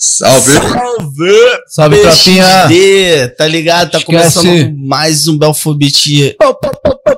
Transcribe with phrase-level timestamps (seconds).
[0.00, 0.52] Salve!
[0.52, 1.32] Salve!
[1.66, 3.34] Salve, tropinha!
[3.36, 3.90] Tá ligado?
[3.90, 4.34] Tá Esquece.
[4.38, 6.36] começando mais um Belfobit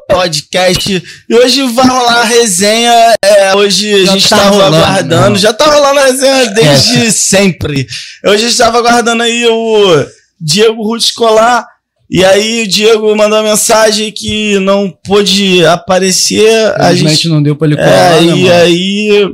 [0.08, 1.02] podcast.
[1.28, 3.14] E hoje vai rolar a resenha.
[3.22, 5.30] é, hoje Já a gente tá tava rolando, aguardando.
[5.30, 5.38] né?
[5.38, 7.86] Já tá rolando a resenha desde sempre.
[8.24, 10.06] Hoje a gente tava aguardando aí o
[10.40, 11.66] Diego Ruth Escolar.
[12.08, 16.72] E aí o Diego mandou uma mensagem que não pôde aparecer.
[16.80, 18.52] A gente não deu pra ele é, colar, né, e mano?
[18.54, 19.28] aí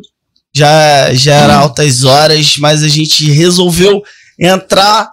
[0.57, 4.03] já, já era altas horas, mas a gente resolveu
[4.41, 5.11] entrar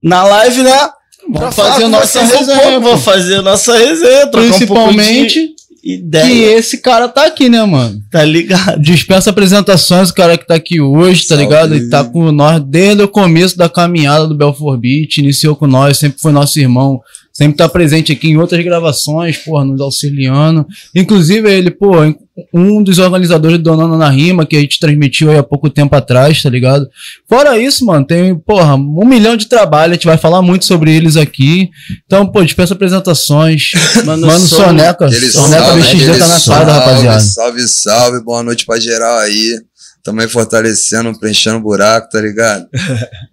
[0.00, 0.88] na live, né?
[1.32, 2.80] Pra fazer a nossa um resenha, pô.
[2.80, 7.62] Vou fazer nossa resenha, trocar um Principalmente de que ideia, esse cara tá aqui, né,
[7.64, 8.00] mano?
[8.10, 8.80] tá ligado?
[8.80, 11.42] Dispensa apresentações, o cara que tá aqui hoje, tá Salve.
[11.42, 11.74] ligado?
[11.74, 15.98] Ele tá com nós desde o começo da caminhada do Belfort Beat, iniciou com nós,
[15.98, 17.00] sempre foi nosso irmão,
[17.38, 20.66] sempre tá presente aqui em outras gravações, porra, nos auxiliando.
[20.92, 21.92] Inclusive, ele, pô,
[22.52, 25.94] um dos organizadores do Donando na Rima, que a gente transmitiu aí há pouco tempo
[25.94, 26.88] atrás, tá ligado?
[27.28, 30.92] Fora isso, mano, tem, porra, um milhão de trabalho, a gente vai falar muito sobre
[30.92, 31.70] eles aqui.
[32.06, 33.70] Então, pô, dispensa apresentações.
[34.04, 37.20] Mano, Mano, sou- Soneca, Soneca BXD tá na cara, rapaziada.
[37.20, 39.60] Salve, salve, boa noite pra geral aí.
[40.02, 42.66] Também fortalecendo, preenchendo buraco, tá ligado?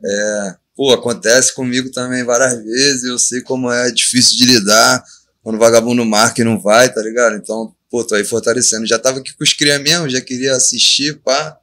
[0.07, 5.03] É, pô, acontece comigo também várias vezes, eu sei como é difícil de lidar
[5.41, 7.35] quando o vagabundo marca e não vai, tá ligado?
[7.35, 8.85] Então, pô, tô aí fortalecendo.
[8.87, 11.55] Já tava aqui com os cria mesmo, já queria assistir, pá,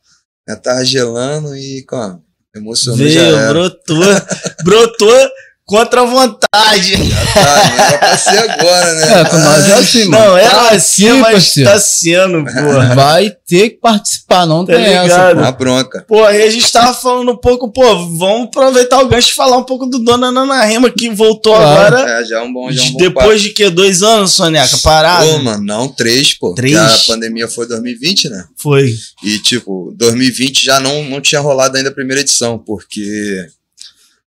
[0.49, 3.53] já tava gelando e, como, emocionou já Veio, era.
[3.53, 4.05] brotou,
[4.65, 5.31] brotou
[5.65, 6.93] contra a vontade.
[7.33, 9.21] Tá, não era pra ser agora, né?
[9.21, 10.25] É, com nós é assim, mano.
[10.27, 11.71] Não, era Tá assim, aqui, mas parceiro.
[11.71, 12.95] tá sendo, porra.
[12.95, 15.35] Vai ter que participar, não Tá tem essa, ligado?
[15.37, 15.41] pô.
[15.41, 16.05] Na bronca.
[16.09, 19.57] Pô, aí a gente tava falando um pouco, pô, vamos aproveitar o gancho e falar
[19.57, 21.97] um pouco do Dona Nana Rima, que voltou Claro.
[21.97, 22.21] agora.
[22.21, 23.71] É, já é um bom, já é um bom depois de que?
[23.71, 24.77] Dois anos, Soneca?
[24.83, 25.27] Parado?
[25.27, 26.55] Pô, mano, não, três, pô.
[26.55, 26.77] Três?
[26.77, 28.45] Porque A pandemia foi 2020, né?
[28.57, 28.93] Foi.
[29.23, 33.47] E, tipo, 2020 já não, não tinha rolado ainda a primeira edição, porque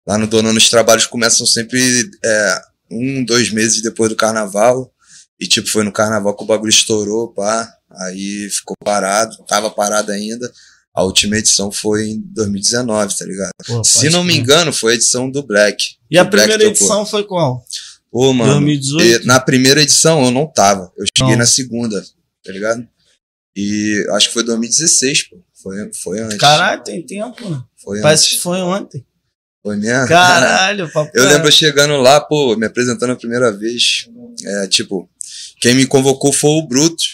[0.09, 1.79] lá no Donando os trabalhos começam sempre
[2.25, 4.91] é, um, dois meses depois do carnaval.
[5.39, 7.71] E, tipo, foi no carnaval que o bagulho estourou, pá.
[8.01, 10.51] Aí ficou parado, tava parado ainda.
[10.95, 13.51] A última edição foi em 2019, tá ligado?
[13.67, 15.97] Pô, Se não me engano, foi a edição do Black.
[16.11, 16.71] E a Black primeira tocou.
[16.87, 17.65] edição foi qual?
[18.11, 18.55] Pô, mano.
[18.55, 19.23] 2018?
[19.23, 20.91] e na primeira edição eu não tava.
[20.97, 21.39] Eu cheguei Não.
[21.41, 22.03] na segunda,
[22.43, 22.89] tá ligado?
[23.55, 25.37] E acho que foi 2016, pô.
[25.63, 26.39] Foi, foi antes.
[26.39, 27.63] Caralho, tem tempo, né?
[27.77, 28.37] Foi Parece antes.
[28.37, 29.05] que foi ontem.
[29.69, 30.09] Foi mesmo?
[30.09, 31.11] Caralho, papo.
[31.13, 34.09] Eu lembro chegando lá, pô, me apresentando a primeira vez.
[34.43, 35.07] É, tipo,
[35.61, 37.05] quem me convocou foi o Bruto.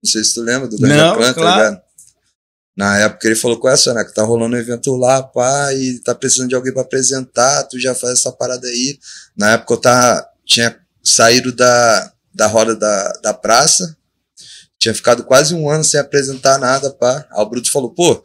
[0.00, 1.62] Não sei se tu lembra do Ganja Clã, tá claro.
[1.62, 1.84] ligado?
[2.76, 4.12] Na época ele falou, qual é, Soneca?
[4.12, 7.96] Tá rolando um evento lá, pá, e tá precisando de alguém pra apresentar, tu já
[7.96, 8.96] faz essa parada aí.
[9.36, 13.96] Na época eu tava, tinha saído da, da roda da, da praça,
[14.78, 17.26] tinha ficado quase um ano sem apresentar nada, pá.
[17.32, 18.22] Aí o Bruto falou, pô,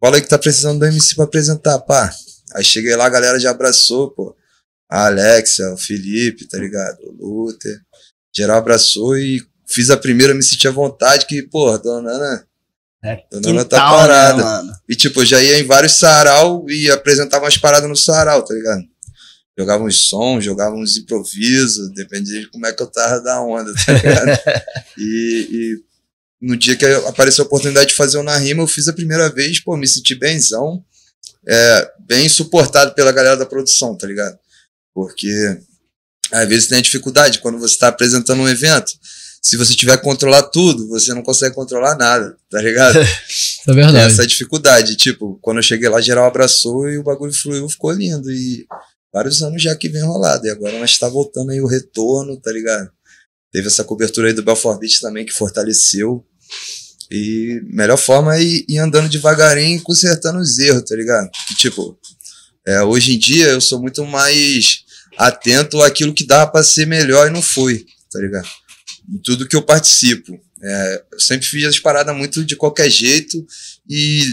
[0.00, 2.12] fala aí que tá precisando do MC pra apresentar, pá.
[2.54, 4.36] Aí cheguei lá, a galera já abraçou, pô.
[4.88, 6.98] A Alexia, o Felipe, tá ligado?
[7.18, 7.80] O Luther.
[8.34, 12.46] Geral abraçou e fiz a primeira, me senti à vontade, que, pô, dona Ana.
[13.30, 14.62] Dona Ana tá Quintal, parada.
[14.62, 14.74] né?
[14.88, 18.54] E, tipo, eu já ia em vários sarau e apresentava umas paradas no sarau, tá
[18.54, 18.82] ligado?
[19.58, 23.72] Jogava uns sons, jogava uns improvisos, dependia de como é que eu tava da onda,
[23.74, 24.40] tá ligado?
[24.96, 25.92] e, e
[26.40, 29.28] no dia que apareceu a oportunidade de fazer o Na Rima, eu fiz a primeira
[29.28, 30.82] vez, pô, me senti benzão,
[31.46, 34.38] é, bem suportado pela galera da produção, tá ligado?
[34.94, 35.58] Porque
[36.30, 38.92] às vezes tem a dificuldade quando você tá apresentando um evento.
[39.42, 42.98] Se você tiver que controlar tudo, você não consegue controlar nada, tá ligado?
[43.62, 44.12] É Tem verdade.
[44.12, 44.96] essa dificuldade.
[44.96, 48.28] Tipo, quando eu cheguei lá, geral abraçou e o bagulho fluiu, ficou lindo.
[48.28, 48.66] E
[49.12, 50.44] vários anos já que vem rolado.
[50.44, 52.90] E agora nós tá voltando aí o retorno, tá ligado?
[53.52, 56.26] Teve essa cobertura aí do Belfort Beach também que fortaleceu.
[57.12, 61.30] E melhor forma é ir, ir andando devagarinho e consertando os erros, tá ligado?
[61.46, 61.98] Que, tipo,
[62.66, 64.78] é, hoje em dia eu sou muito mais
[65.18, 68.48] atento àquilo que dá pra ser melhor e não foi, tá ligado?
[69.12, 70.40] Em tudo que eu participo.
[70.62, 73.44] É, eu sempre fiz as paradas muito de qualquer jeito
[73.86, 74.24] e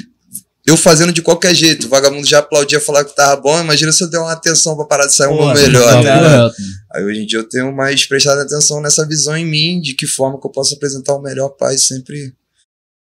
[0.65, 1.87] eu fazendo de qualquer jeito.
[1.87, 3.59] O vagabundo já aplaudia falar que tava bom.
[3.59, 6.01] Imagina se eu der uma atenção pra parar de sair um Pô, melhor.
[6.01, 6.51] Tá.
[6.93, 10.07] Aí hoje em dia eu tenho mais prestado atenção nessa visão em mim, de que
[10.07, 12.33] forma que eu posso apresentar o melhor pai sempre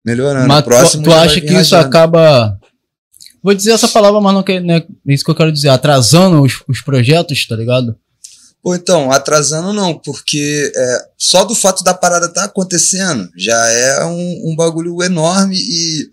[0.05, 0.47] melhorando.
[0.47, 2.57] Mas próximo tu, tu acha que isso acaba.
[3.41, 4.43] Vou dizer essa palavra, mas não
[4.75, 5.69] é isso que eu quero dizer.
[5.69, 7.97] Atrasando os, os projetos, tá ligado?
[8.61, 14.03] Pô, então, atrasando não, porque é, só do fato da parada tá acontecendo já é
[14.03, 16.09] um, um bagulho enorme e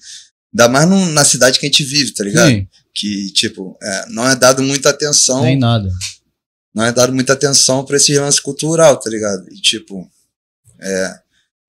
[0.55, 2.49] ainda mais num- na cidade que a gente vive, tá ligado?
[2.49, 5.91] Sim, Que, tipo, é, não é dado muita atenção, nem nada.
[6.73, 9.45] não é dado muita atenção pra esse lance cultural, tá ligado?
[9.51, 10.09] E, tipo,
[10.81, 11.19] é,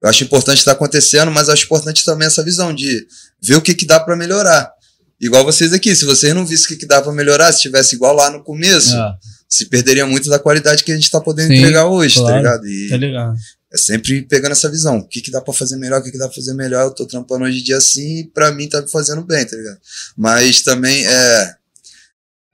[0.02, 3.06] eu acho importante estar acontecendo, mas acho importante também essa visão de
[3.42, 4.72] ver o que, que dá pra melhorar.
[5.20, 7.96] igual vocês aqui, se vocês não vissem o que, que dá pra melhorar, se tivesse
[7.96, 9.14] igual lá no começo, É.
[9.50, 12.38] se perderia muito da qualidade que a gente tá podendo Sim, entregar hoje, tá claro.
[12.38, 12.68] ligado?
[12.68, 13.36] E Tá ligado?
[13.74, 14.98] é sempre pegando essa visão.
[15.00, 16.84] O que, que dá pra fazer melhor, o que, que dá pra fazer melhor.
[16.86, 19.58] Eu tô trampando hoje em dia assim e pra mim tá me fazendo bem, tá
[19.58, 19.78] ligado?
[20.16, 21.56] Mas também é.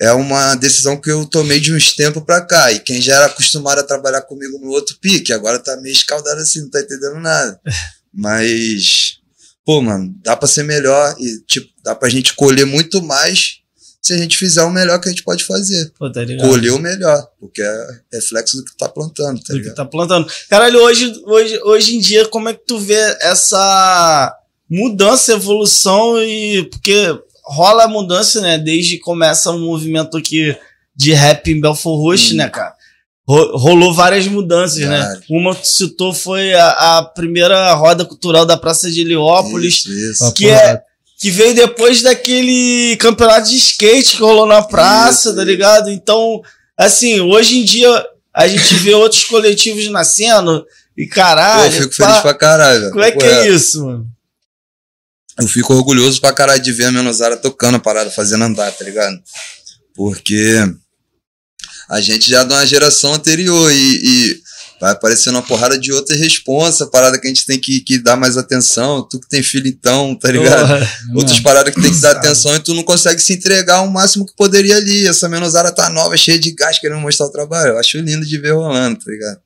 [0.01, 2.72] É uma decisão que eu tomei de uns tempos pra cá.
[2.72, 6.42] E quem já era acostumado a trabalhar comigo no outro pique, agora tá meio escaldado
[6.42, 7.60] assim, não tá entendendo nada.
[8.13, 9.19] Mas,
[9.66, 13.63] pô, mano, dá pra ser melhor e, tipo, dá pra gente colher muito mais
[14.04, 15.92] se a gente fizer o melhor que a gente pode fazer.
[15.98, 16.22] Pô, tá?
[16.42, 19.75] Colher o melhor, porque é reflexo do que tu tá plantando, tá do que ligado?
[19.75, 20.30] tá plantando.
[20.50, 24.36] Caralho, hoje, hoje, hoje em dia, como é que tu vê essa
[24.69, 26.68] mudança, evolução e.
[26.69, 28.57] Porque rola a mudança, né?
[28.57, 30.56] Desde que começa um movimento aqui
[30.95, 32.38] de rap em Belfort Roxo, Hum.
[32.38, 32.74] né, cara?
[33.28, 35.19] Ro- Rolou várias mudanças, né?
[35.30, 40.34] Uma que citou foi a, a primeira roda cultural da Praça de Heliópolis, Isso, isso.
[40.34, 40.81] Que é-
[41.19, 45.89] que veio depois daquele campeonato de skate que rolou na praça, Isso, tá ligado?
[45.89, 46.42] Então,
[46.78, 50.66] assim, hoje em dia a gente vê outros coletivos nascendo
[50.98, 51.74] e Pô, caralho.
[51.75, 52.80] eu fico pá, feliz pra caralho.
[52.81, 52.92] velho.
[52.92, 54.06] Como é que Pô, é isso, mano?
[55.39, 58.83] Eu fico orgulhoso pra caralho de ver a Menosara tocando a parada, fazendo andar, tá
[58.83, 59.19] ligado?
[59.95, 60.57] Porque
[61.89, 64.44] a gente já é de uma geração anterior e, e
[64.80, 68.15] vai aparecendo uma porrada de outras responsa, parada que a gente tem que, que dar
[68.15, 69.07] mais atenção.
[69.07, 70.68] Tu que tem filho então, tá ligado?
[70.68, 70.91] Porra.
[71.15, 74.25] Outras paradas que tem que dar atenção e tu não consegue se entregar o máximo
[74.25, 75.07] que poderia ali.
[75.07, 77.69] Essa Menosara tá nova, cheia de gás, querendo mostrar o trabalho.
[77.69, 79.39] Eu acho lindo de ver rolando, tá ligado?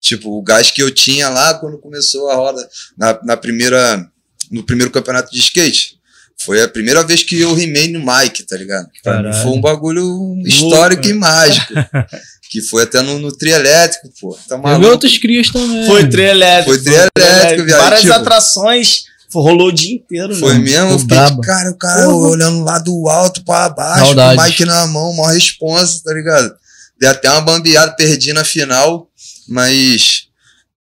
[0.00, 2.68] Tipo, o gás que eu tinha lá quando começou a roda,
[2.98, 4.04] na, na primeira,
[4.52, 5.96] no primeiro campeonato de skate.
[6.44, 8.86] Foi a primeira vez que eu rimei no mic, tá ligado?
[9.02, 9.42] Pra mim Caralho.
[9.42, 11.72] foi um bagulho histórico e mágico.
[12.50, 14.38] que foi até no, no trio elétrico, pô.
[14.48, 14.90] Tá maluco?
[14.90, 15.86] outros crias também.
[15.86, 16.70] Foi trio elétrico.
[16.70, 19.04] Foi trio elétrico, viado, Várias tipo- atrações.
[19.34, 20.58] Rolou o dia inteiro, Foi né?
[20.58, 22.28] mesmo, Foi eu fiquei de cara, o cara Porra.
[22.28, 24.36] olhando lá do alto pra baixo, Saudades.
[24.36, 26.52] com o mic na mão, maior responsa, tá ligado?
[27.00, 29.08] Dei até uma bambeada, perdi na final,
[29.48, 30.24] mas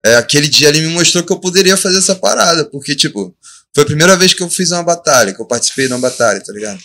[0.08, 3.36] é, aquele dia ele me mostrou que eu poderia fazer essa parada, porque, tipo,
[3.74, 6.42] foi a primeira vez que eu fiz uma batalha, que eu participei de uma batalha,
[6.42, 6.80] tá ligado?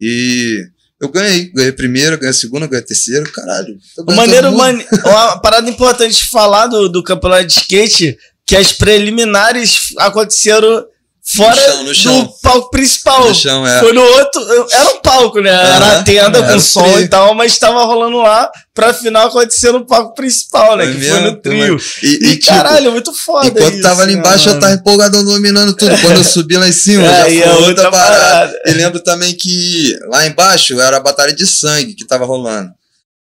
[0.00, 0.66] E
[1.00, 3.78] eu ganhei, ganhei a primeira, ganhei a segunda, ganhei a terceira, caralho.
[4.08, 4.86] maneiro, mane...
[5.04, 10.86] uma parada importante de falar do, do campeonato de skate, que as preliminares aconteceram
[11.28, 12.22] fora chão, no chão.
[12.24, 13.28] do palco principal.
[13.28, 13.80] No chão, é.
[13.80, 14.42] Foi no outro.
[14.70, 15.50] Era um palco, né?
[15.50, 17.00] Era a tenda com som trio.
[17.00, 20.86] e tal, mas tava rolando lá pra final acontecer no palco principal, né?
[20.86, 21.76] Que mesmo, foi no trio.
[22.02, 23.48] E, E, e, tipo, caralho, muito foda.
[23.48, 24.60] Enquanto isso, tava ali né, embaixo, eu mano?
[24.60, 25.96] tava empolgadão dominando tudo.
[26.00, 28.20] Quando eu subi lá em cima, É, já foi é outra, outra parada.
[28.20, 28.62] parada.
[28.66, 32.70] E lembro também que lá embaixo era a batalha de sangue que tava rolando.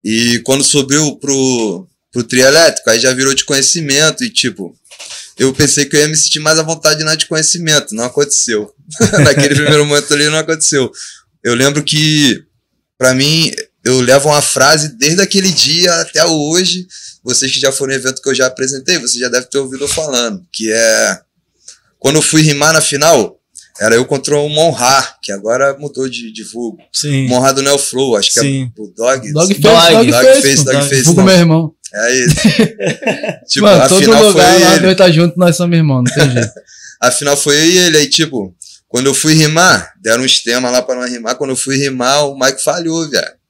[0.03, 4.23] E quando subiu pro, pro trio elétrico, aí já virou de conhecimento.
[4.23, 4.75] E tipo,
[5.37, 7.95] eu pensei que eu ia me sentir mais à vontade na de conhecimento.
[7.95, 8.73] Não aconteceu.
[9.23, 10.91] Naquele primeiro momento ali não aconteceu.
[11.43, 12.43] Eu lembro que,
[12.97, 13.51] pra mim,
[13.83, 16.85] eu levo uma frase desde aquele dia até hoje.
[17.23, 19.83] Vocês que já foram em evento que eu já apresentei, vocês já devem ter ouvido
[19.83, 20.45] eu falando.
[20.51, 21.19] Que é.
[21.97, 23.39] Quando eu fui rimar na final,
[23.79, 26.77] era eu contra o Monrar, que agora mudou de, de vulgo.
[26.91, 27.27] Sim.
[27.27, 28.71] Monrar do Neo Flow, acho que Sim.
[28.77, 29.31] é o Dog.
[29.31, 30.41] Dog Face, Dog, Dog, Dog Face.
[30.41, 30.71] Face, pô.
[30.71, 31.75] Dog Face, Vulgo meu irmão.
[31.93, 32.35] É isso.
[33.47, 34.87] tipo, Mano, todo final lugar foi ele.
[34.87, 36.51] nós tá junto, nós somos irmãos, não tem jeito.
[37.01, 37.97] Afinal, foi eu e ele.
[37.97, 38.55] Aí, tipo,
[38.87, 41.35] quando eu fui rimar, deram uns temas lá pra não rimar.
[41.35, 43.40] Quando eu fui rimar, o Mike falhou, velho.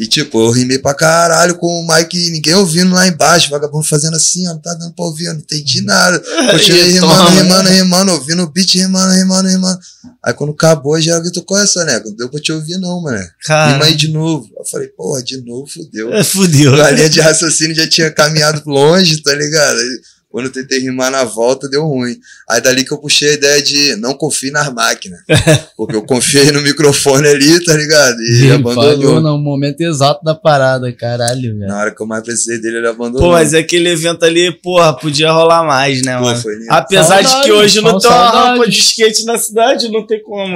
[0.00, 4.16] E, tipo, eu rimei pra caralho com o Mike, ninguém ouvindo lá embaixo, vagabundo fazendo
[4.16, 6.18] assim, ó, não tá dando pra ouvir, eu não entendi nada.
[6.50, 7.30] Continuei E rimando, toma.
[7.42, 9.78] rimando, rimando, ouvindo o beat, rimando, rimando, rimando.
[10.24, 12.00] Aí quando acabou, já gritou, qual é essa, né?
[12.02, 13.18] Não deu pra te ouvir, não, mano.
[13.46, 14.48] Rima aí de novo.
[14.58, 16.14] Eu falei, porra, de novo, fudeu.
[16.14, 16.82] é, fudeu.
[16.82, 19.78] A linha de raciocínio já tinha caminhado longe, tá ligado?
[19.78, 22.14] Aí, quando eu tentei rimar na volta, deu ruim.
[22.48, 25.20] Aí dali que eu puxei a ideia de não confie nas máquinas.
[25.76, 28.16] Porque eu confiei no microfone ali, tá ligado?
[28.20, 29.20] E ele Falhou abandonou.
[29.20, 31.66] no momento exato da parada, caralho, velho.
[31.66, 33.20] Na hora que eu mais precisei dele, ele abandonou.
[33.28, 36.40] Pô, mas aquele evento ali, porra, podia rolar mais, né, Pô, mano?
[36.40, 36.66] foi lindo.
[36.70, 38.48] Apesar de que Saudade, hoje não tem uma saudade.
[38.58, 40.54] rampa de skate na cidade, não tem como.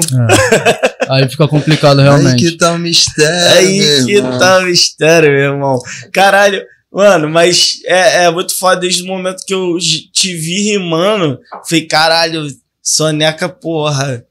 [1.08, 2.44] Aí fica complicado Aí realmente.
[2.50, 4.38] que tá o mistério, Aí meu que irmão.
[4.38, 5.78] tá o mistério, meu irmão.
[6.12, 6.62] Caralho,
[6.94, 9.76] mano, mas é, é muito foda desde o momento que eu
[10.12, 11.40] te vi rimando.
[11.68, 12.46] Falei, caralho,
[12.80, 14.24] soneca, porra.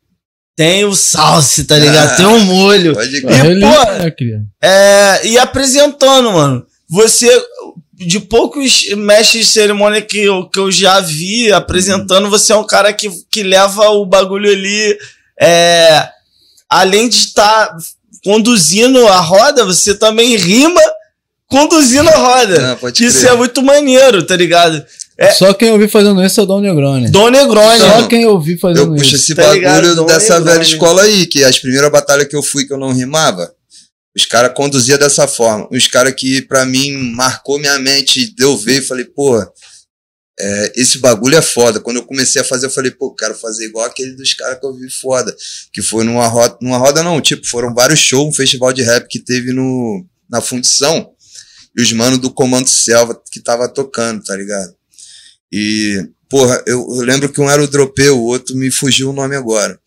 [0.55, 2.11] Tem o salse, tá ligado?
[2.11, 2.15] Ah.
[2.15, 2.93] Tem o molho.
[2.93, 4.01] Pode E, pô, é.
[4.61, 6.65] É, e apresentando, mano.
[6.87, 7.27] Você,
[7.93, 12.65] de poucos mestres de cerimônia que eu, que eu já vi apresentando, você é um
[12.65, 14.97] cara que, que leva o bagulho ali.
[15.41, 16.07] É,
[16.69, 17.75] além de estar
[18.23, 20.81] conduzindo a roda, você também rima
[21.53, 22.75] conduzindo a roda.
[22.77, 23.31] Pode Isso crer.
[23.31, 24.83] é muito maneiro, tá ligado?
[25.17, 25.31] É.
[25.31, 27.09] Só quem eu vi fazendo isso é o Dom Negroni.
[27.11, 27.79] Dom Negroni.
[27.79, 29.31] Só quem eu vi fazendo Eu puxo isso.
[29.31, 30.45] esse tá bagulho Dom dessa Negroni.
[30.57, 33.53] velha escola aí, que as primeiras batalhas que eu fui que eu não rimava,
[34.15, 35.67] os caras conduziam dessa forma.
[35.71, 39.39] Os caras que pra mim marcou minha mente, deu ver e falei, pô,
[40.39, 41.79] é, esse bagulho é foda.
[41.79, 44.65] Quando eu comecei a fazer, eu falei, pô, quero fazer igual aquele dos caras que
[44.65, 45.33] eu vi foda.
[45.71, 49.07] Que foi numa roda, numa roda não, tipo, foram vários shows, um festival de rap
[49.07, 51.11] que teve no, na fundição.
[51.75, 54.73] E os manos do Comando Selva que tava tocando, tá ligado?
[55.51, 59.13] E, porra, eu, eu lembro que um era o Dropeu, o outro me fugiu o
[59.13, 59.79] nome agora.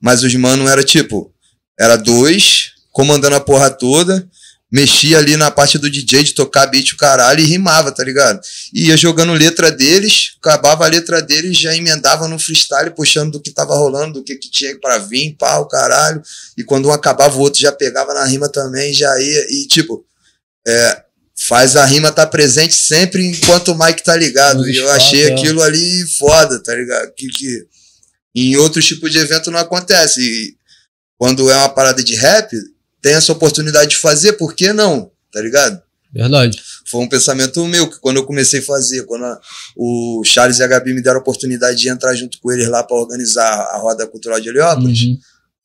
[0.00, 1.32] Mas os mano era tipo,
[1.78, 4.28] era dois, comandando a porra toda,
[4.74, 8.40] mexia ali na parte do DJ de tocar beat o caralho e rimava, tá ligado?
[8.72, 13.40] E ia jogando letra deles, acabava a letra deles, já emendava no freestyle, puxando do
[13.40, 16.20] que tava rolando, do que, que tinha pra vir, pá, o caralho.
[16.58, 19.46] E quando um acabava, o outro já pegava na rima também, já ia.
[19.48, 20.04] E tipo,
[20.66, 21.02] é,
[21.48, 24.66] faz a rima tá presente sempre enquanto o Mike tá ligado.
[24.68, 25.32] E eu achei é.
[25.34, 27.12] aquilo ali foda, tá ligado?
[27.14, 27.66] Que, que
[28.34, 30.20] em outros tipos de evento não acontece.
[30.20, 30.54] E
[31.18, 32.50] quando é uma parada de rap,
[33.02, 35.10] tem essa oportunidade de fazer, por que não?
[35.32, 35.80] Tá ligado?
[36.12, 36.62] Verdade.
[36.86, 39.40] Foi um pensamento meu, que quando eu comecei a fazer, quando a-
[39.76, 42.82] o Charles e a Gabi me deram a oportunidade de entrar junto com eles lá
[42.84, 45.18] para organizar a Roda Cultural de Heliópolis, Uhum.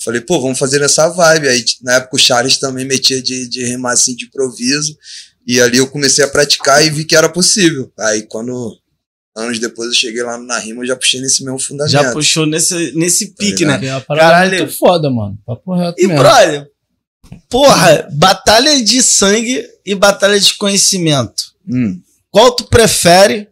[0.03, 1.47] falei, pô, vamos fazer nessa vibe.
[1.49, 4.97] Aí, na época, o Charles também metia de, de rimar assim de improviso,
[5.51, 7.91] e ali eu comecei a praticar e vi que era possível.
[7.97, 8.77] Aí, quando,
[9.35, 11.91] anos depois, eu cheguei lá na rima, eu já puxei nesse mesmo fundamento.
[11.91, 13.81] Já puxou nesse, nesse pique, ligado?
[13.81, 13.87] né?
[13.97, 14.57] É Caralho.
[14.59, 15.35] muito foda, mano.
[15.43, 16.21] Papo reto E, mesmo.
[16.21, 16.67] brother,
[17.49, 21.45] porra, batalha de sangue e batalha de conhecimento.
[21.67, 21.99] Hum.
[22.29, 23.47] Qual tu prefere?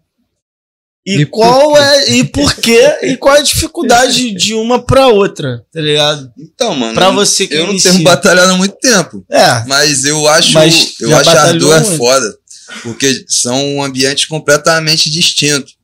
[1.10, 1.80] E, E por qual quê?
[1.80, 2.12] é.
[2.16, 2.98] E por quê?
[3.04, 6.30] E qual é a dificuldade de uma pra outra, tá ligado?
[6.38, 7.92] Então, mano, eu- você que eu não inicia.
[7.92, 9.26] tenho batalhado há muito tempo.
[9.32, 9.64] É.
[9.68, 12.38] Mas eu acho, Mas eu acho a batalhou dor é foda.
[12.84, 15.78] Porque são ambientes completamente distintos.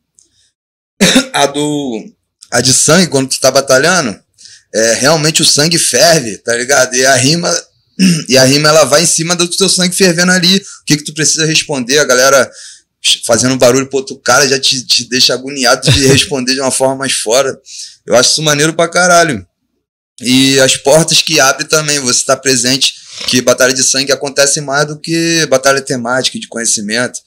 [1.34, 2.04] A do.
[2.52, 4.20] A de sangue, quando tu tá batalhando,
[4.76, 6.96] é, realmente o sangue ferve, tá ligado?
[6.96, 7.50] E a rima.
[8.28, 10.58] E a rima ela vai em cima do teu sangue fervendo ali.
[10.58, 12.00] O que, que tu precisa responder?
[12.00, 12.50] A galera
[13.26, 16.96] fazendo barulho pro outro cara já te, te deixa agoniado de responder de uma forma
[16.96, 17.60] mais fora.
[18.06, 19.46] Eu acho isso maneiro pra caralho.
[20.22, 22.94] E as portas que abre também, você tá presente,
[23.28, 27.20] que batalha de sangue acontece mais do que batalha temática de conhecimento.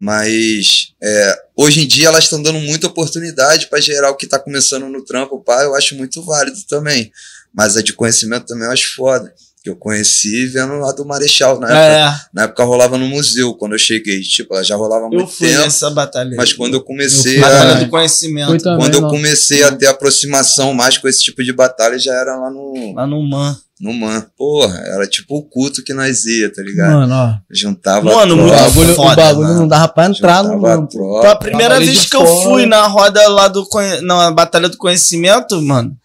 [0.00, 4.88] Mas é, hoje em dia elas estão dando muita oportunidade para geral que tá começando
[4.88, 7.12] no trampo, pá, eu acho muito válido também.
[7.54, 9.32] Mas a de conhecimento também eu acho foda.
[9.64, 13.54] Que eu conheci vendo lá do Marechal, na época, É, na época rolava no museu
[13.54, 14.20] quando eu cheguei.
[14.20, 15.60] Tipo, ela já rolava há eu muito fui tempo.
[15.60, 16.34] nessa batalha.
[16.36, 18.58] Mas quando eu comecei Eu a, Batalha do conhecimento.
[18.62, 19.08] Também, quando eu não.
[19.10, 23.06] comecei a ter aproximação mais com esse tipo de batalha, já era lá no, Lá
[23.06, 23.56] no Man.
[23.80, 24.26] no Man.
[24.36, 26.94] Porra, era tipo o culto que nós ia, tá ligado?
[26.94, 27.34] Mano, ó.
[27.48, 29.60] Juntava Mano, O muito tropa, bagulho, foda, o bagulho mano.
[29.60, 30.88] não dava pra entrar no juntava a mano.
[30.90, 31.36] Foi a tropa.
[31.36, 32.42] primeira vez que eu fora.
[32.50, 33.64] fui na roda lá do.
[34.02, 35.96] Na Batalha do Conhecimento, mano.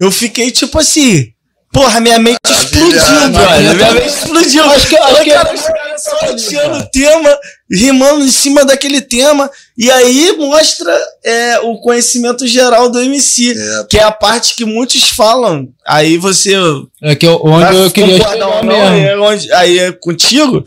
[0.00, 1.32] Eu fiquei tipo assim.
[1.72, 3.74] Porra, minha mente explodiu, brother.
[3.74, 4.64] Minha mente explodiu.
[4.64, 7.38] Acho que- acho Olha, que- cara, os caras só tirando o tema,
[7.70, 9.50] rimando em cima daquele tema.
[9.76, 10.90] E aí mostra
[11.24, 13.52] é, o conhecimento geral do MC.
[13.52, 15.68] É, Que é a parte que muitos falam.
[15.86, 16.54] Aí você
[17.02, 19.06] É que eu- onde eu queria concordar chegar não, mesmo.
[19.06, 20.64] é onde- aí é contigo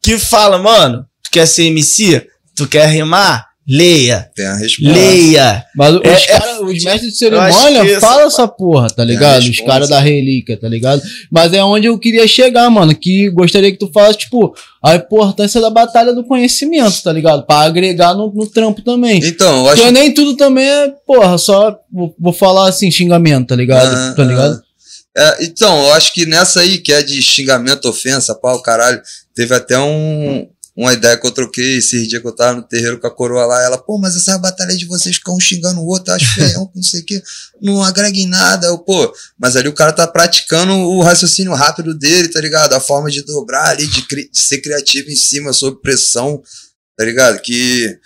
[0.00, 2.24] que fala, mano, tu quer ser MC?
[2.54, 3.46] Tu quer rimar?
[3.68, 4.30] Leia.
[4.34, 4.92] tem a resposta.
[4.92, 5.64] Leia.
[5.74, 9.42] Mas os, É- é- os mestres de cerimônia falam essa porra, tá ligado?
[9.42, 11.02] Os caras da relíquia, tá ligado?
[11.30, 12.94] Mas é onde eu queria chegar, mano.
[12.94, 17.44] Que gostaria que tu falasse, tipo, a importância da batalha do conhecimento, tá ligado?
[17.44, 19.20] Pra agregar no, no trampo também.
[19.24, 23.48] Então, eu acho Porque nem tudo também é, porra, só vou, vou falar assim, xingamento,
[23.48, 23.92] tá ligado?
[23.92, 24.62] Ah, tá ligado?
[25.18, 29.00] É, então, eu acho que nessa aí, que é de xingamento, ofensa, pau, caralho,
[29.34, 33.00] teve até um, uma ideia que eu troquei esses dias que eu tava no terreiro
[33.00, 33.62] com a coroa lá.
[33.62, 36.82] Ela, pô, mas essa batalha de vocês ficam um xingando o outro, acho feião, não
[36.82, 37.22] sei o que,
[37.62, 38.66] não agrega em nada.
[38.66, 42.74] Eu, pô, mas ali o cara tá praticando o raciocínio rápido dele, tá ligado?
[42.74, 46.42] A forma de dobrar ali, de, cri- de ser criativo em cima, sob pressão,
[46.96, 47.40] tá ligado?
[47.40, 47.98] Que.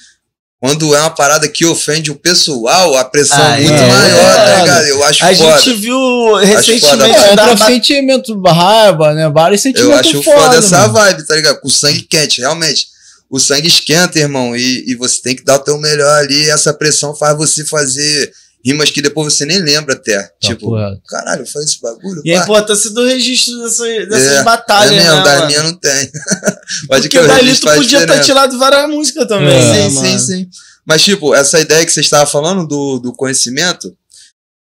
[0.60, 3.88] Quando é uma parada que ofende o pessoal, a pressão Ah, é muito é.
[3.88, 4.60] maior, tá É.
[4.60, 4.84] ligado?
[4.88, 5.56] Eu acho A foda.
[5.62, 6.44] gente viu foda.
[6.44, 9.30] recentemente É, da sentimento, raiva, né?
[9.30, 10.92] Vários Eu sentimentos acho foda essa mano.
[10.92, 11.60] vibe, tá ligado?
[11.60, 12.88] Com sangue quente, realmente.
[13.30, 16.50] O sangue esquenta, irmão, e, e você tem que dar o teu melhor ali.
[16.50, 18.30] Essa pressão faz você fazer
[18.62, 20.20] rimas que depois você nem lembra até.
[20.24, 21.00] Tá tipo, porra.
[21.08, 22.20] caralho, foi esse bagulho?
[22.22, 22.44] E a pá.
[22.44, 25.46] importância do registro dessas, dessas É, batalhas, é mesmo, né, da mano?
[25.46, 26.10] minha não tem.
[26.86, 28.24] Pode Porque o dali tu podia ter diferença.
[28.24, 30.08] tirado várias músicas também, É, sim, mano?
[30.08, 30.48] sim, sim.
[30.86, 33.94] Mas, tipo, essa ideia que você estava falando do, do conhecimento,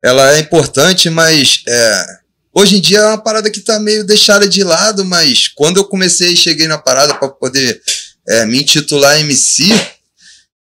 [0.03, 2.05] ela é importante, mas é,
[2.53, 5.86] hoje em dia é uma parada que tá meio deixada de lado, mas quando eu
[5.86, 7.81] comecei e cheguei na parada para poder
[8.27, 9.70] é, me intitular MC,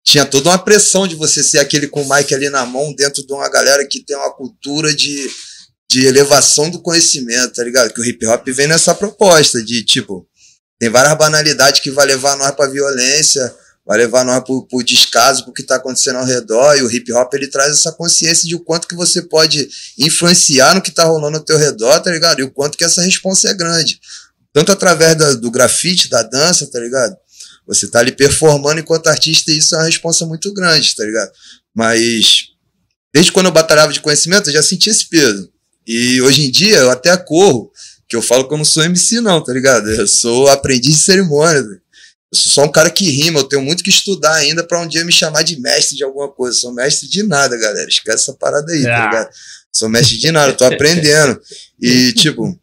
[0.04, 3.26] tinha toda uma pressão de você ser aquele com o mic ali na mão, dentro
[3.26, 5.30] de uma galera que tem uma cultura de,
[5.90, 7.94] de elevação do conhecimento, tá ligado?
[7.94, 10.28] Que o hip hop vem nessa proposta de, tipo,
[10.84, 15.46] tem várias banalidades que vai levar nós pra violência, vai levar nós pro, pro descaso,
[15.46, 18.54] pro que tá acontecendo ao redor, e o hip hop ele traz essa consciência de
[18.54, 19.66] o quanto que você pode
[19.98, 22.42] influenciar no que tá rolando ao teu redor, tá ligado?
[22.42, 23.98] E o quanto que essa resposta é grande.
[24.52, 27.16] Tanto através da, do grafite, da dança, tá ligado?
[27.66, 31.32] Você tá ali performando enquanto artista e isso é uma resposta muito grande, tá ligado?
[31.74, 32.48] Mas
[33.14, 35.50] desde quando eu batalhava de conhecimento, eu já senti esse peso.
[35.88, 37.72] E hoje em dia eu até corro,
[38.14, 39.90] que eu falo que eu não sou MC não, tá ligado?
[39.90, 41.58] Eu sou aprendiz de cerimônia.
[41.60, 41.80] Eu
[42.32, 45.04] sou só um cara que rima, eu tenho muito que estudar ainda para um dia
[45.04, 46.56] me chamar de mestre de alguma coisa.
[46.56, 47.90] Eu sou mestre de nada, galera.
[47.90, 49.06] Esquece essa parada aí, tá Ah.
[49.06, 49.30] ligado?
[49.72, 51.40] Sou mestre de nada, tô aprendendo.
[51.82, 52.56] E, tipo,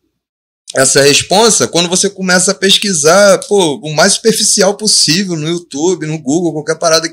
[0.77, 6.17] essa responsa, quando você começa a pesquisar, pô, o mais superficial possível no YouTube, no
[6.19, 7.13] Google, qualquer parada.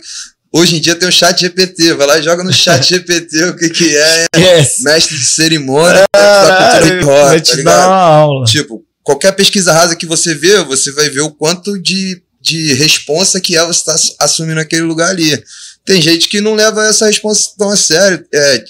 [0.53, 3.55] Hoje em dia tem o chat GPT, vai lá e joga no chat GPT o
[3.55, 4.79] que que é, Yes.
[4.79, 8.43] mestre de cerimônia da cultura hip hop, tá ligado?
[8.45, 13.39] Tipo, qualquer pesquisa rasa que você vê, você vai ver o quanto de, de responsa
[13.41, 15.41] que é você estar assumindo aquele lugar ali.
[15.85, 18.25] Tem gente que não leva essa responsa tão a sério.
[18.33, 18.63] É,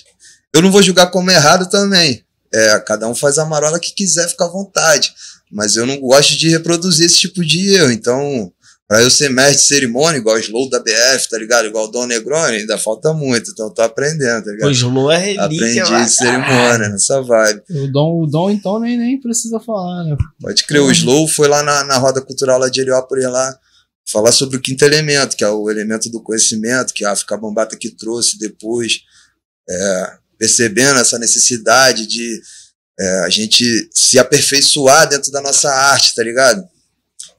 [0.53, 2.21] eu não vou julgar como errado também.
[2.53, 5.11] É, cada um faz a marola que quiser, fica à vontade.
[5.51, 7.91] Mas eu não gosto de reproduzir esse tipo de erro.
[7.91, 8.51] Então,
[8.87, 11.67] pra eu ser mestre de cerimônia, igual o Slow da BF, tá ligado?
[11.67, 13.51] Igual o Dom Negroni, ainda falta muito.
[13.51, 14.67] Então, eu tô aprendendo, tá ligado?
[14.67, 17.63] Pois Lu é relíquia, Aprendi de cerimônia, nessa vibe.
[17.69, 20.15] O Dom, o Dom então, nem, nem precisa falar, né?
[20.41, 23.59] Pode crer, o Slow foi lá na, na roda cultural lá de Heliópolis lá
[24.09, 27.75] falar sobre o quinto elemento, que é o elemento do conhecimento que a África Bambata
[27.75, 29.01] que trouxe depois,
[29.69, 32.41] é, percebendo essa necessidade de
[32.97, 36.63] é, a gente se aperfeiçoar dentro da nossa arte, tá ligado?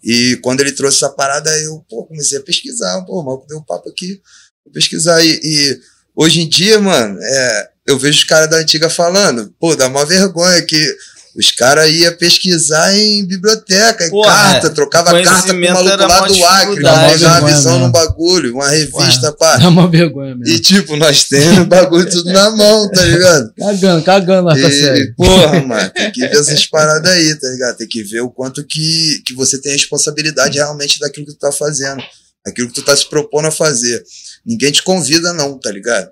[0.08, 3.58] E quando ele trouxe essa parada, eu pô, comecei a pesquisar, pô, o maluco deu
[3.58, 4.22] um papo aqui,
[4.64, 5.22] vou pesquisar.
[5.22, 5.80] E, e
[6.16, 10.06] hoje em dia, mano, é, eu vejo os caras da antiga falando, pô, dá uma
[10.06, 10.96] vergonha que
[11.36, 16.26] os caras iam pesquisar em biblioteca, em Porra, carta, trocava carta com o maluco lá
[16.26, 17.86] do Acre, pra pegar uma visão mesmo.
[17.86, 19.58] num bagulho, uma revista, pá.
[19.60, 20.54] É uma vergonha mesmo.
[20.54, 23.52] E tipo, nós temos o bagulho tudo na mão, tá ligado?
[23.56, 25.12] Cagando, cagando lá com a série.
[25.14, 27.76] Porra, mano, tem que ver essas paradas aí, tá ligado?
[27.76, 31.52] Tem que ver o quanto que, que você tem responsabilidade realmente daquilo que tu tá
[31.52, 32.02] fazendo,
[32.44, 34.02] daquilo que tu tá se propondo a fazer.
[34.44, 36.10] Ninguém te convida, não, tá ligado?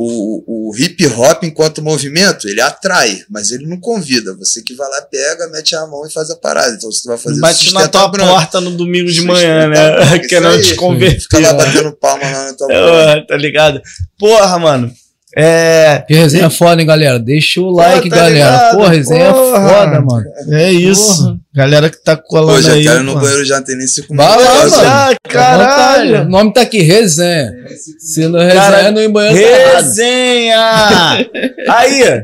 [0.00, 4.32] O, o hip hop, enquanto movimento, ele atrai, mas ele não convida.
[4.36, 6.72] Você que vai lá, pega, mete a mão e faz a parada.
[6.72, 8.30] Então, se tu vai fazer bate na tua branco.
[8.30, 10.18] porta no domingo de manhã, né?
[10.28, 11.20] Querendo te converter.
[11.20, 12.76] Fica lá batendo palma lá na tua mão.
[12.76, 13.82] É, tá ligado?
[14.16, 14.92] Porra, mano.
[15.36, 16.02] É.
[16.08, 17.18] Que resenha é foda, hein, galera?
[17.18, 18.34] Deixa o like, tá galera.
[18.34, 18.76] ligado?
[18.76, 19.58] Pô, resenha Porra.
[19.58, 20.24] é foda, mano.
[20.50, 21.22] É isso.
[21.24, 21.36] Porra.
[21.54, 22.82] Galera que tá colando Pô, já aí.
[22.84, 23.20] quero no pô.
[23.20, 24.46] banheiro, já não tem nem cinco Vai minutos.
[24.46, 24.76] lá, Quase.
[24.76, 24.84] mano.
[24.88, 26.22] Já, caralho.
[26.22, 27.52] O nome tá aqui, resenha.
[27.98, 29.02] Se não resenha, Caralho.
[29.02, 29.74] no banheiro tá errado.
[29.84, 31.26] Resenha!
[31.68, 32.22] Aí,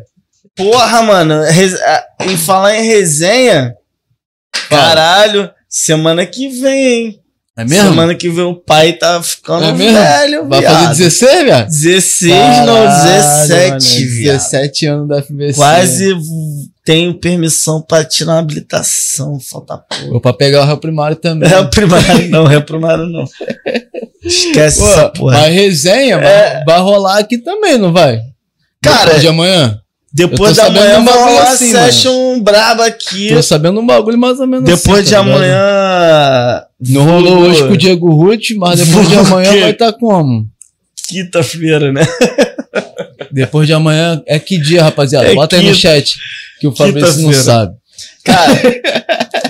[0.57, 1.79] porra, mano, res-
[2.27, 3.75] em falar em resenha,
[4.71, 7.21] caralho, semana que vem, hein?
[7.57, 7.89] É mesmo?
[7.91, 9.97] Semana que vem o pai tá ficando É mesmo?
[9.97, 10.89] velho, Vai viado.
[10.89, 11.67] fazer 16, viado?
[11.67, 14.37] 16, Caralho, não, mano, 17, viado.
[14.39, 15.55] 17 anos da FBC.
[15.55, 16.17] Quase
[16.85, 20.11] tenho permissão pra tirar uma habilitação, falta pouco.
[20.11, 21.49] Vou pra pegar o réu primário também.
[21.55, 23.25] O primário não, o primário não.
[24.25, 25.39] Esquece Pô, essa porra.
[25.43, 26.55] Mas resenha É.
[26.55, 28.21] vai, vai rolar aqui também, não vai?
[28.83, 29.79] Cara, Depois de amanhã?
[30.13, 33.29] Depois da manhã um vai rolar assim, session braba aqui.
[33.35, 36.64] Tô sabendo um bagulho mais ou menos Depois assim, de tá amanhã.
[36.81, 40.47] Não rolou hoje com o Diego Ruth, mas depois de amanhã vai estar como?
[41.09, 42.03] Quinta-feira, né?
[43.31, 45.27] Depois de amanhã é que dia, rapaziada?
[45.27, 46.15] É Bota aí no quinta- chat,
[46.61, 47.75] que o Fabrício não sabe.
[48.25, 48.55] Cara,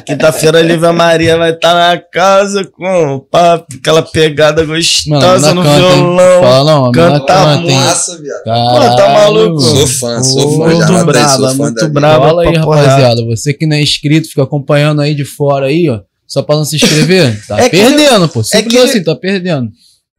[0.06, 5.50] quinta-feira a Lívia Maria vai estar na casa com o papo, aquela pegada Mano, gostosa
[5.50, 5.94] a no canta, hein?
[5.96, 6.42] violão.
[6.42, 7.76] Fala não, canta canta, hein?
[7.78, 8.44] Massa, viado.
[8.44, 8.96] Caralho.
[8.96, 9.60] tá maluco?
[9.60, 10.64] Sou fã, sou fã.
[10.64, 12.26] Muito Já brava, sou fã muito brava.
[12.26, 13.24] Fala aí, rapaziada.
[13.26, 16.00] Você que não é inscrito, fica acompanhando aí de fora aí, ó.
[16.26, 17.40] Só pra não se inscrever.
[17.46, 18.42] Tá É que- perdendo, pô.
[18.42, 19.70] Simples que- assim, tá perdendo.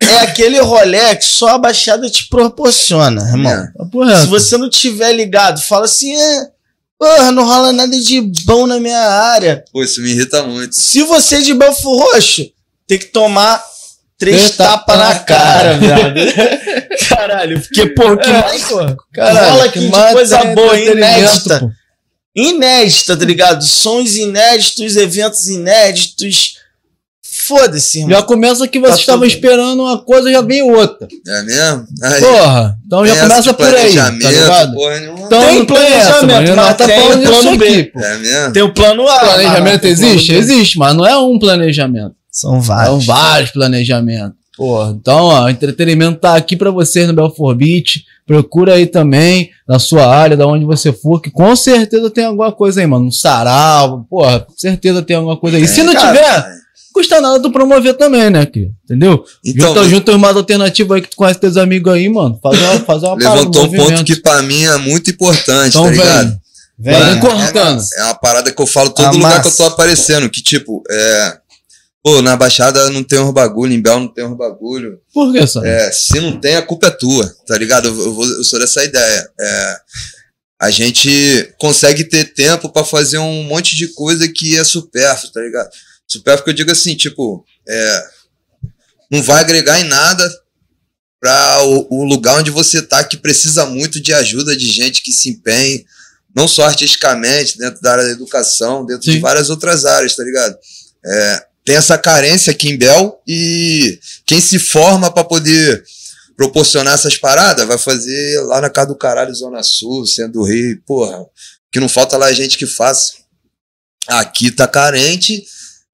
[0.02, 3.52] É aquele rolê que só a Baixada te proporciona, irmão.
[3.52, 3.68] É.
[3.78, 4.20] Tá porra.
[4.22, 6.48] Se você não tiver ligado, fala assim, é,
[7.00, 9.64] porra, não rola nada de bom na minha área.
[9.72, 10.76] Pô, isso me irrita muito.
[10.76, 12.46] Se você é de Belfo Roxo,
[12.88, 13.64] tem que tomar
[14.20, 16.20] três tapas na na cara, viado.
[17.10, 18.76] Caralho, porque, pô, que É, mais pô.
[18.78, 21.60] rola aqui de mais coisa tem boa, entretenimento, inédita.
[21.62, 21.72] pô.
[22.36, 23.64] Inédita, tá ligado?
[23.64, 26.56] Sons inéditos, eventos inéditos.
[27.48, 28.12] Foda-se, irmão.
[28.18, 29.28] Já começa que você Tá estava tudo.
[29.28, 31.08] esperando uma coisa, já vem outra.
[31.28, 31.86] É mesmo?
[32.02, 32.78] Aí, Porra.
[32.86, 33.78] Então já começa por aí, tá
[34.12, 34.74] planejamento, ligado?
[34.74, 35.20] Porra nenhuma.
[35.26, 37.68] Então Tem essa, planejamento, mas tá tem falando plano isso B.
[37.68, 38.00] aqui, pô.
[38.00, 38.54] É mesmo?
[38.54, 39.20] Tem o plano A.
[39.20, 39.88] Planejamento mano.
[39.94, 40.34] existe?
[40.34, 42.16] Existe, mas não é um planejamento.
[42.32, 43.06] São São vários.
[43.06, 44.38] vários planejamentos.
[44.58, 48.06] Pô, então, ó, o entretenimento tá aqui pra vocês no Belfort Beach.
[48.26, 52.52] Procura aí também, na sua área, da onde você for, que com certeza tem alguma
[52.52, 53.06] coisa aí, mano.
[53.06, 55.68] Um sarau, porra, com certeza tem alguma coisa aí.
[55.68, 56.48] Se não Cara, tiver,
[56.92, 59.24] custa nada tu promover também, né, aqui, entendeu?
[59.46, 62.40] Então, junta, junta uma alternativa aí que tu conhece teus amigos aí, mano.
[62.42, 65.84] Faz uma, faz uma parada, levantou um ponto que pra mim é muito importante, Então,
[65.86, 66.28] tá ligado?
[66.80, 67.20] velho, vem Vai.
[67.20, 67.84] cortando.
[67.98, 69.20] É uma parada que eu falo todo Amassa.
[69.20, 71.38] lugar que eu tô aparecendo, que tipo, é.
[72.06, 75.02] Pô, na Baixada não tem uns bagulho, em Bel não tem uns bagulho.
[75.12, 75.68] Por que, sabe?
[75.68, 77.88] É, se não tem, a culpa é tua, tá ligado?
[77.88, 79.28] Eu, eu vou- eu sou dessa ideia.
[79.42, 79.78] É,
[80.62, 85.42] a gente consegue ter tempo pra fazer um monte de coisa que é supérfluo, tá
[85.42, 85.68] ligado?
[86.08, 88.04] Supérfluo que eu digo assim, tipo, é,
[89.12, 90.32] não vai agregar em nada
[91.20, 95.12] para o, o lugar onde você tá, que precisa muito de ajuda de gente que
[95.12, 95.84] se empenhe,
[96.36, 99.20] não só artisticamente, dentro da área da educação, dentro de Sim.
[99.22, 100.56] várias outras áreas, tá ligado?
[101.04, 105.84] É, tem essa carência aqui em Bel e quem se forma para poder
[106.38, 110.80] proporcionar essas paradas vai fazer lá na casa do caralho, Zona Sul, Centro do Rio,
[110.86, 111.26] porra,
[111.72, 113.14] que não falta lá gente que faça.
[114.08, 115.44] Aqui tá carente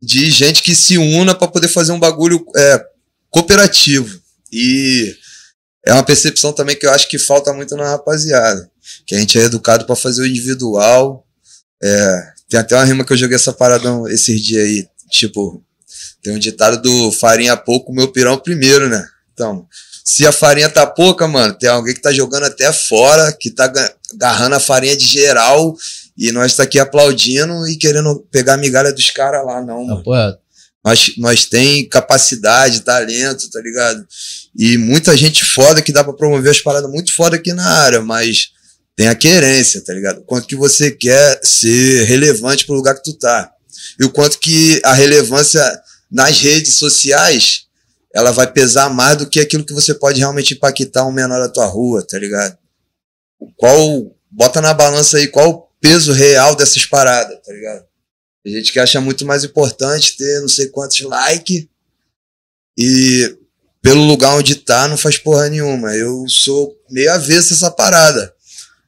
[0.01, 2.85] de gente que se una para poder fazer um bagulho é,
[3.29, 4.19] cooperativo.
[4.51, 5.15] E
[5.85, 8.69] é uma percepção também que eu acho que falta muito na rapaziada.
[9.05, 11.25] Que a gente é educado para fazer o individual.
[11.81, 14.90] É, tem até uma rima que eu joguei essa parada esses dias aí.
[15.11, 15.63] Tipo,
[16.23, 19.05] tem um ditado do farinha pouco, meu pirão primeiro, né?
[19.33, 19.65] Então,
[20.03, 23.67] se a farinha tá pouca, mano, tem alguém que tá jogando até fora, que tá
[23.67, 25.75] ga- agarrando a farinha de geral,
[26.17, 29.97] e nós tá aqui aplaudindo e querendo pegar a migalha dos caras lá, não, mano.
[29.97, 30.37] Papo reto.
[30.83, 34.05] Nós, nós tem capacidade, talento, tá ligado?
[34.57, 38.01] E muita gente foda que dá pra promover as paradas muito foda aqui na área,
[38.01, 38.49] mas
[38.95, 40.23] tem a querência, tá ligado?
[40.25, 43.51] Quanto que você quer ser relevante pro lugar que tu tá.
[43.99, 45.61] E o quanto que a relevância
[46.09, 47.65] nas redes sociais
[48.13, 51.49] ela vai pesar mais do que aquilo que você pode realmente impactar um menor da
[51.49, 52.57] tua rua, tá ligado?
[53.55, 54.15] Qual.
[54.33, 57.85] Bota na balança aí qual o peso real dessas paradas, tá ligado?
[58.43, 61.67] Tem gente que acha muito mais importante ter não sei quantos likes
[62.77, 63.37] e
[63.81, 65.93] pelo lugar onde tá não faz porra nenhuma.
[65.93, 68.33] Eu sou meio avesso essa parada.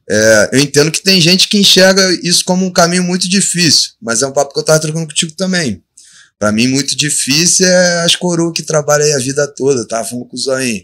[0.08, 4.22] É, eu entendo que tem gente que enxerga isso como um caminho muito difícil, mas
[4.22, 5.82] é um papo que eu tava trocando contigo também.
[6.38, 10.04] Pra mim, muito difícil é as coroas que trabalham aí a vida toda, tá?
[10.04, 10.82] Falando com o Zoinho.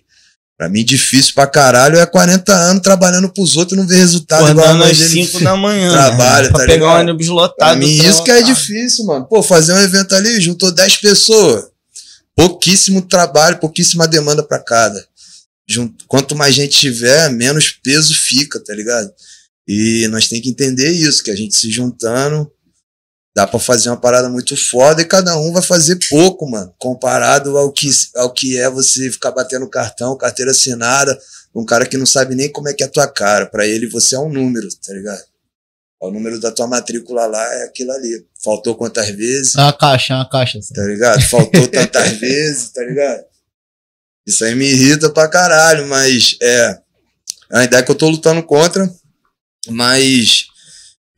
[0.57, 4.43] Pra mim, difícil pra caralho é 40 anos trabalhando pros outros e não ver resultado
[4.49, 5.91] igual a Acordando mãe às dele 5 da manhã.
[5.93, 6.97] trabalha, pra tá pegar ligado?
[6.97, 7.79] um ônibus Pra lotado.
[7.79, 9.25] mim, pra isso que é difícil, mano.
[9.27, 11.65] Pô, fazer um evento ali, juntou 10 pessoas.
[12.37, 15.03] Pouquíssimo trabalho, pouquíssima demanda pra cada.
[15.71, 19.13] Jun- Quanto mais gente tiver, menos peso fica, tá ligado?
[19.69, 22.51] E nós tem que entender isso, que a gente se juntando,
[23.37, 27.57] dá pra fazer uma parada muito foda e cada um vai fazer pouco, mano, comparado
[27.57, 31.17] ao que, ao que é você ficar batendo cartão, carteira assinada,
[31.55, 33.47] um cara que não sabe nem como é que é a tua cara.
[33.47, 35.23] Pra ele, você é um número, tá ligado?
[36.01, 38.27] O número da tua matrícula lá é aquilo ali.
[38.43, 40.61] Faltou quantas vezes, É uma caixa, é uma caixa.
[40.63, 40.75] sabe?
[40.81, 41.21] tá ligado?
[41.23, 43.25] Faltou tantas vezes, tá ligado?
[44.27, 46.79] Isso aí me irrita pra caralho, mas é
[47.53, 48.89] é uma ideia que eu tô lutando contra,
[49.69, 50.47] mas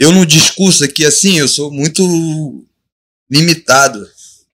[0.01, 2.65] eu no discurso aqui, assim, eu sou muito
[3.31, 4.03] limitado,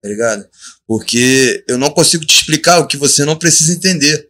[0.03, 0.45] tá ligado?
[0.87, 4.29] Porque eu não consigo te explicar o que você não precisa entender.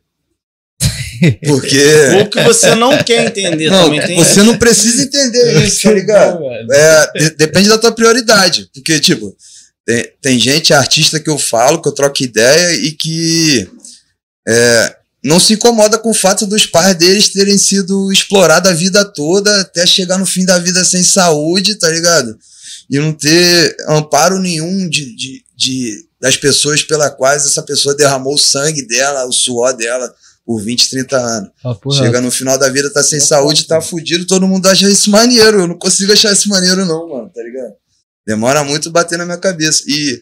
[1.46, 1.82] Porque.
[2.20, 4.00] Ou que você não quer entender Não, também.
[4.06, 6.38] Tem você não precisa entender isso, tá ligado?
[6.70, 8.70] É, de- depende da tua prioridade.
[8.74, 9.34] Porque, tipo,
[9.86, 13.68] tem, tem gente, artista que eu falo, que eu troco ideia e que
[14.48, 19.04] é, não se incomoda com o fato dos pais deles terem sido explorados a vida
[19.04, 22.36] toda até chegar no fim da vida sem saúde, tá ligado?
[22.88, 28.34] E não ter amparo nenhum de, de, de- das pessoas pelas quais essa pessoa derramou
[28.34, 30.12] o sangue dela, o suor dela
[30.46, 31.50] por 20, 30 anos.
[31.92, 32.04] Reto.
[32.06, 35.60] Chega no final da vida, tá sem saúde, tá fudido, todo mundo acha isso maneiro.
[35.60, 37.72] Eu não consigo achar isso maneiro, não, mano, tá ligado?
[38.26, 39.82] Demora muito bater na minha cabeça.
[39.86, 40.20] E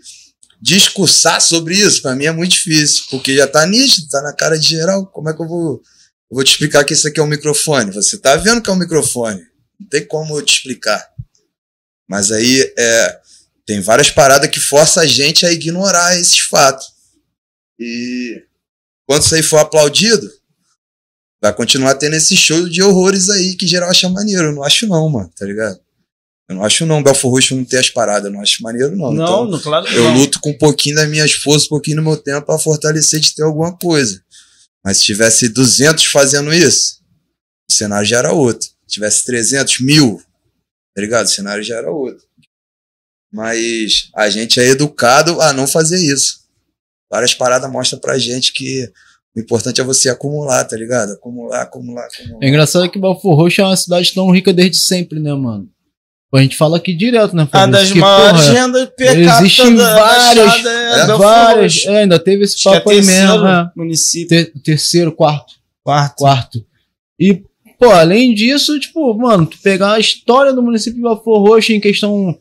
[0.61, 4.59] discursar sobre isso, pra mim, é muito difícil, porque já tá nítido, tá na cara
[4.59, 5.07] de geral.
[5.07, 5.83] Como é que eu vou.
[6.31, 7.93] Eu vou te explicar que isso aqui é um microfone.
[7.93, 9.41] Você tá vendo que é um microfone.
[9.79, 11.07] Não tem como eu te explicar.
[12.09, 13.21] Mas aí é,
[13.65, 16.87] tem várias paradas que forçam a gente a ignorar esses fatos.
[17.79, 18.43] E
[19.07, 20.29] quando isso aí for aplaudido,
[21.41, 24.49] vai continuar tendo esse show de horrores aí que geral acha maneiro.
[24.49, 25.79] Eu não acho não, mano, tá ligado?
[26.49, 29.13] Eu não acho não, Belfor Roxo não ter as paradas, eu não acho maneiro não.
[29.13, 30.15] Não, Então, não, claro que eu não.
[30.17, 33.35] luto com um pouquinho das minhas forças, um pouquinho do meu tempo pra fortalecer de
[33.35, 34.23] ter alguma coisa.
[34.85, 37.01] Mas se tivesse 200 fazendo isso,
[37.69, 38.69] o cenário já era outro.
[38.87, 40.23] Se tivesse 300, mil,
[40.95, 41.27] tá ligado?
[41.27, 42.25] O cenário já era outro.
[43.33, 46.45] Mas a gente é educado a não fazer isso.
[47.11, 48.89] várias paradas mostram pra gente que
[49.37, 51.13] o importante é você acumular, tá ligado?
[51.13, 52.39] Acumular, acumular, acumular.
[52.45, 55.69] É engraçado que Belfor Roxo é uma cidade tão rica desde sempre, né, mano?
[56.37, 57.43] A gente fala aqui direto, né?
[57.45, 61.85] A Fabrício, das que, maiores porra, rendas per capita Existem da várias, é é, várias.
[61.87, 63.47] É, ainda teve esse é papo aí terceiro mesmo.
[63.47, 63.71] é.
[63.77, 64.29] município.
[64.29, 65.55] Ter- terceiro, quarto.
[65.85, 66.17] Quarto.
[66.17, 66.65] quarto.
[67.19, 67.43] E,
[67.79, 71.81] pô, além disso, tipo, mano, tu pegar a história do município de Belfor Roxo em
[71.81, 72.37] questão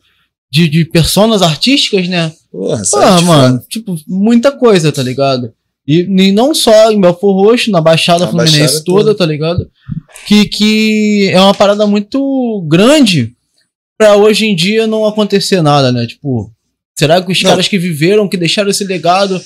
[0.50, 2.32] de, de personas artísticas, né?
[2.50, 5.52] Porra, sai de mano, tipo, muita coisa, tá ligado?
[5.86, 9.14] E, e não só em Belfor Roxo, na Baixada Na Fluminense Baixada toda, toda.
[9.18, 9.70] tá ligado?
[10.26, 13.35] Que, que é uma parada muito grande
[13.98, 16.06] pra hoje em dia não acontecer nada, né?
[16.06, 16.50] Tipo,
[16.98, 17.50] será que os Não.
[17.50, 19.40] caras que viveram, que deixaram esse legado,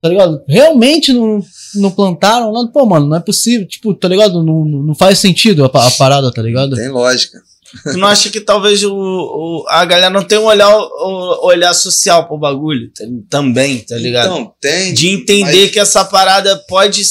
[0.00, 0.42] tá ligado?
[0.48, 1.40] Realmente não,
[1.76, 2.68] não plantaram nada?
[2.72, 3.66] Pô, mano, não é possível.
[3.66, 4.42] Tipo, tá ligado?
[4.42, 6.76] Não, não não faz sentido a, a parada, tá ligado?
[6.76, 7.38] Tem lógica.
[7.84, 11.72] Tu não acha que talvez o, o- a galera não tenha um olhar, o, olhar
[11.72, 12.90] social pro bagulho?
[13.30, 14.26] Também, tá ligado?
[14.30, 14.92] Então, tem.
[14.92, 17.02] de entender mas- que essa parada pode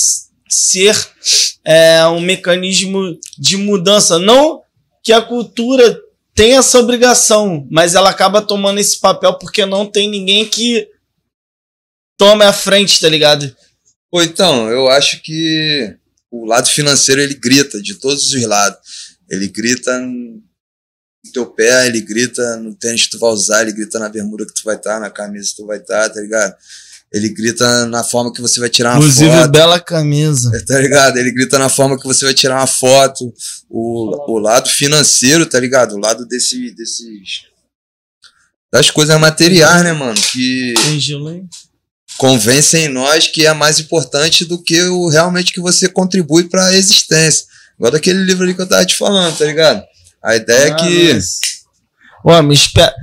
[0.48, 0.96] ser
[1.66, 3.02] é, um mecanismo
[3.40, 4.20] de mudança.
[4.20, 4.62] Não
[5.04, 5.98] que a cultura
[6.34, 10.88] tenha essa obrigação, mas ela acaba tomando esse papel porque não tem ninguém que
[12.18, 13.56] tome a frente, tá ligado?
[14.10, 15.96] Pô, então, eu acho que
[16.30, 18.80] o lado financeiro ele grita de todos os lados.
[19.30, 20.42] Ele grita no
[21.34, 24.54] teu pé, ele grita no tênis que tu vai usar, ele grita na bermuda que
[24.54, 26.56] tu vai estar, na camisa que tu vai estar, tá ligado?
[27.14, 29.52] Ele grita na forma que você vai tirar uma Inclusive, foto.
[29.52, 30.50] bela camisa.
[30.66, 31.18] Tá ligado?
[31.18, 33.34] Ele grita na forma que você vai tirar uma foto.
[33.70, 35.96] O, o lado financeiro, tá ligado?
[35.96, 37.44] O lado desse, desses.
[38.72, 40.16] Das coisas materiais, né, mano?
[40.32, 41.44] Que Tem gelo aí?
[42.18, 47.46] convencem nós que é mais importante do que o realmente que você contribui pra existência.
[47.78, 49.84] Igual daquele livro ali que eu tava te falando, tá ligado?
[50.24, 51.14] A ideia é Ah, que.
[51.14, 51.40] mas-
[52.24, 52.94] Ó, me espera.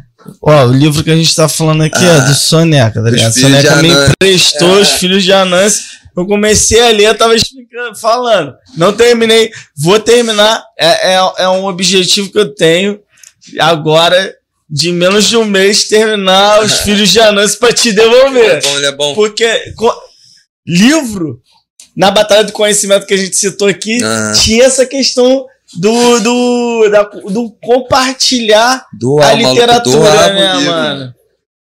[0.43, 3.33] Ó, o livro que a gente tá falando aqui é Ah, do Soneca, tá ligado?
[3.33, 4.81] Soneca me emprestou É.
[4.83, 5.83] os filhos de Anansi.
[6.17, 8.53] Eu comecei a ler, eu tava explicando, falando.
[8.77, 9.51] Não terminei.
[9.77, 10.65] Vou terminar.
[10.79, 12.99] É, é, é um objetivo que eu tenho
[13.61, 14.35] agora,
[14.69, 18.63] de menos de um mês, terminar os filhos de Anansi pra te Ele é devolver.
[18.63, 19.15] bom, ele é bom.
[19.15, 19.97] Porque co-
[20.67, 21.41] livro,
[21.97, 24.33] na Batalha do Conhecimento que a gente citou aqui, Ah.
[24.33, 30.71] tinha essa questão do, do, da- do compartilhar Doar, a literatura, doava o né, livro.
[30.73, 31.15] mano?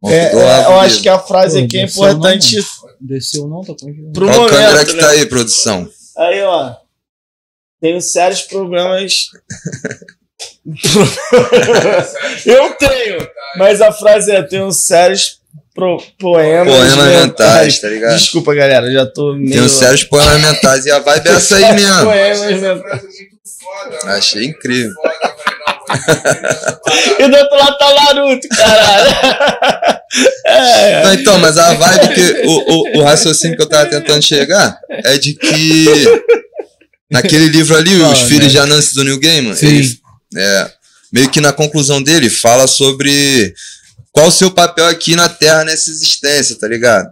[0.06, 2.66] É, é, eu acho que a frase Pô, aqui é desceu não, importante
[3.00, 4.12] Desceu não, tá congelado.
[4.14, 4.54] pro Qual momento.
[4.54, 5.02] câmera que né?
[5.02, 5.90] tá aí, produção?
[6.18, 6.74] Aí, ó.
[7.82, 9.28] Tenho sérios problemas.
[12.46, 13.28] eu tenho,
[13.58, 15.40] mas a frase é: tenho sérios
[15.74, 18.18] pro- poemas, Poemas mentais, tá ligado?
[18.18, 19.66] Desculpa, galera, já tô meio.
[19.66, 20.86] Os sérios poemas mentais.
[20.86, 22.04] E a vibe é essa aí mesmo.
[22.06, 23.02] Poemas mentais.
[24.06, 24.94] Achei incrível.
[27.20, 29.16] E do outro lado tá Naruto, caralho.
[30.46, 32.48] é, Não, então, mas a vibe que.
[32.48, 35.86] O, o, o raciocínio que eu tava tentando chegar é de que.
[37.12, 38.50] Naquele livro ali, Os Fala, Filhos né?
[38.50, 39.68] de Anansi do New Gaiman, Sim.
[39.68, 40.00] ele,
[40.36, 40.72] é,
[41.12, 43.54] meio que na conclusão dele, fala sobre
[44.12, 47.08] qual o seu papel aqui na Terra nessa existência, tá ligado?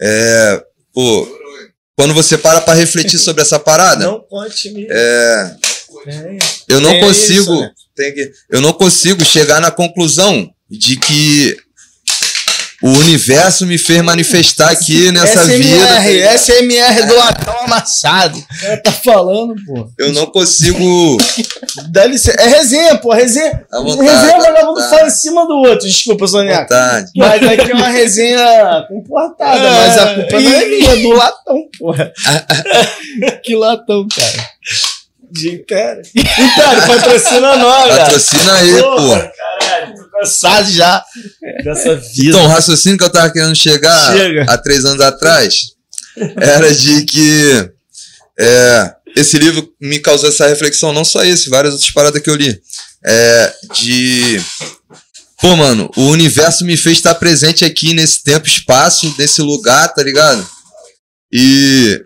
[0.00, 1.26] É, pô,
[1.96, 4.86] quando você para pra refletir sobre essa parada, não conte-me.
[4.90, 5.56] é, É.
[6.68, 7.40] eu não É consigo.
[7.42, 7.70] isso, né?
[7.96, 11.56] tem que- eu não consigo chegar na conclusão de que
[12.82, 15.64] o universo me fez manifestar aqui nessa vida.
[15.64, 16.34] SMR, ligado?
[16.34, 18.38] SMR do latão amassado.
[18.38, 19.88] O cara tá falando, pô.
[19.98, 21.16] Eu não consigo.
[21.88, 22.36] Dá licença.
[22.38, 23.64] É resenha, pô, resenha.
[23.72, 25.88] À vontade, resenha, vagabundo fala em cima do outro.
[25.88, 26.60] Desculpa, Sonia.
[26.60, 27.10] vontade.
[27.16, 31.08] Mas aqui é uma resenha comportada, É, mas a culpa não é minha, é do
[31.12, 32.12] latão, porra.
[33.42, 34.50] Que latão, cara.
[35.38, 36.02] De Império.
[36.14, 37.98] Império, patrocina nós, velho.
[37.98, 39.32] Patrocina aí, Porra, pô.
[39.36, 41.04] Caralho, tô cansado já
[41.64, 42.28] dessa vida.
[42.28, 44.46] Então, o raciocínio que eu tava querendo chegar Chega.
[44.48, 45.54] há três anos atrás
[46.40, 47.70] era de que
[48.38, 52.36] é, esse livro me causou essa reflexão, não só esse, várias outras paradas que eu
[52.36, 52.60] li.
[53.04, 54.40] É, de.
[55.40, 60.02] Pô, mano, o universo me fez estar presente aqui nesse tempo, espaço, nesse lugar, tá
[60.02, 60.46] ligado?
[61.32, 62.02] E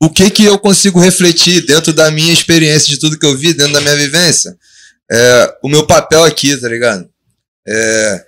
[0.00, 3.52] o que que eu consigo refletir dentro da minha experiência, de tudo que eu vi,
[3.52, 4.56] dentro da minha vivência?
[5.10, 7.08] É, o meu papel aqui, tá ligado?
[7.68, 8.24] É,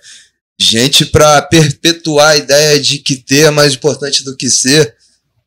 [0.59, 4.95] gente pra perpetuar a ideia de que ter é mais importante do que ser,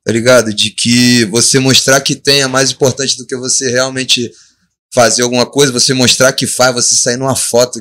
[0.04, 0.52] tá ligado?
[0.52, 4.32] De que você mostrar que tem é mais importante do que você realmente
[4.92, 7.80] fazer alguma coisa, você mostrar que faz, você sair numa foto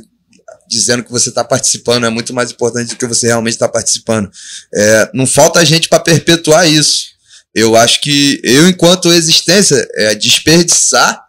[0.67, 4.29] dizendo que você tá participando é muito mais importante do que você realmente tá participando.
[4.73, 7.14] É, não falta gente pra perpetuar isso.
[7.55, 11.25] Eu acho que eu, enquanto existência, é desperdiçar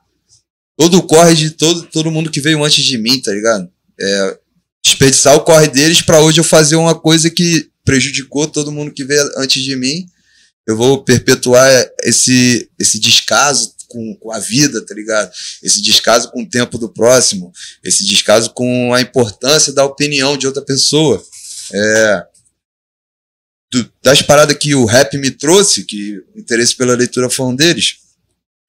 [0.77, 3.71] todo o corre de todo, todo mundo que veio antes de mim, tá ligado?
[3.99, 4.39] É,
[4.85, 9.05] desperdiçar o corre deles pra hoje eu fazer uma coisa que prejudicou todo mundo que
[9.05, 10.05] veio antes de mim.
[10.67, 11.71] Eu vou perpetuar
[12.03, 15.31] esse, esse descaso com, com a vida, tá ligado?
[15.63, 17.53] Esse descaso com o tempo do próximo,
[17.85, 21.23] esse descaso com a importância da opinião de outra pessoa.
[21.73, 22.27] É,
[23.83, 27.55] do, das paradas que o rap me trouxe, que o interesse pela leitura foi um
[27.55, 27.97] deles,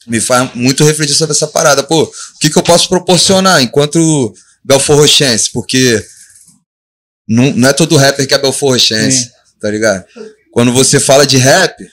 [0.08, 1.84] me faz muito refletir sobre essa parada.
[1.84, 5.52] Pô, o que, que eu posso proporcionar enquanto Belfor Rochense?
[5.52, 6.04] Porque
[7.28, 10.06] não, não é todo rapper que é Belfor Rochense, tá ligado?
[10.52, 11.88] Quando você fala de rap,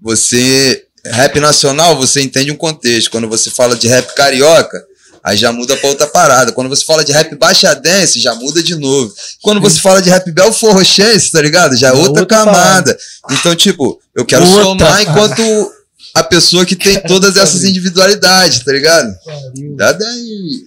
[0.00, 0.84] você.
[1.06, 3.10] Rap nacional, você entende um contexto.
[3.10, 4.84] Quando você fala de rap carioca,
[5.28, 6.52] aí já muda pra outra parada.
[6.52, 9.12] Quando você fala de rap baixadense, já muda de novo.
[9.42, 11.76] Quando você fala de rap belfor rochense, tá ligado?
[11.76, 12.54] Já é outra, outra camada.
[12.54, 12.98] Parada.
[13.30, 15.72] Então, tipo, eu quero outra somar enquanto
[16.14, 19.14] a pessoa que tem todas essas individualidades, tá ligado?
[19.76, 20.62] Dá daí.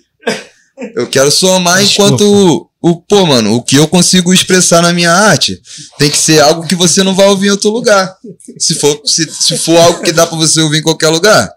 [0.95, 5.60] Eu quero somar enquanto o, pô, mano, o que eu consigo expressar na minha arte
[5.97, 8.15] tem que ser algo que você não vai ouvir em outro lugar.
[8.58, 11.52] Se for, se, se for algo que dá pra você ouvir em qualquer lugar,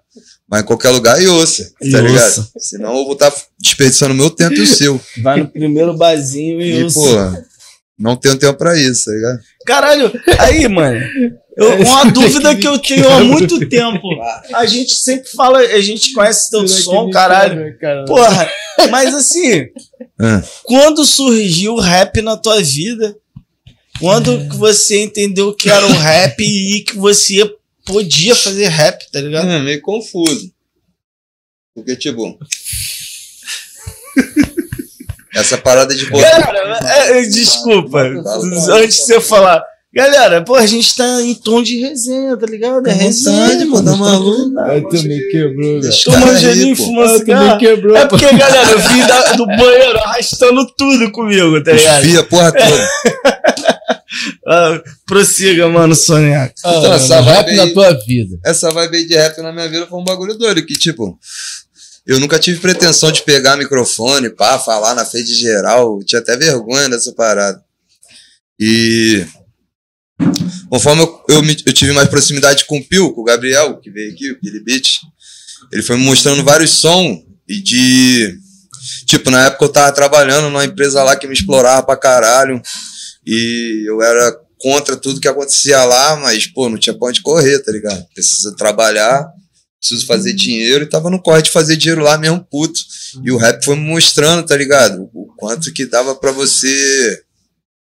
[0.49, 2.09] mas em qualquer lugar e ouça, e tá ouça.
[2.09, 2.51] ligado?
[2.59, 5.01] Senão eu vou estar tá desperdiçando meu tempo e o seu.
[5.23, 7.01] Vai no primeiro barzinho e, e ouça.
[7.01, 7.55] Pô,
[7.99, 9.41] não tenho tempo pra isso, tá ligado?
[9.67, 11.01] Caralho, aí, mano.
[11.57, 14.03] Eu, uma dúvida que eu tenho há muito tempo.
[14.53, 17.77] A gente sempre fala, a gente conhece teu som, caralho.
[18.07, 18.51] Porra,
[18.91, 20.43] mas assim, é.
[20.65, 23.17] quando surgiu o rap na tua vida?
[24.01, 24.49] Quando é.
[24.49, 27.49] que você entendeu que era o rap e que você
[27.85, 29.49] podia fazer rap, tá ligado?
[29.49, 30.51] É meio confuso.
[31.75, 32.39] Porque, tipo.
[35.35, 36.43] essa parada de botar.
[36.43, 38.01] Cara, é, desculpa.
[38.01, 39.63] Antes de você falar.
[39.93, 42.85] Galera, pô, a gente tá em tom de resenha, tá ligado?
[42.89, 44.59] É resenha, pô, tá maluco.
[44.59, 45.95] Aí tu me quebrou, velho.
[46.03, 47.59] Tomando gelinho, fumando cigarro.
[47.61, 52.03] Quebrou, é porque, galera, eu vim da, do banheiro arrastando tudo comigo, tá ligado?
[52.03, 52.89] Fia, porra toda.
[54.47, 56.55] ah, prossiga, mano, Soniaco.
[56.65, 58.39] Ah, então, essa vibe aí, na tua vida.
[58.45, 61.19] Essa vibe aí de rap na minha vida foi um bagulho doido, que tipo...
[62.07, 65.99] Eu nunca tive pretensão de pegar microfone, pá, falar na frente geral.
[65.99, 67.63] Eu tinha até vergonha dessa parada.
[68.61, 69.27] E
[70.69, 74.13] Conforme eu, eu, eu, tive mais proximidade com o Pio, com o Gabriel, que veio
[74.13, 75.01] aqui, o Billy Beat,
[75.73, 78.39] ele foi me mostrando vários sons e de.
[79.07, 82.61] Tipo, na época eu tava trabalhando numa empresa lá que me explorava pra caralho.
[83.27, 87.59] E eu era contra tudo que acontecia lá, mas, pô, não tinha pra onde correr,
[87.61, 88.05] tá ligado?
[88.15, 89.27] Precisa trabalhar,
[89.79, 92.81] preciso fazer dinheiro, e tava no corre de fazer dinheiro lá mesmo, puto.
[93.23, 95.11] E o rap foi me mostrando, tá ligado?
[95.13, 97.23] O quanto que dava para você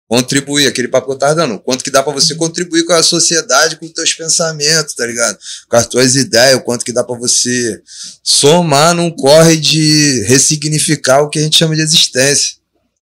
[0.08, 3.02] contribuir, aquele papo que eu tava dando, quanto que dá para você contribuir com a
[3.02, 5.38] sociedade, com os teus pensamentos, tá ligado?
[5.70, 7.82] Com as tuas ideias, o quanto que dá para você
[8.22, 12.61] somar num corre de ressignificar o que a gente chama de existência.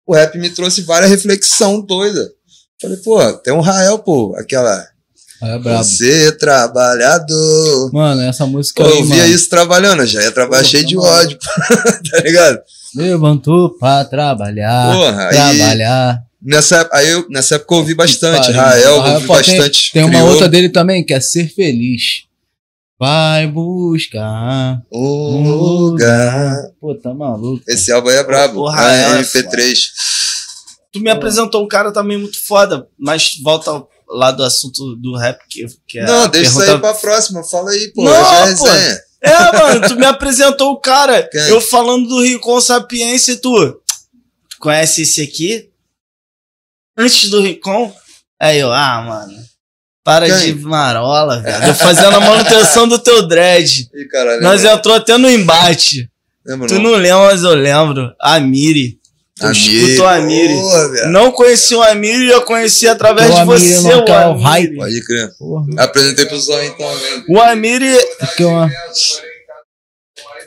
[0.06, 2.30] O rap me trouxe várias reflexão doida.
[2.80, 4.86] Falei, pô, tem um Rael, pô, aquela
[5.42, 5.84] é brabo.
[5.84, 7.92] Você trabalhador.
[7.92, 9.34] Mano, essa música Pô, Eu via mano.
[9.34, 11.38] isso trabalhando, já ia trabalhar Pô, cheio de ódio,
[12.10, 12.58] tá ligado?
[12.94, 14.94] Levantou pra trabalhar.
[14.94, 16.10] Porra, trabalhar.
[16.22, 18.52] Aí, Nessa, aí eu, nessa época eu ouvi bastante.
[18.52, 19.92] Rael, ouvi bastante.
[19.92, 22.25] Tem, tem uma outra dele também, que é Ser Feliz.
[22.98, 26.70] Vai buscar um lugar.
[26.80, 27.62] Pô, tá maluco.
[27.68, 28.60] Esse álbum aí é brabo.
[28.60, 29.76] O Rael, é MP3.
[30.92, 35.38] Tu me apresentou um cara também muito foda, mas volta lá do assunto do rap
[35.50, 36.64] que, que é Não, deixa pergunta...
[36.64, 37.44] isso aí pra próxima.
[37.44, 38.04] Fala aí, pô.
[38.04, 39.00] Não, já é resenha.
[39.20, 41.28] É, mano, tu me apresentou o cara.
[41.30, 41.48] Quem?
[41.48, 43.72] Eu falando do Rincon Sapiência e tu.
[44.48, 45.70] Tu conhece esse aqui?
[46.96, 47.94] antes do Ricon.
[48.40, 49.44] Aí eu, ah, mano.
[50.06, 50.54] Para Quem?
[50.54, 51.74] de marola, velho.
[51.74, 53.90] fazendo a manutenção do teu dread.
[53.92, 56.08] Ih, caralho, Nós entrou até no embate.
[56.46, 58.14] Lembra tu não, não lembra, mas eu lembro.
[58.20, 59.00] A Miri.
[59.34, 59.82] Tu Amiri.
[59.82, 60.54] escutou a Amiri.
[60.54, 64.42] Porra, não conheci o Amiri, eu conheci através de você, o Amiri.
[64.44, 64.76] Hype.
[64.76, 65.30] Pode crer.
[65.36, 65.66] Porra.
[65.78, 67.24] Apresentei pro Zóio então, velho.
[67.28, 67.98] O Amiri...
[68.20, 68.70] Porque, uma...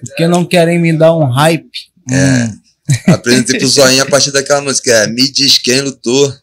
[0.06, 1.70] Porque não querem me dar um hype.
[2.10, 2.16] É.
[2.16, 2.60] Hum.
[3.14, 4.90] Apresentei pro Zoinho a partir daquela música.
[4.90, 6.34] É, me diz quem lutou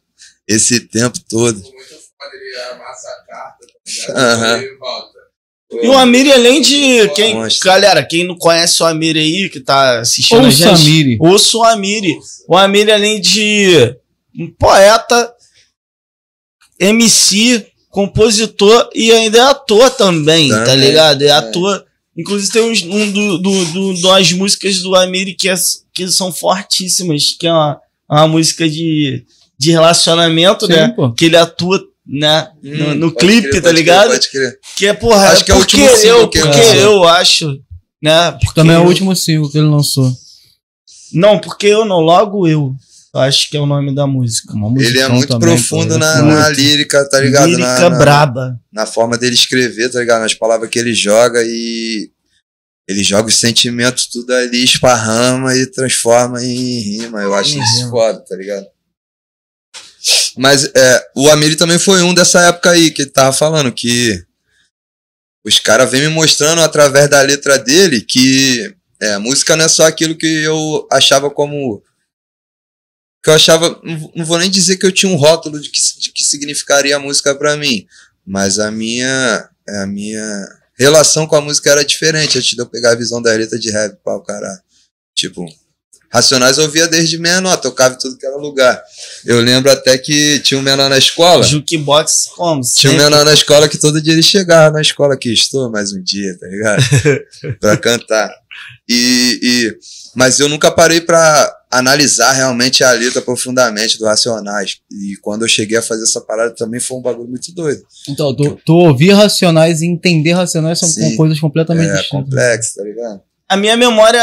[0.47, 1.63] esse tempo todo.
[4.09, 5.83] Uhum.
[5.83, 7.09] E o Amiri, além de.
[7.11, 10.89] Quem, galera, quem não conhece o Amiri aí, que tá assistindo Ouça a gente.
[10.89, 11.19] Amiri.
[11.21, 12.19] Ouça o Amiri.
[12.49, 13.97] O Amiri, além de
[14.39, 15.35] um poeta,
[16.79, 21.23] MC, compositor e ainda é ator também, tá também tá ligado?
[21.23, 21.31] É, é.
[21.33, 21.85] ator.
[22.17, 25.55] Inclusive tem um, um do, do, do, das músicas do Amiri que, é,
[25.93, 29.25] que são fortíssimas, que é uma, uma música de,
[29.59, 30.89] de relacionamento, Sim, né?
[30.89, 31.13] Pô.
[31.13, 34.09] Que ele atua né, hum, no, no clipe, crer, tá ligado?
[34.09, 34.59] Crer, pode crer.
[34.77, 37.59] Que é, porra, acho que é o último eu, que porque eu, eu acho,
[38.03, 38.33] né?
[38.33, 40.13] Porque Também é o último single que ele lançou.
[41.13, 42.75] Não, porque eu não, logo eu.
[43.15, 44.53] Acho que é o nome da música.
[44.79, 47.49] ele é muito também, profundo na, na, lírica, tá ligado?
[47.49, 48.61] Lírica na, braba.
[48.71, 50.21] Na forma dele escrever, tá ligado?
[50.21, 52.11] Nas palavras que ele joga e
[52.87, 57.23] ele joga os sentimentos tudo ali, esparrama e transforma em rima.
[57.23, 58.67] Eu acho isso foda, tá ligado?
[60.37, 64.23] Mas é, o Amiri também foi um dessa época aí que ele tava falando que
[65.45, 69.87] os caras vêm me mostrando através da letra dele que é, música não é só
[69.87, 71.83] aquilo que eu achava como.
[73.23, 73.81] Que eu achava.
[74.15, 77.01] Não vou nem dizer que eu tinha um rótulo de que, de que significaria a
[77.01, 77.87] música para mim,
[78.27, 79.49] mas a minha.
[79.69, 80.47] A minha
[80.79, 83.71] relação com a música era diferente antes de eu pegar a visão da letra de
[83.71, 84.63] rap, pau, cara.
[85.15, 85.45] Tipo,
[86.13, 88.83] Racionais eu ouvia desde menor, tocava em tudo que era lugar.
[89.25, 91.43] Eu lembro até que tinha um menor na escola.
[91.43, 92.63] Jukebox como?
[92.63, 95.93] Tinha um menor na escola que todo dia ele chegava na escola aqui, estou mais
[95.93, 96.83] um dia, tá ligado?
[97.61, 98.31] pra cantar.
[98.89, 99.77] E, e,
[100.15, 104.79] mas eu nunca parei para analisar realmente a letra profundamente do Racionais.
[104.91, 107.83] E quando eu cheguei a fazer essa parada também foi um bagulho muito doido.
[108.09, 112.25] Então, tu, tu ouvir Racionais e entender Racionais são Sim, coisas completamente é, distintas.
[112.25, 113.21] Complexo, tá ligado?
[113.49, 114.21] A minha memória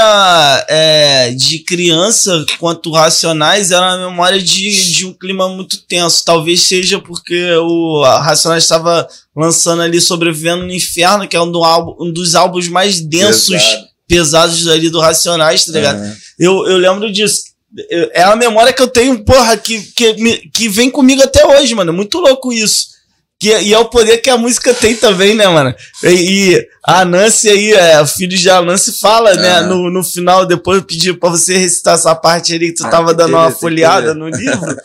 [0.67, 6.25] é, de criança, quanto Racionais, era uma memória de, de um clima muito tenso.
[6.25, 11.63] Talvez seja porque o Racionais estava lançando ali Sobrevivendo no Inferno, que é um, do
[11.63, 13.87] álbum, um dos álbuns mais densos, Exato.
[14.09, 16.01] pesados ali do Racionais, tá ligado?
[16.01, 16.15] Uhum.
[16.37, 17.43] Eu, eu lembro disso.
[17.89, 20.13] É a memória que eu tenho, porra, que, que,
[20.53, 21.93] que vem comigo até hoje, mano.
[21.93, 22.87] Muito louco isso.
[23.43, 25.75] Que, e é o poder que a música tem também, né, mano?
[26.01, 26.07] E,
[26.53, 30.77] e a Nancy aí, é, o filho de Nancy fala, né, no, no final, depois
[30.77, 34.13] eu pedi pra você recitar essa parte ali que tu ah, tava dando uma folheada
[34.13, 34.77] no livro.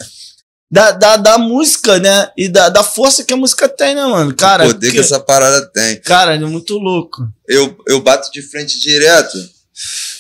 [0.69, 2.31] Da, da, da música, né?
[2.37, 4.35] E da, da força que a música tem, né, mano?
[4.35, 4.65] Cara.
[4.65, 6.01] O poder que, que essa parada tem.
[6.01, 7.27] Cara, é muito louco.
[7.47, 9.39] Eu, eu bato de frente direto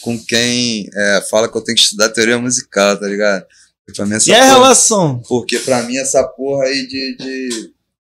[0.00, 3.44] com quem é, fala que eu tenho que estudar teoria musical, tá ligado?
[3.94, 5.22] Pra mim, essa e porra, a relação?
[5.28, 7.70] Porque pra mim essa porra aí de, de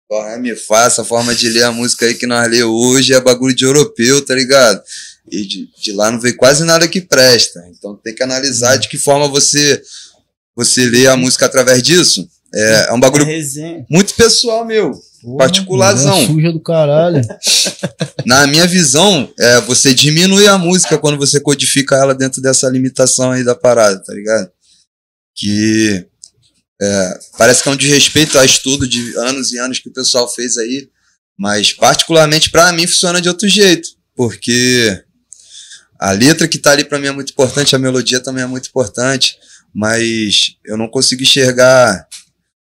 [0.10, 3.20] Porra, me faça a forma de ler a música aí que nós lê hoje é
[3.20, 4.82] bagulho de europeu, tá ligado?
[5.30, 7.62] E de, de lá não veio quase nada que presta.
[7.70, 9.82] Então tem que analisar de que forma você
[10.56, 12.28] você lê a música através disso.
[12.56, 16.26] É, é um bagulho é muito pessoal meu, Porra, particularzão.
[16.26, 17.22] Suja do caralho.
[18.26, 23.32] Na minha visão, é, você diminui a música quando você codifica ela dentro dessa limitação
[23.32, 24.50] aí da parada, tá ligado?
[25.36, 26.08] Que
[26.82, 30.32] é, parece que é um desrespeito a estudo de anos e anos que o pessoal
[30.32, 30.90] fez aí,
[31.38, 35.04] mas particularmente para mim funciona de outro jeito, porque
[36.00, 38.70] a letra que tá ali para mim é muito importante, a melodia também é muito
[38.70, 39.38] importante,
[39.74, 42.08] mas eu não consigo enxergar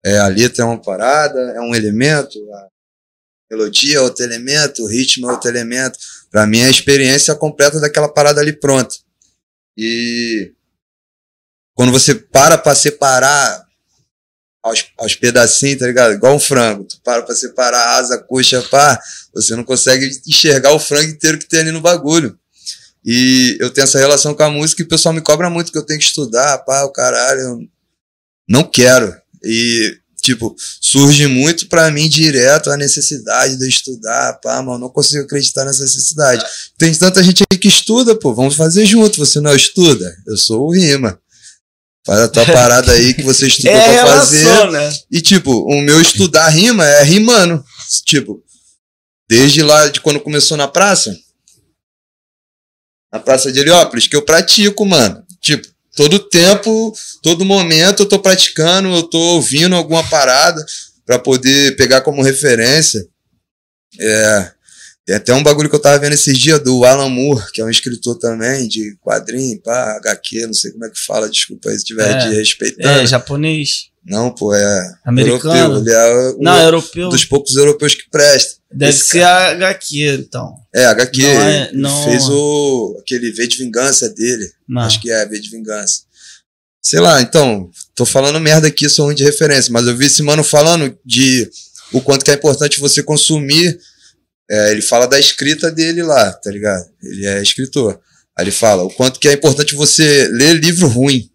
[0.06, 2.68] é, a letra é uma parada, é um elemento, a
[3.52, 6.00] melodia é outro elemento, o ritmo é outro elemento.
[6.32, 8.96] Para mim é a experiência completa daquela parada ali pronta.
[9.76, 10.54] E
[11.74, 13.67] quando você para para separar
[14.68, 16.14] aos, aos pedacinhos, tá ligado?
[16.14, 16.84] Igual um frango.
[16.84, 19.00] Tu para pra separar a asa, coxa, pá,
[19.34, 22.38] você não consegue enxergar o frango inteiro que tem ali no bagulho.
[23.06, 25.78] E eu tenho essa relação com a música e o pessoal me cobra muito que
[25.78, 27.40] eu tenho que estudar, pá, o caralho.
[27.40, 27.60] Eu
[28.50, 29.16] não quero.
[29.44, 34.90] E, tipo, surge muito para mim direto a necessidade de eu estudar, pá, mano, não
[34.90, 36.44] consigo acreditar nessa necessidade.
[36.78, 39.20] Tem tanta gente aí que estuda, pô, vamos fazer junto.
[39.20, 40.14] Você não estuda?
[40.28, 41.18] Eu sou o Rima.
[42.08, 44.72] Faz a tua parada aí que você estudou é pra fazer.
[44.72, 44.94] Né?
[45.12, 47.62] E, tipo, o meu estudar rima é rimando.
[48.06, 48.42] Tipo,
[49.30, 51.14] desde lá de quando começou na praça,
[53.12, 55.22] na Praça de Heliópolis, que eu pratico, mano.
[55.42, 60.66] Tipo, todo tempo, todo momento eu tô praticando, eu tô ouvindo alguma parada
[61.06, 63.06] para poder pegar como referência.
[64.00, 64.52] É,
[65.08, 67.64] tem até um bagulho que eu tava vendo esses dias do Alan Moore, que é
[67.64, 71.80] um escritor também de quadrinho, pá, HQ, não sei como é que fala, desculpa aí
[71.80, 73.00] se tiver é, de respeitando.
[73.00, 73.88] É, japonês.
[74.06, 75.56] Não, pô, é Americano.
[75.56, 75.82] europeu.
[75.82, 77.08] Ele é o, não, europeu.
[77.08, 78.56] dos poucos europeus que presta.
[78.70, 79.54] Deve Esse ser cara.
[79.54, 80.54] HQ, então.
[80.76, 81.22] É, HQ.
[81.22, 82.04] Não é, não...
[82.04, 84.52] fez o, aquele V de Vingança dele.
[84.68, 84.82] Não.
[84.82, 86.02] Acho que é V de Vingança.
[86.82, 90.22] Sei lá, então, tô falando merda aqui, sou ruim de referência, mas eu vi esse
[90.22, 91.50] mano falando de
[91.94, 93.80] o quanto que é importante você consumir
[94.50, 96.86] é, ele fala da escrita dele lá, tá ligado?
[97.04, 98.00] Ele é escritor.
[98.38, 101.30] Aí ele fala o quanto que é importante você ler livro ruim.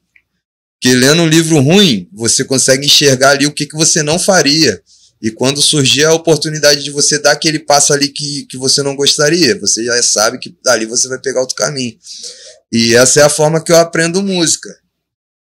[0.81, 4.83] Porque lendo um livro ruim, você consegue enxergar ali o que, que você não faria.
[5.21, 8.97] E quando surgir a oportunidade de você dar aquele passo ali que, que você não
[8.97, 11.97] gostaria, você já sabe que dali você vai pegar outro caminho.
[12.73, 14.69] E essa é a forma que eu aprendo música.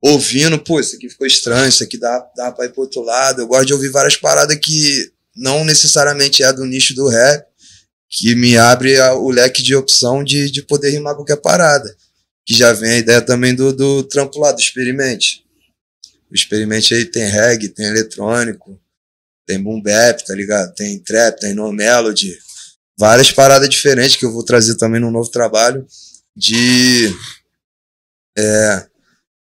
[0.00, 3.42] Ouvindo, pô, isso aqui ficou estranho, isso aqui dá, dá pra ir pro outro lado.
[3.42, 7.46] Eu gosto de ouvir várias paradas que não necessariamente é do nicho do rap,
[8.10, 11.94] que me abre a, o leque de opção de, de poder rimar qualquer parada.
[12.44, 15.44] Que já vem a ideia também do, do trampo lá, do experimente.
[16.32, 18.80] experimente aí, tem reggae, tem eletrônico,
[19.46, 20.74] tem boom bap, tá ligado?
[20.74, 22.36] Tem trap, tem no melody,
[22.98, 25.86] várias paradas diferentes que eu vou trazer também no novo trabalho
[26.36, 27.14] de
[28.36, 28.86] é,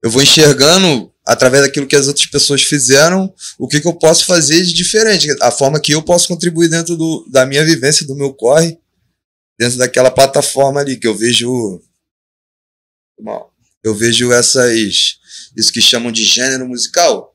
[0.03, 4.27] eu vou enxergando através daquilo que as outras pessoas fizeram, o que, que eu posso
[4.27, 8.15] fazer de diferente, a forma que eu posso contribuir dentro do, da minha vivência, do
[8.15, 8.79] meu corre,
[9.59, 11.81] dentro daquela plataforma ali que eu vejo
[13.83, 14.73] eu vejo essas
[15.57, 17.35] isso que chamam de gênero musical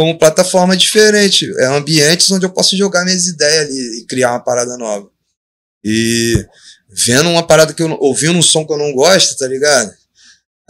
[0.00, 4.40] como plataforma diferente, é ambientes onde eu posso jogar minhas ideias ali e criar uma
[4.40, 5.10] parada nova.
[5.84, 6.42] E
[6.88, 9.92] vendo uma parada que eu ouvindo um som que eu não gosto, tá ligado?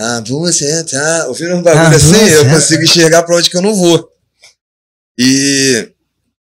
[0.03, 3.61] Ah, você tá ouvindo um bagulho ah, assim, eu consigo enxergar pra onde que eu
[3.61, 4.11] não vou.
[5.18, 5.92] E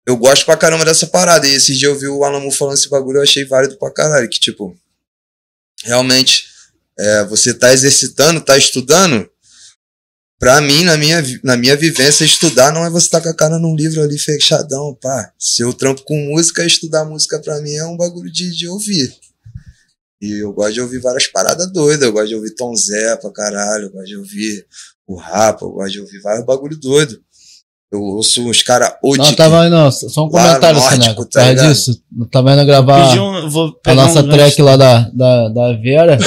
[0.07, 1.47] eu gosto pra caramba dessa parada.
[1.47, 4.27] E esses dias eu vi o Alamu falando esse bagulho, eu achei válido pra caralho.
[4.27, 4.75] Que, tipo,
[5.83, 6.47] realmente,
[6.97, 9.29] é, você tá exercitando, tá estudando.
[10.39, 13.35] Pra mim, na minha, na minha vivência, estudar não é você estar tá com a
[13.35, 15.31] cara num livro ali fechadão, pá.
[15.37, 19.15] Se eu trampo com música, estudar música pra mim é um bagulho de, de ouvir.
[20.21, 22.03] E eu gosto de ouvir várias paradas doidas.
[22.03, 23.85] Eu gosto de ouvir Tom Zé pra caralho.
[23.85, 24.65] Eu gosto de ouvir
[25.07, 25.65] o Rapa.
[25.65, 27.19] Eu gosto de ouvir vários bagulho doido.
[27.91, 31.25] Eu ouço uns caras Não, tava indo, só um comentário, Sineco.
[31.25, 32.01] Tá é disso.
[32.31, 36.17] Tava indo gravar um, a nossa um track lá da, da, da Vera.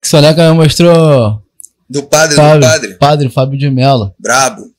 [0.00, 1.42] que Soneca me mostrou.
[1.88, 2.94] Do padre, Fábio, do padre.
[2.94, 4.14] Padre Fábio de Mello.
[4.18, 4.75] Brabo.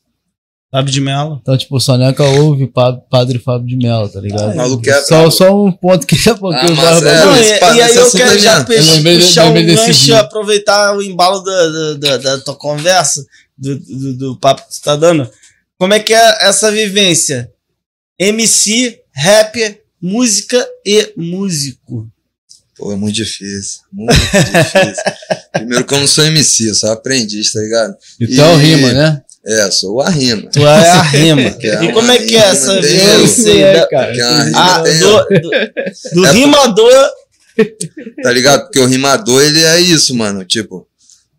[0.70, 1.40] Fábio de Mello.
[1.42, 2.68] Então, tipo, o Soneca ouve
[3.10, 4.60] Padre Fábio de Mello, tá ligado?
[4.60, 7.96] Ah, é só, só um ponto que a pouquinho ah, é, não, e, e, aí
[7.96, 13.26] eu quero já puxar um gancho, aproveitar o embalo da, da, da, da tua conversa,
[13.58, 15.30] do, do, do, papo que você tá dando.
[15.78, 17.50] Como é que é essa vivência?
[18.20, 22.10] MC, rapper, música e músico.
[22.76, 23.82] Pô, é muito difícil.
[23.92, 25.04] Muito difícil.
[25.54, 27.96] Primeiro que eu não sou MC, eu sou aprendiz, tá ligado?
[28.20, 29.22] E tu é o rima, né?
[29.48, 30.50] É, sou a rima.
[30.52, 31.56] Tu é a rima.
[31.64, 34.14] É e como é que é essa vivência aí, cara?
[34.54, 37.10] Ah, do, do, do é, rimador.
[38.22, 38.64] Tá ligado?
[38.64, 40.44] Porque o rimador, ele é isso, mano.
[40.44, 40.86] Tipo,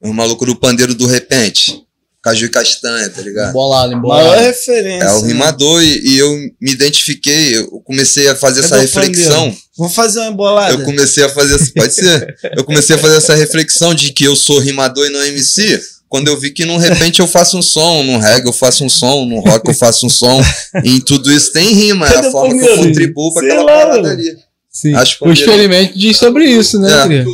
[0.01, 1.85] o maluco do pandeiro do repente.
[2.23, 3.51] Caju e castanha, tá ligado?
[3.51, 4.29] Embolado, embolado.
[4.29, 5.07] Maior referência.
[5.07, 5.29] É o né?
[5.29, 9.45] rimador e, e, eu me identifiquei, eu comecei a fazer é essa reflexão.
[9.45, 9.59] Pandeiro.
[9.77, 10.75] Vou fazer uma embolada.
[10.75, 12.37] Eu comecei a fazer, pode ser.
[12.57, 16.29] Eu comecei a fazer essa reflexão de que eu sou rimador e não MC quando
[16.29, 19.25] eu vi que, de repente, eu faço um som, no reggae eu faço um som,
[19.27, 20.41] no rock eu faço um som,
[20.85, 24.11] e em tudo isso tem rima, é a forma que eu contribuo para aquela parada
[24.11, 24.37] ali.
[24.71, 24.95] Sim.
[24.95, 27.25] Acho o experimento diz sobre isso, né, é.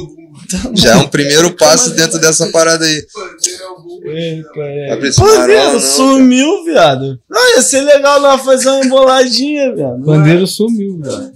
[0.74, 3.06] Já é um primeiro passo dentro dessa parada aí.
[5.16, 7.18] Pandeiro sumiu, viado.
[7.28, 10.04] Não, ia ser legal lá fazer uma emboladinha, viado.
[10.04, 11.32] Pandeiro sumiu, viado.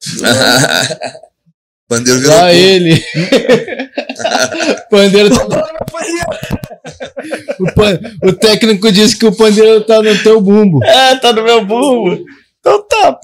[1.90, 2.36] Pandeiro virou.
[2.36, 3.04] Só ele.
[4.88, 5.44] pandeiro tá...
[7.58, 8.00] o, pan...
[8.22, 10.84] o técnico disse que o pandeiro tá no teu bumbo.
[10.84, 12.24] É, tá no meu bumbo.
[12.60, 13.18] Então tá.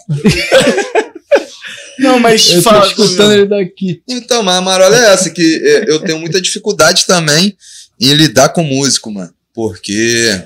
[2.01, 2.81] Não, mas eu fala.
[2.81, 4.03] Tô escutando ele daqui.
[4.09, 7.57] Então, mas a marola é essa, que é, eu tenho muita dificuldade também
[8.01, 9.33] em lidar com músico, mano.
[9.55, 10.43] Porque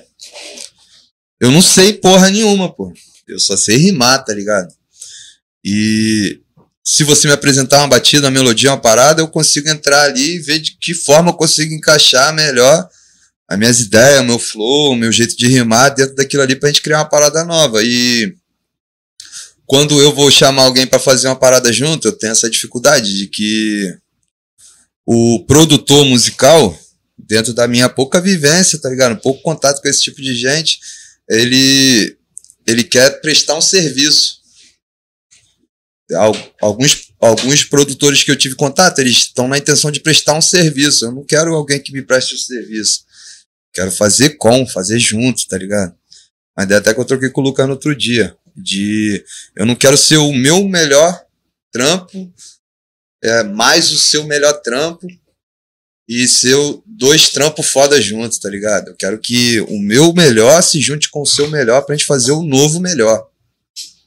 [1.41, 2.93] eu não sei porra nenhuma, pô.
[3.27, 4.69] Eu só sei rimar, tá ligado?
[5.65, 6.39] E
[6.83, 10.39] se você me apresentar uma batida, uma melodia, uma parada, eu consigo entrar ali e
[10.39, 12.89] ver de que forma eu consigo encaixar melhor
[13.47, 16.69] as minhas ideias, o meu flow, o meu jeito de rimar dentro daquilo ali pra
[16.69, 17.83] gente criar uma parada nova.
[17.83, 18.35] E
[19.67, 23.27] quando eu vou chamar alguém para fazer uma parada junto, eu tenho essa dificuldade de
[23.27, 23.97] que
[25.05, 26.79] o produtor musical,
[27.19, 29.21] dentro da minha pouca vivência, tá ligado?
[29.21, 30.79] Pouco contato com esse tipo de gente,
[31.29, 32.17] ele,
[32.67, 34.40] ele quer prestar um serviço
[36.61, 41.05] alguns, alguns produtores que eu tive contato, eles estão na intenção de prestar um serviço.
[41.05, 43.05] Eu não quero alguém que me preste o um serviço.
[43.73, 45.95] Quero fazer com, fazer junto, tá ligado?
[46.57, 48.37] Mas até que eu troquei com o Lucas no outro dia.
[48.57, 49.25] De
[49.57, 51.25] eu não quero ser o meu melhor
[51.73, 52.33] trampo,
[53.23, 55.07] é, mais o seu melhor trampo
[56.09, 58.89] e ser dois trampos foda juntos, tá ligado?
[58.89, 62.33] Eu quero que o meu melhor se junte com o seu melhor pra gente fazer
[62.33, 63.31] o novo melhor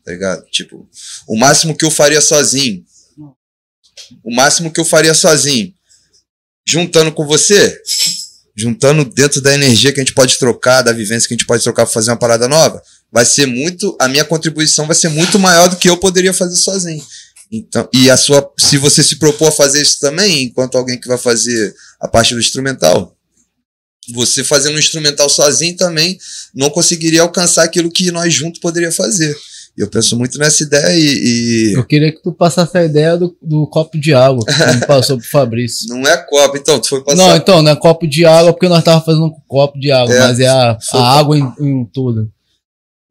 [0.04, 0.46] tá ligado?
[0.52, 0.88] Tipo,
[1.28, 2.84] o máximo que eu faria sozinho,
[4.24, 5.74] o máximo que eu faria sozinho,
[6.68, 7.82] juntando com você,
[8.56, 11.64] juntando dentro da energia que a gente pode trocar, da vivência que a gente pode
[11.64, 12.82] trocar para fazer uma parada nova,
[13.12, 16.56] vai ser muito, a minha contribuição vai ser muito maior do que eu poderia fazer
[16.56, 17.04] sozinho.
[17.52, 21.08] Então, e a sua, se você se propor a fazer isso também, enquanto alguém que
[21.08, 23.16] vai fazer a parte do instrumental,
[24.12, 26.18] você fazendo um instrumental sozinho também
[26.54, 29.36] não conseguiria alcançar aquilo que nós juntos poderia fazer.
[29.78, 31.72] E eu penso muito nessa ideia e.
[31.72, 31.74] e...
[31.74, 34.54] Eu queria que tu passasse a ideia do, do copo de água, que
[34.86, 35.90] passou pro Fabrício.
[35.90, 37.18] Não é copo, então, tu foi passar.
[37.18, 40.14] Não, então, não é copo de água porque nós tava fazendo um copo de água,
[40.14, 42.32] é, mas é a, a água em, em tudo.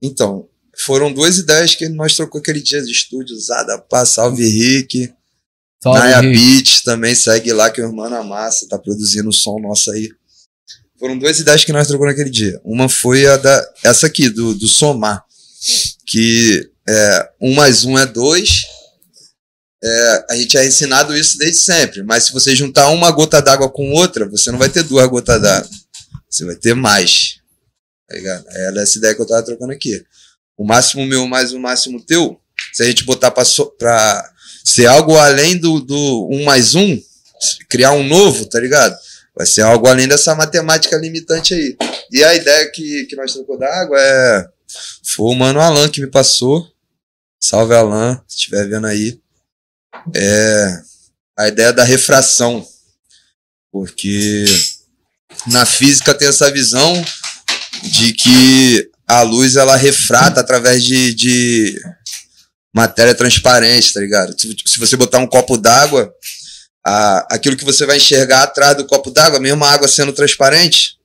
[0.00, 0.46] Então,
[0.76, 5.12] foram duas ideias que nós trocou aquele dia de estúdio, usada para Salve Rick.
[5.82, 6.38] Salve Naya Rick.
[6.38, 10.08] Beats também segue lá, que o irmão na massa, tá produzindo o som nosso aí.
[10.98, 12.60] Foram duas ideias que nós trocou naquele dia.
[12.64, 13.64] Uma foi a da.
[13.84, 15.24] Essa aqui, do, do somar.
[16.06, 18.62] Que é, um mais um é dois.
[19.84, 22.02] É, a gente é ensinado isso desde sempre.
[22.02, 25.40] Mas se você juntar uma gota d'água com outra, você não vai ter duas gotas
[25.40, 25.70] d'água.
[26.28, 27.36] Você vai ter mais.
[28.08, 28.44] Tá ligado?
[28.48, 30.04] É essa ideia que eu tava trocando aqui.
[30.56, 32.38] O máximo meu mais o máximo teu,
[32.72, 34.30] se a gente botar pra, so, pra
[34.64, 37.00] ser algo além do, do um mais um,
[37.68, 38.96] criar um novo, tá ligado?
[39.34, 41.76] Vai ser algo além dessa matemática limitante aí.
[42.10, 44.48] E a ideia que, que nós trocou da água é.
[45.04, 46.70] Foi o mano Alan que me passou.
[47.40, 49.20] Salve Alan, se estiver vendo aí.
[50.14, 50.82] É
[51.38, 52.66] a ideia da refração.
[53.70, 54.44] Porque
[55.46, 57.04] na física tem essa visão
[57.82, 61.80] de que a luz ela refrata através de, de
[62.74, 64.34] matéria transparente, tá ligado?
[64.38, 66.12] Se, você botar um copo d'água,
[67.30, 70.96] aquilo que você vai enxergar atrás do copo d'água, mesmo a água sendo transparente,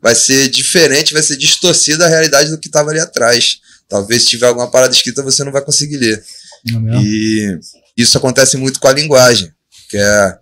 [0.00, 3.60] vai ser diferente, vai ser distorcida a realidade do que estava ali atrás.
[3.88, 6.22] Talvez se tiver alguma parada escrita você não vai conseguir ler.
[6.66, 7.58] É e
[7.96, 9.52] isso acontece muito com a linguagem,
[9.88, 10.38] que é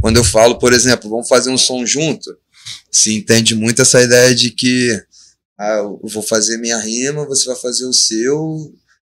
[0.00, 2.36] quando eu falo, por exemplo, vamos fazer um som junto,
[2.90, 5.02] se entende muito essa ideia de que
[5.58, 8.72] ah, eu vou fazer minha rima, você vai fazer o seu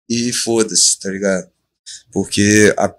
[0.09, 1.49] e foda-se, tá ligado?
[2.13, 2.93] Porque a,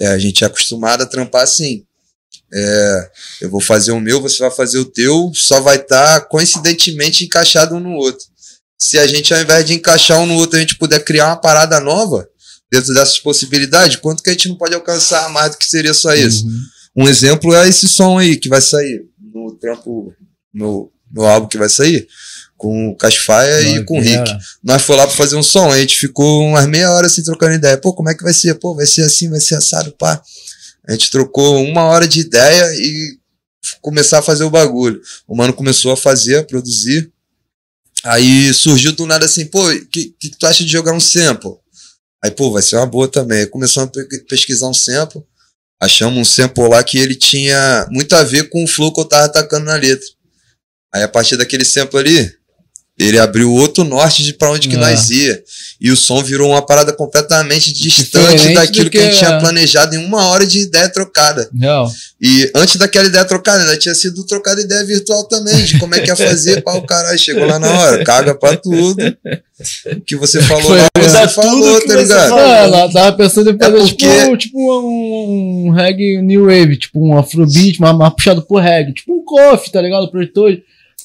[0.00, 1.84] é, a gente é acostumado a trampar assim.
[2.56, 6.26] É, eu vou fazer o meu, você vai fazer o teu, só vai estar tá
[6.26, 8.24] coincidentemente encaixado um no outro.
[8.78, 11.36] Se a gente, ao invés de encaixar um no outro, a gente puder criar uma
[11.36, 12.28] parada nova
[12.70, 16.14] dentro dessas possibilidades, quanto que a gente não pode alcançar mais do que seria só
[16.14, 16.46] isso?
[16.46, 17.04] Uhum.
[17.04, 20.12] Um exemplo é esse som aí que vai sair no trampo,
[20.52, 22.06] no, no álbum que vai sair
[22.56, 24.30] com o Casfaia e com o Rick.
[24.62, 27.54] Nós foi lá pra fazer um som, a gente ficou umas meia hora assim trocando
[27.54, 27.76] ideia.
[27.76, 28.54] Pô, como é que vai ser?
[28.54, 30.22] Pô, vai ser assim, vai ser assado, pá.
[30.86, 33.18] A gente trocou uma hora de ideia e
[33.80, 35.00] começar a fazer o bagulho.
[35.26, 37.10] O mano começou a fazer, a produzir.
[38.02, 41.52] Aí surgiu do nada assim, pô, o que, que tu acha de jogar um sample?
[42.22, 43.46] Aí, pô, vai ser uma boa também.
[43.46, 45.22] Começamos a pesquisar um sample.
[45.80, 49.04] Achamos um sample lá que ele tinha muito a ver com o flow que eu
[49.04, 50.06] tava atacando na letra.
[50.94, 52.34] Aí, a partir daquele sample ali,
[52.96, 54.78] ele abriu outro norte de para onde que é.
[54.78, 55.42] nós ia.
[55.80, 59.38] E o som virou uma parada completamente distante Diferente daquilo que, que, a gente tinha
[59.40, 61.48] planejado em uma hora de ideia trocada.
[61.58, 61.90] Real.
[62.20, 66.00] E antes daquela ideia trocada, ainda tinha sido trocada ideia virtual também, de como é
[66.00, 67.18] que ia fazer para o caralho.
[67.18, 68.96] Chegou lá na hora, caga pra tudo.
[69.86, 72.38] O que você falou Foi, lá, você falou, tá ligado?
[72.38, 74.06] É, ela tava pensando em fazer é porque...
[74.06, 78.94] tipo, tipo um, um reggae new wave, tipo um afrobeat, mas, mas puxado por reggae.
[78.94, 80.10] Tipo um coffee, tá ligado?
[80.10, 80.58] Projetor.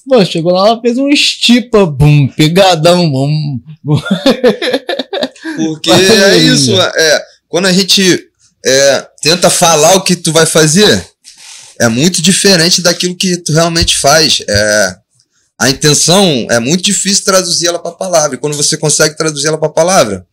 [0.10, 3.60] Mano, chegou lá, ela fez um estipa, bum, pegadão, bum.
[3.84, 4.02] bum.
[5.56, 8.28] Porque é isso, é, quando a gente
[8.66, 11.06] é, tenta falar o que tu vai fazer,
[11.80, 14.42] é muito diferente daquilo que tu realmente faz.
[14.50, 14.96] É,
[15.60, 18.36] a intenção é muito difícil traduzir ela para palavra.
[18.36, 20.26] E quando você consegue traduzir ela para palavra,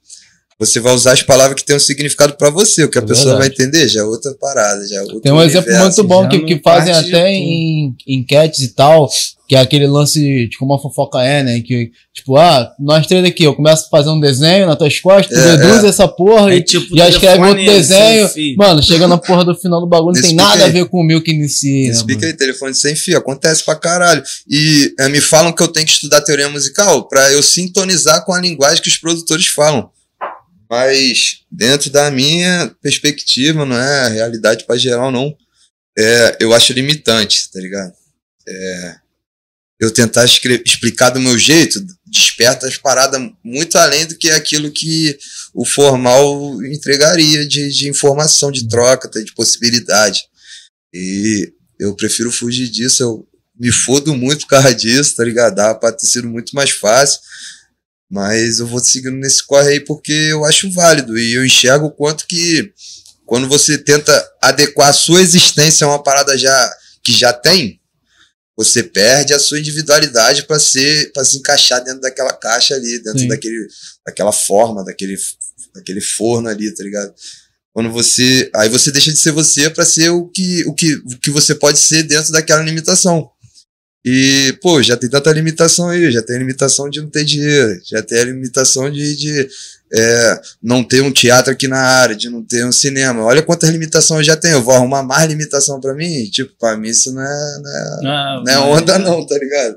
[0.59, 3.07] você vai usar as palavras que têm um significado para você, o que a é
[3.07, 6.29] pessoa vai entender já é outra parada, já é outro Tem um exemplo muito bom
[6.29, 9.07] que, que fazem até em enquetes e tal,
[9.47, 11.61] que é aquele lance de como a fofoca é, né?
[11.61, 15.37] Que, tipo, ah, nós três aqui, eu começo a fazer um desenho nas tuas costas,
[15.37, 15.89] é, reduz é.
[15.89, 18.29] essa porra e, tipo, já escreve outro desenho.
[18.57, 20.71] Mano, chega na porra do final do bagulho, não tem nada aí.
[20.71, 21.91] a ver com o meu que inicia.
[21.91, 24.23] Explica aí, telefone sem fio, acontece pra caralho.
[24.49, 28.33] E é, me falam que eu tenho que estudar teoria musical pra eu sintonizar com
[28.33, 29.91] a linguagem que os produtores falam.
[30.69, 35.37] Mas dentro da minha perspectiva, não é realidade para geral, não.
[35.97, 37.93] É, eu acho limitante, tá ligado?
[38.49, 38.97] É,
[39.81, 45.19] eu tentar explicar do meu jeito desperta as paradas muito além do que aquilo que
[45.53, 50.21] o formal entregaria de, de informação, de troca, de possibilidade.
[50.95, 55.57] E eu prefiro fugir disso, eu me fodo muito por causa disso, tá ligado?
[55.57, 57.21] Dá pra ter sido muito mais fácil.
[58.11, 61.91] Mas eu vou seguindo nesse corre aí porque eu acho válido e eu enxergo o
[61.91, 62.73] quanto que
[63.25, 67.81] quando você tenta adequar a sua existência a uma parada já que já tem,
[68.57, 73.19] você perde a sua individualidade para ser para se encaixar dentro daquela caixa ali, dentro
[73.19, 73.29] Sim.
[73.29, 73.69] daquele
[74.07, 75.17] daquela forma, daquele
[75.75, 77.13] daquele forno ali, tá ligado?
[77.73, 81.19] Quando você aí você deixa de ser você para ser o que o que o
[81.19, 83.31] que você pode ser dentro daquela limitação.
[84.09, 87.81] E, pô, já tem tanta limitação aí, já tem a limitação de não ter dinheiro,
[87.85, 89.49] já tem a limitação de, de
[89.93, 93.25] é, não ter um teatro aqui na área, de não ter um cinema.
[93.25, 94.55] Olha quantas limitações eu já tenho.
[94.55, 96.25] Eu vou arrumar mais limitação para mim?
[96.27, 97.71] Tipo, pra mim isso não é, não
[98.13, 99.77] é, Ah, não é onda, não, tá ligado?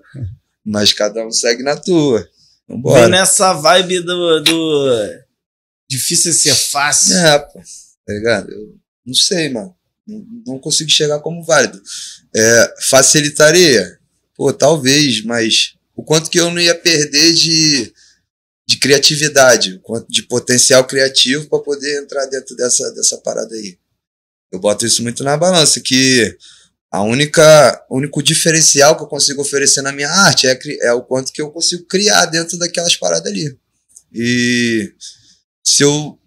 [0.63, 2.23] Mas cada um segue na tua.
[2.67, 3.01] Vambora.
[3.01, 5.05] Vem nessa vibe do, do.
[5.89, 7.15] Difícil ser fácil.
[7.15, 7.59] É, pô,
[8.05, 8.51] tá ligado?
[8.51, 9.73] Eu não sei, mano.
[10.07, 11.81] Não, não consigo chegar como válido.
[12.35, 13.98] É, facilitaria?
[14.39, 17.93] Pô, talvez, mas o quanto que eu não ia perder de,
[18.65, 23.77] de criatividade, de potencial criativo para poder entrar dentro dessa, dessa parada aí.
[24.49, 26.37] Eu boto isso muito na balança, que
[26.89, 31.03] a única, o único diferencial que eu consigo oferecer na minha arte é, é o
[31.03, 33.57] quanto que eu consigo criar dentro daquelas paradas ali.
[34.13, 34.93] E
[35.61, 36.17] se eu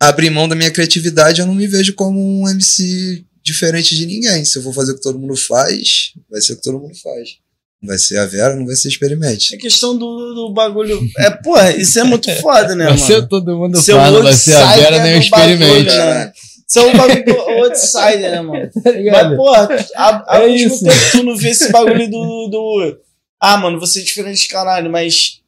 [0.00, 4.46] abrir mão da minha criatividade, eu não me vejo como um MC diferente de ninguém.
[4.46, 6.96] Se eu for fazer o que todo mundo faz, vai ser o que todo mundo
[6.96, 7.38] faz.
[7.82, 9.54] Não vai ser a Vera, não vai ser experimente.
[9.54, 11.00] É questão do, do bagulho.
[11.18, 13.06] É, porra, isso é muito foda, né, Vai mano?
[13.06, 15.96] ser todo mundo Seu fala, vai ser a Vera nem o bagulho, experimente.
[15.96, 16.32] né?
[16.68, 17.32] Isso é um bagulho do
[17.64, 18.70] outsider, né, mano?
[18.70, 18.80] Tá
[19.24, 20.84] Mas, porra, há, há É isso.
[20.84, 22.98] tempo tu não vê esse bagulho do, do.
[23.40, 25.40] Ah, mano, você é diferente de caralho, mas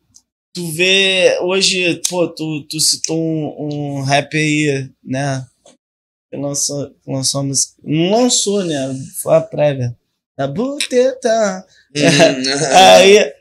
[0.54, 5.44] tu vê hoje, pô, tu, tu citou um, um rap aí, né?
[6.30, 7.74] Que lançou, lançou a música.
[7.84, 8.98] Não lançou, né?
[9.22, 9.94] Foi a prévia.
[10.36, 11.64] Da buteta.
[11.96, 13.32] Hum, Aí.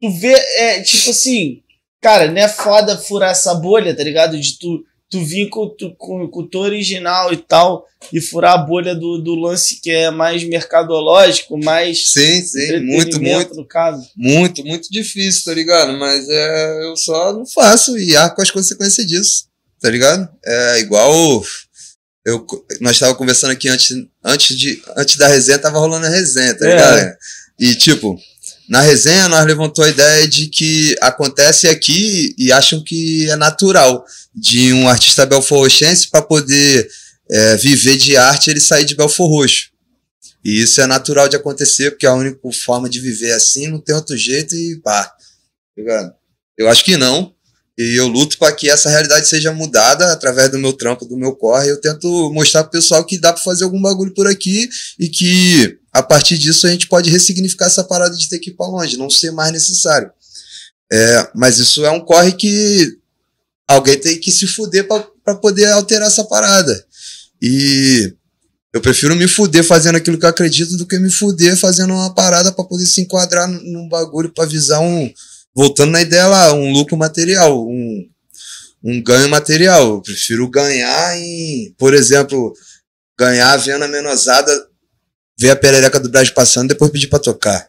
[0.00, 1.62] Tu vê, é tipo assim,
[2.00, 4.38] cara, não é foda furar essa bolha, tá ligado?
[4.38, 8.54] De tu, tu vir com, tu, com, com o teu original e tal, e furar
[8.54, 12.10] a bolha do, do lance que é mais mercadológico, mais.
[12.10, 14.08] sim, sim, muito, muito, No caso.
[14.16, 15.92] muito, muito difícil, tá ligado?
[15.98, 19.44] Mas é, eu só não faço e arco as consequências disso,
[19.80, 20.28] tá ligado?
[20.44, 21.44] É igual.
[22.24, 22.46] Eu,
[22.80, 23.90] nós estávamos conversando aqui antes,
[24.24, 26.70] antes, de, antes da resenha, tava rolando a resenha, tá É.
[26.70, 27.16] ligado?
[27.58, 28.16] E tipo,
[28.68, 34.04] na resenha nós levantou a ideia de que acontece aqui e acham que é natural
[34.34, 36.88] de um artista belforrochense para poder
[37.30, 39.70] é, viver de arte ele sair de Belfor Roxo.
[40.44, 43.78] E isso é natural de acontecer, porque a única forma de viver é assim, não
[43.80, 45.04] tem outro jeito e pá.
[45.04, 45.14] Tá
[45.76, 46.12] ligado?
[46.58, 47.31] Eu acho que não.
[47.78, 51.34] E eu luto para que essa realidade seja mudada através do meu trampo, do meu
[51.34, 51.70] corre.
[51.70, 54.68] Eu tento mostrar pro pessoal que dá para fazer algum bagulho por aqui
[54.98, 58.54] e que a partir disso a gente pode ressignificar essa parada de ter que ir
[58.54, 60.10] para longe, não ser mais necessário.
[60.92, 62.98] É, mas isso é um corre que
[63.66, 66.84] alguém tem que se fuder para poder alterar essa parada.
[67.40, 68.12] E
[68.72, 72.14] eu prefiro me fuder fazendo aquilo que eu acredito do que me fuder fazendo uma
[72.14, 75.12] parada para poder se enquadrar num- bagulho para visar um.
[75.54, 78.08] Voltando na ideia lá, um lucro material, um,
[78.82, 79.96] um ganho material.
[79.96, 82.54] Eu prefiro ganhar em, por exemplo,
[83.18, 84.50] ganhar vendo a menosada,
[85.38, 87.68] ver a perereca do Brasil passando depois pedir para tocar.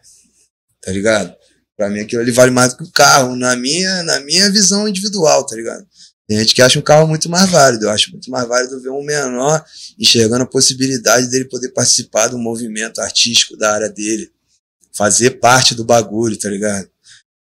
[0.82, 1.36] Tá ligado?
[1.76, 4.88] Pra mim aquilo ali vale mais do que o carro, na minha, na minha visão
[4.88, 5.86] individual, tá ligado?
[6.28, 7.86] Tem gente que acha um carro muito mais válido.
[7.86, 9.64] Eu acho muito mais válido ver um menor
[10.00, 14.32] enxergando a possibilidade dele poder participar do movimento artístico da área dele.
[14.96, 16.88] Fazer parte do bagulho, tá ligado?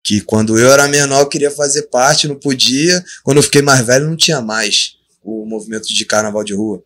[0.04, 3.04] Que quando eu era menor eu queria fazer parte, não podia.
[3.22, 6.82] Quando eu fiquei mais velho não tinha mais o movimento de carnaval de rua.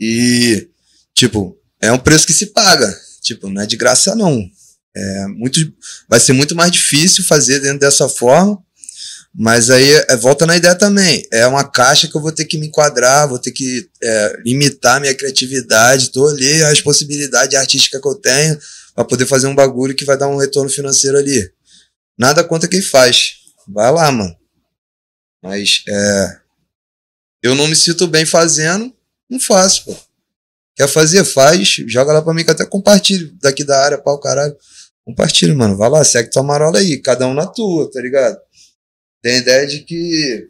[0.00, 0.68] E,
[1.14, 2.92] tipo, é um preço que se paga.
[3.20, 4.42] Tipo, não é de graça não.
[4.94, 5.60] É muito,
[6.08, 8.62] vai ser muito mais difícil fazer dentro dessa forma.
[9.34, 11.26] Mas aí é, volta na ideia também.
[11.32, 15.00] É uma caixa que eu vou ter que me enquadrar, vou ter que é, limitar
[15.00, 18.58] minha criatividade, tolher as possibilidades artísticas que eu tenho
[18.94, 21.50] para poder fazer um bagulho que vai dar um retorno financeiro ali.
[22.18, 23.36] Nada contra quem faz.
[23.66, 24.36] Vai lá, mano.
[25.42, 26.40] Mas é,
[27.42, 28.94] eu não me sinto bem fazendo,
[29.28, 29.96] não faço, pô.
[30.76, 34.56] Quer fazer, faz, joga lá pra mim que até compartilho daqui da área, pau, caralho.
[35.04, 35.76] Compartilha, mano.
[35.76, 38.38] Vai lá, segue tua marola aí, cada um na tua, tá ligado?
[39.20, 40.48] Tem ideia de que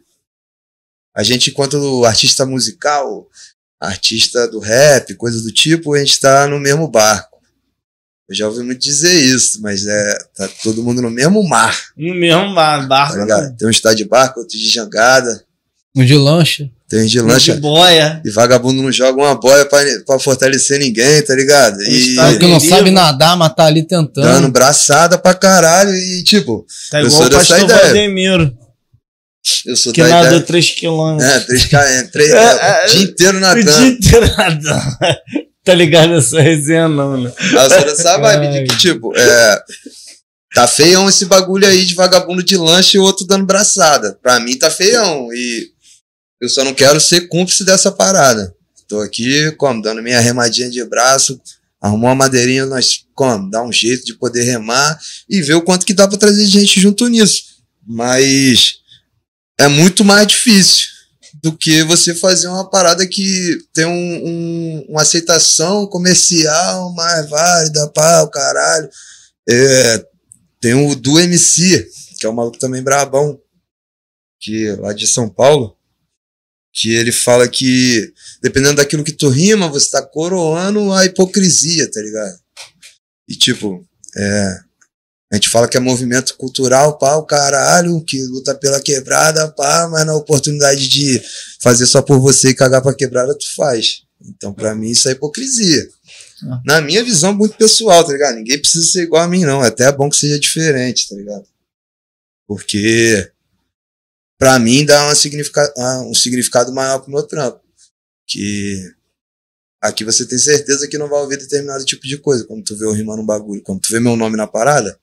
[1.15, 3.27] a gente, enquanto artista musical,
[3.79, 7.32] artista do rap, coisa do tipo, a gente tá no mesmo barco.
[8.29, 12.15] Eu já ouvi muito dizer isso, mas é, tá todo mundo no mesmo mar, No
[12.15, 13.17] mesmo tá barco.
[13.19, 13.55] ligado?
[13.57, 15.43] Tem um está de barco, outro de jangada,
[15.95, 16.69] Um de lancha.
[16.87, 18.21] tem um de de lancha, boia.
[18.25, 21.81] e vagabundo não joga uma boia pra, pra fortalecer ninguém, tá ligado?
[21.83, 24.49] E Está Porque não sabe nadar, mas tá ali dando tentando.
[24.51, 27.83] braçada pra caralho, e tipo, Tá Eu igual sou o dessa pastor ideia.
[27.83, 28.57] Valdemiro,
[29.65, 30.41] eu sou que da nadou ideia.
[30.43, 31.29] 3 quilômetros.
[31.29, 33.77] É, 3 km, 3, É, é, o dia inteiro O nadando.
[33.77, 34.97] dia inteiro nadando.
[35.63, 37.31] Tá ligado essa resenha, não, né?
[37.39, 39.63] Eu sou dessa vibe de que, tipo, é,
[40.53, 44.19] tá feião esse bagulho aí de vagabundo de lanche e outro dando braçada.
[44.21, 45.33] Pra mim tá feião.
[45.33, 45.71] E
[46.41, 48.53] eu só não quero ser cúmplice dessa parada.
[48.89, 51.39] Tô aqui, como, dando minha remadinha de braço,
[51.79, 54.99] arrumou uma madeirinha, nós, como, dá um jeito de poder remar
[55.29, 57.43] e ver o quanto que dá pra trazer gente junto nisso.
[57.87, 58.79] Mas
[59.57, 60.92] é muito mais difícil
[61.41, 67.89] do que você fazer uma parada que tem um, um, uma aceitação comercial mais válida,
[67.89, 68.89] pá, o caralho.
[69.49, 70.05] É,
[70.61, 73.39] tem o do MC, que é um maluco também brabão,
[74.39, 75.75] que é lá de São Paulo,
[76.71, 82.01] que ele fala que dependendo daquilo que tu rima, você tá coroando a hipocrisia, tá
[82.01, 82.39] ligado?
[83.27, 84.59] E tipo, é,
[85.33, 89.89] a gente fala que é movimento cultural, pá, o caralho, que luta pela quebrada, pá,
[89.89, 91.19] mas na oportunidade de
[91.59, 94.03] fazer só por você e cagar pra quebrada, tu faz.
[94.23, 95.89] Então, pra mim, isso é hipocrisia.
[96.43, 96.61] Ah.
[96.63, 98.35] Na minha visão, muito pessoal, tá ligado?
[98.35, 99.59] Ninguém precisa ser igual a mim, não.
[99.61, 101.47] Até é bom que seja diferente, tá ligado?
[102.47, 103.31] Porque,
[104.37, 105.73] pra mim, dá uma significa
[106.05, 107.59] um significado maior pro meu trampo.
[108.27, 108.87] Que
[109.81, 112.45] aqui você tem certeza que não vai ouvir determinado tipo de coisa.
[112.45, 114.95] Quando tu vê eu rimando um bagulho, quando tu vê meu nome na parada,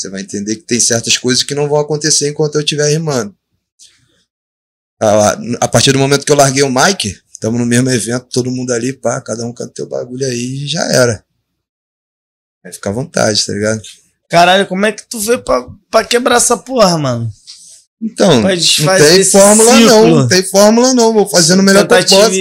[0.00, 3.34] você vai entender que tem certas coisas que não vão acontecer enquanto eu estiver rimando.
[5.00, 8.50] A, a partir do momento que eu larguei o mic, estamos no mesmo evento, todo
[8.50, 11.22] mundo ali, pá, cada um canta teu bagulho aí e já era.
[12.62, 13.82] Vai ficar à vontade, tá ligado?
[14.28, 17.30] Caralho, como é que tu vê pra, pra quebrar essa porra, mano?
[18.02, 19.86] Então, não tem fórmula ciclo.
[19.86, 22.34] não, não tem fórmula não, vou fazendo o melhor que eu posso.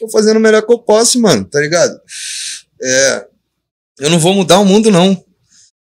[0.00, 2.00] Vou fazendo o melhor que eu posso, mano, tá ligado?
[2.82, 3.26] É,
[3.98, 5.22] eu não vou mudar o mundo não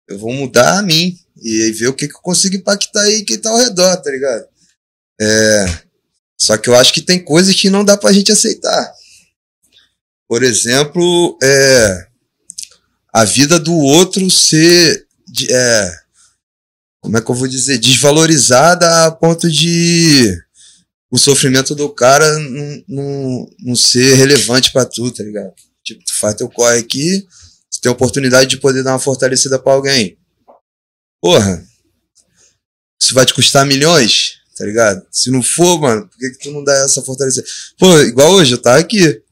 [0.09, 3.39] eu vou mudar a mim e ver o que, que eu consigo impactar aí quem
[3.39, 4.47] tá ao redor, tá ligado?
[5.21, 5.67] É,
[6.39, 8.93] só que eu acho que tem coisas que não dá pra gente aceitar.
[10.29, 12.07] Por exemplo, é,
[13.13, 15.07] a vida do outro ser.
[15.51, 15.99] É,
[17.01, 17.79] como é que eu vou dizer?
[17.79, 20.37] Desvalorizada a ponto de
[21.11, 22.31] o sofrimento do cara
[22.89, 25.53] não, não, ser relevante para tu, tá ligado?
[25.85, 27.27] Tipo, tu faz teu corre aqui,
[27.87, 30.19] tem a oportunidade de poder dar uma fortalecida para alguém.
[31.23, 31.65] Porra,
[33.01, 35.07] isso vai te custar milhões, tá ligado?
[35.11, 37.47] Se não for, mano, por que, que tu não dá essa fortalecida?
[37.79, 39.23] Pô, igual hoje, eu tava aqui.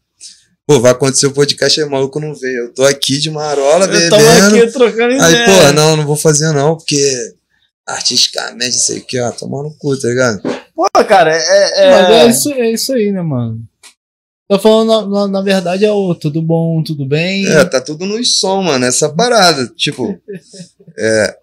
[0.66, 2.64] Pô, vai acontecer o podcast aí, maluco não veio.
[2.64, 4.16] Eu tô aqui de marola, bebendo.
[4.16, 5.26] Eu tô aqui trocando ideia.
[5.26, 7.34] Aí, pô, não, não vou fazer não, porque
[7.86, 10.42] artisticamente, isso aqui, ó, tomando cu, tá ligado?
[10.74, 11.86] Pô, cara, é.
[11.86, 11.90] é...
[11.90, 13.60] Mas é isso, é isso aí, né, mano?
[14.46, 17.46] Tô falando, na, na, verdade, é o tudo bom, tudo bem.
[17.46, 19.66] É, tá tudo no som, mano, essa parada.
[19.68, 20.20] Tipo,
[20.98, 21.38] é,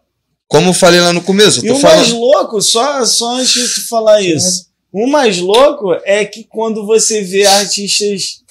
[0.48, 1.66] como eu falei lá no começo.
[1.66, 1.98] e o falando...
[1.98, 7.24] mais louco, só, só antes de falar isso, o mais louco é que quando você
[7.24, 8.44] vê artistas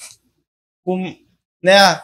[0.83, 1.15] com,
[1.63, 2.01] né,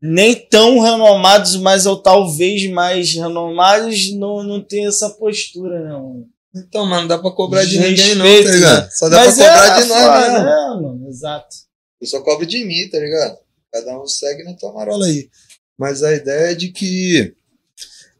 [0.00, 6.26] nem tão renomados, mas ou talvez mais renomados, não, não tem essa postura, não.
[6.54, 8.84] Então, mano, não dá pra cobrar de, de ninguém, não, tá ligado?
[8.84, 8.90] Né?
[8.90, 10.38] Só dá Mas pra cobrar é, de nós, né?
[10.38, 11.56] É, mano, exato.
[12.00, 13.38] Eu só cobro de mim, tá ligado?
[13.72, 15.28] Cada um segue na tua marola aí.
[15.76, 17.34] Mas a ideia é de que.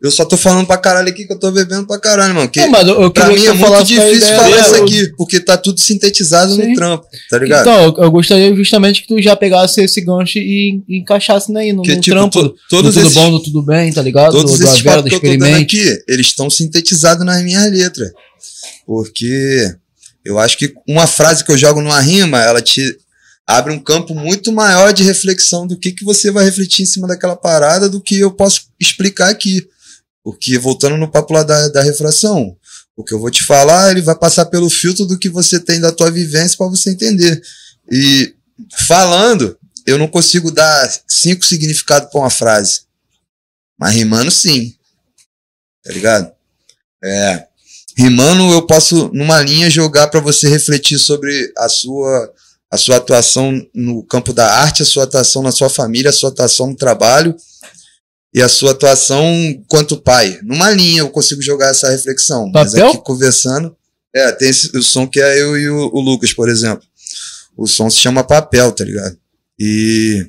[0.05, 2.46] Eu só tô falando pra caralho aqui que eu tô bebendo pra caralho, mano.
[2.46, 5.80] Que não, mas eu, pra mim é muito difícil falar isso aqui, porque tá tudo
[5.80, 6.68] sintetizado Sim.
[6.68, 7.62] no trampo, tá ligado?
[7.62, 11.78] Então, eu gostaria justamente que tu já pegasse esse gancho e, e encaixasse aí no,
[11.78, 12.50] no tipo, trampo.
[12.50, 14.32] To, todos tudo esses, bom, tudo bem, tá ligado?
[14.32, 18.11] Todos do, esses do Avera, que eu tô aqui, eles estão sintetizados nas minhas letras.
[18.86, 19.74] Porque
[20.22, 22.94] eu acho que uma frase que eu jogo numa rima, ela te
[23.46, 27.09] abre um campo muito maior de reflexão do que, que você vai refletir em cima
[27.09, 29.66] daquela parada do que eu posso explicar aqui.
[30.25, 32.57] Porque, voltando no papo lá da, da refração,
[32.97, 35.79] o que eu vou te falar, ele vai passar pelo filtro do que você tem
[35.79, 37.43] da tua vivência para você entender.
[37.93, 38.35] E
[38.87, 42.85] falando, eu não consigo dar cinco significados para uma frase.
[43.79, 44.75] Mas rimando, sim.
[45.85, 46.33] Tá ligado?
[47.05, 47.47] É.
[47.95, 52.33] Rimando, eu posso, numa linha, jogar para você refletir sobre a sua,
[52.70, 56.31] a sua atuação no campo da arte, a sua atuação na sua família, a sua
[56.31, 57.37] atuação no trabalho
[58.35, 59.24] e a sua atuação
[59.68, 60.41] quanto pai.
[60.43, 62.51] Numa linha eu consigo jogar essa reflexão.
[62.51, 62.72] Papel?
[62.72, 63.76] Mas aqui conversando.
[64.12, 66.85] É, tem esse, o som que é eu e o, o Lucas, por exemplo.
[67.57, 69.16] O som se chama papel, tá ligado?
[69.59, 70.28] E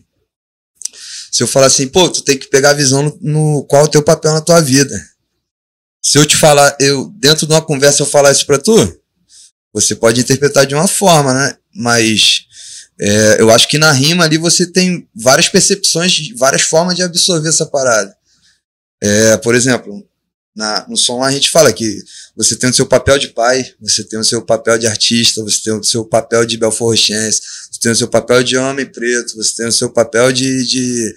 [1.32, 3.86] se eu falar assim, pô, tu tem que pegar a visão no, no qual é
[3.86, 4.96] o teu papel na tua vida.
[6.02, 9.02] Se eu te falar, eu dentro de uma conversa eu falar isso para tu,
[9.74, 11.58] você pode interpretar de uma forma, né?
[11.76, 12.45] Mas
[13.00, 17.50] é, eu acho que na rima ali você tem várias percepções, várias formas de absorver
[17.50, 18.16] essa parada.
[19.02, 20.06] É, por exemplo,
[20.56, 22.04] na, no som lá a gente fala que
[22.36, 25.62] você tem o seu papel de pai, você tem o seu papel de artista, você
[25.64, 27.42] tem o seu papel de Belfort Roxense,
[27.72, 31.14] você tem o seu papel de homem preto, você tem o seu papel de, de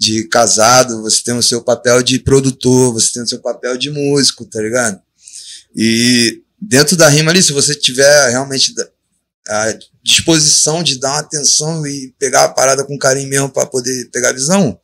[0.00, 3.90] de casado, você tem o seu papel de produtor, você tem o seu papel de
[3.90, 4.98] músico, tá ligado?
[5.76, 8.74] E dentro da rima ali, se você tiver realmente
[9.50, 14.08] a disposição de dar uma atenção e pegar a parada com carinho mesmo para poder
[14.12, 14.78] pegar a visão,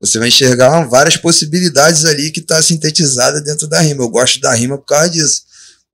[0.00, 4.04] você vai enxergar várias possibilidades ali que tá sintetizada dentro da rima.
[4.04, 5.42] Eu gosto da rima por causa disso.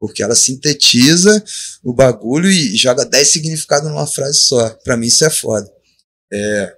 [0.00, 1.42] Porque ela sintetiza
[1.82, 4.70] o bagulho e joga 10 significados numa frase só.
[4.84, 5.68] Pra mim isso é foda.
[6.32, 6.72] É,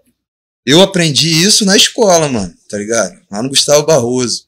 [0.64, 3.18] eu aprendi isso na escola, mano, tá ligado?
[3.30, 4.44] Lá no Gustavo Barroso.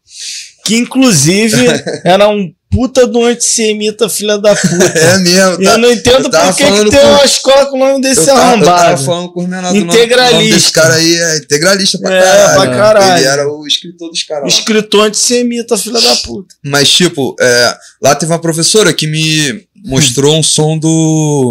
[0.65, 1.57] Que inclusive
[2.05, 4.85] era um puta do antissemita, filha da puta.
[4.99, 5.63] É mesmo.
[5.63, 8.21] E eu não entendo por que, que tem com- uma escola com o nome desse
[8.21, 9.05] eu tava, eu tava arrombado.
[9.05, 9.75] falando com o Renato.
[9.75, 10.37] nome- Integralista.
[10.39, 12.61] Nome desse cara aí é integralista pra É, caralho.
[12.61, 13.19] pra caralho.
[13.19, 14.53] Ele era o escritor dos caras.
[14.53, 16.55] Escritor antissemita, filha da puta.
[16.65, 21.51] Mas, tipo, é, lá teve uma professora que me mostrou um som do.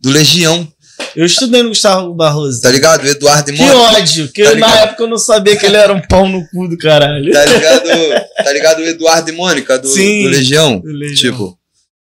[0.00, 0.66] Do Legião,
[1.14, 2.60] Eu estudei no Gustavo Barroso.
[2.60, 3.04] tá ligado?
[3.04, 3.78] O Eduardo e Que Mônica.
[3.98, 6.68] ódio, que Tá na época eu não sabia que ele era um pau no cu
[6.68, 7.32] do caralho.
[7.32, 7.88] Tá ligado?
[8.36, 10.22] Tá ligado o Eduardo e Mônica do, Sim.
[10.24, 10.80] do Legião?
[10.80, 11.32] Do Legião.
[11.32, 11.58] Tipo,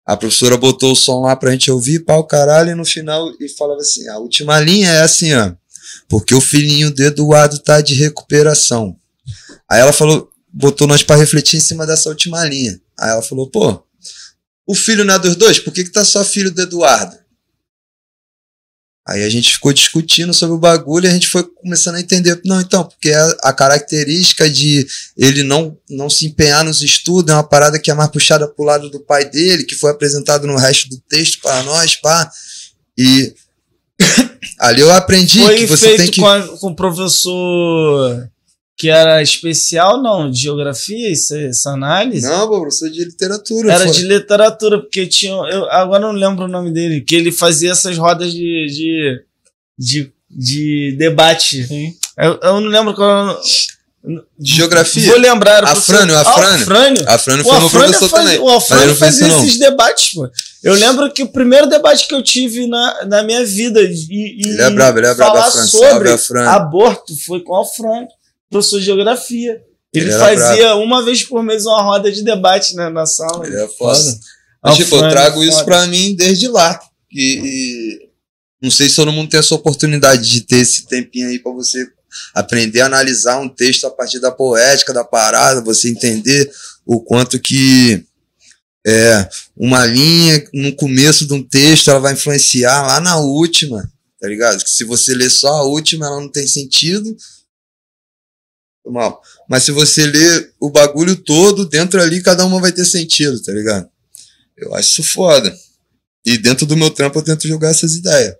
[0.06, 3.48] a professora botou o som lá pra gente ouvir, pau caralho, e no final e
[3.50, 5.52] falava assim: a última linha é assim, ó.
[6.10, 8.96] Porque o filhinho do Eduardo tá de recuperação.
[9.70, 12.80] Aí ela falou, botou nós pra refletir em cima dessa última linha.
[12.98, 13.84] Aí ela falou, pô,
[14.66, 15.60] o filho não é dos dois?
[15.60, 17.16] Por que, que tá só filho do Eduardo?
[19.08, 22.42] Aí a gente ficou discutindo sobre o bagulho e a gente foi começando a entender.
[22.44, 24.86] Não, então, porque a, a característica de
[25.18, 28.66] ele não, não se empenhar nos estudos é uma parada que é mais puxada pro
[28.66, 32.30] lado do pai dele, que foi apresentado no resto do texto para nós, pá.
[32.98, 33.34] E
[34.60, 36.20] ali eu aprendi Foi que você feito tem que.
[36.20, 38.30] com, a- com o professor
[38.78, 42.28] que era especial, não, de geografia, isso- essa análise?
[42.28, 43.74] Não, pô, professor de literatura.
[43.74, 43.94] Era foi.
[43.94, 45.32] de literatura, porque tinha.
[45.52, 48.68] Eu, agora eu não lembro o nome dele, que ele fazia essas rodas de.
[48.68, 49.22] de,
[49.78, 51.68] de, de debate.
[52.18, 53.40] Eu, eu não lembro qual.
[54.40, 55.06] De geografia.
[55.10, 55.64] Vou lembrar.
[55.66, 56.64] Afrânio, professor- Ah, Afrânio.
[56.64, 57.04] Afrânio.
[57.10, 58.40] A Fran O foi meu Afrânio professor faz- também.
[58.40, 59.44] O Afrânio fazia não.
[59.44, 60.30] esses debates, pô.
[60.64, 64.48] Eu lembro que o primeiro debate que eu tive na, na minha vida e, e
[64.48, 65.68] Ele é brabo, ele é brabo, falar Afrânio.
[65.70, 66.50] sobre Afrânio.
[66.52, 68.08] aborto foi com o Afrânio,
[68.50, 69.62] professor de geografia.
[69.94, 73.46] Ele, Ele fazia uma vez por mês uma roda de debate né, na sala.
[73.46, 74.20] Ele é foda.
[74.64, 76.80] Mas, tipo, eu trago isso pra mim desde lá.
[77.12, 78.10] E, e
[78.62, 81.88] não sei se todo mundo tem essa oportunidade de ter esse tempinho aí pra você
[82.34, 86.50] aprender a analisar um texto a partir da poética da parada, você entender
[86.86, 88.04] o quanto que
[88.86, 94.28] é uma linha no começo de um texto ela vai influenciar lá na última, tá
[94.28, 94.64] ligado?
[94.64, 97.16] Que se você ler só a última, ela não tem sentido.
[98.92, 99.22] Mal.
[99.50, 103.52] Mas se você ler o bagulho todo, dentro ali, cada uma vai ter sentido, tá
[103.52, 103.88] ligado?
[104.58, 105.54] Eu acho isso foda.
[106.26, 108.36] E dentro do meu trampo eu tento jogar essas ideias.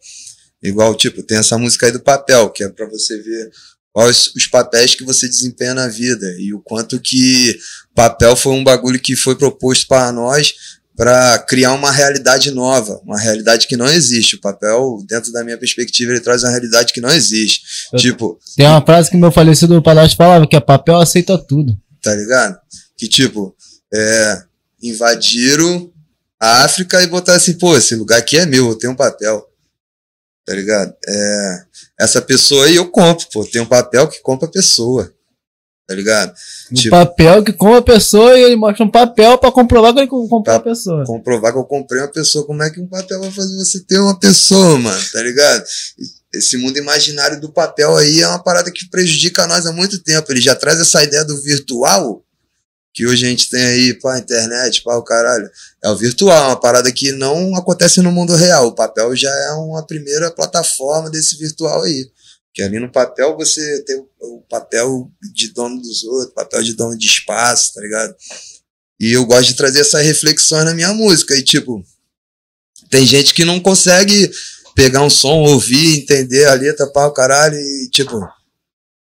[0.62, 3.52] Igual, tipo, tem essa música aí do papel, que é pra você ver
[3.94, 7.58] quais os papéis que você desempenha na vida e o quanto que
[7.96, 10.54] papel foi um bagulho que foi proposto para nós
[10.98, 14.36] para criar uma realidade nova, uma realidade que não existe.
[14.36, 17.62] O papel, dentro da minha perspectiva, ele traz uma realidade que não existe.
[17.94, 21.78] Eu- Tipo, Tem uma frase que meu falecido padrasto falava, que é papel aceita tudo.
[22.02, 22.58] tá ligado?
[22.98, 23.56] Que tipo,
[23.94, 24.42] é,
[24.82, 25.92] invadiram
[26.40, 29.44] a África e botaram assim, pô, esse lugar aqui é meu, eu tenho um papel.
[30.46, 30.94] Tá ligado?
[31.08, 31.64] É,
[32.00, 35.12] essa pessoa aí eu compro, pô, tem um papel que compra a pessoa.
[35.88, 36.34] Tá ligado?
[36.70, 40.02] Um Tipo- papel que compra a pessoa e ele mostra um papel pra comprovar que
[40.02, 41.06] ele comprou a pessoa.
[41.06, 43.98] Comprovar que eu comprei uma pessoa, como é que um papel vai fazer você ter
[44.00, 45.02] uma pessoa, mano?
[45.14, 45.64] Tá ligado?
[46.34, 50.30] Esse mundo imaginário do papel aí é uma parada que prejudica nós há muito tempo.
[50.30, 52.22] Ele já traz essa ideia do virtual,
[52.94, 55.50] que hoje a gente tem aí, pá, internet, pá, o caralho.
[55.82, 58.68] É o virtual, é uma parada que não acontece no mundo real.
[58.68, 62.10] O papel já é uma primeira plataforma desse virtual aí.
[62.58, 66.98] Que ali no papel você tem o, papel de dono dos outros, papel de dono
[66.98, 68.16] de espaço, tá ligado?
[69.00, 71.36] E eu gosto de trazer essas reflexões na minha música.
[71.36, 71.86] E, tipo,
[72.90, 74.32] tem gente que não consegue
[74.74, 78.28] pegar um som, ouvir, entender a letra, pá, o caralho, e, tipo,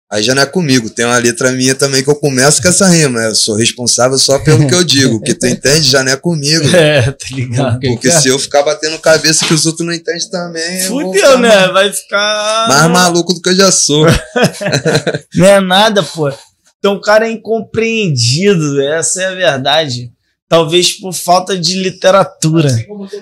[0.10, 0.90] aí já não é comigo.
[0.90, 3.20] Tem uma letra minha também que eu começo com essa rima.
[3.20, 5.16] Eu sou responsável só pelo que eu digo.
[5.16, 6.68] O que tu entende já não é comigo.
[6.76, 7.80] É, tá ligado?
[7.80, 11.68] Porque se eu ficar batendo cabeça que os outros não entendem também, Fudeu, né?
[11.70, 12.68] Vai ficar.
[12.70, 14.06] mais maluco do que eu já sou.
[15.36, 16.32] Não é nada, pô.
[16.80, 20.12] Então o cara é incompreendido, essa é a verdade.
[20.48, 22.70] Talvez por falta de literatura.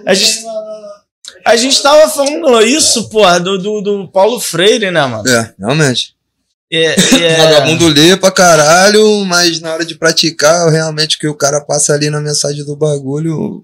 [0.06, 0.46] A gente,
[1.46, 5.28] a gente tava falando isso, porra, do, do, do Paulo Freire, né, mano?
[5.28, 6.15] É, realmente.
[6.72, 11.36] É, é, vagabundo lê pra caralho, mas na hora de praticar, realmente o que o
[11.36, 13.64] cara passa ali na mensagem do bagulho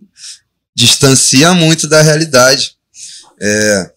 [0.76, 2.76] distancia muito da realidade.
[3.40, 3.92] É,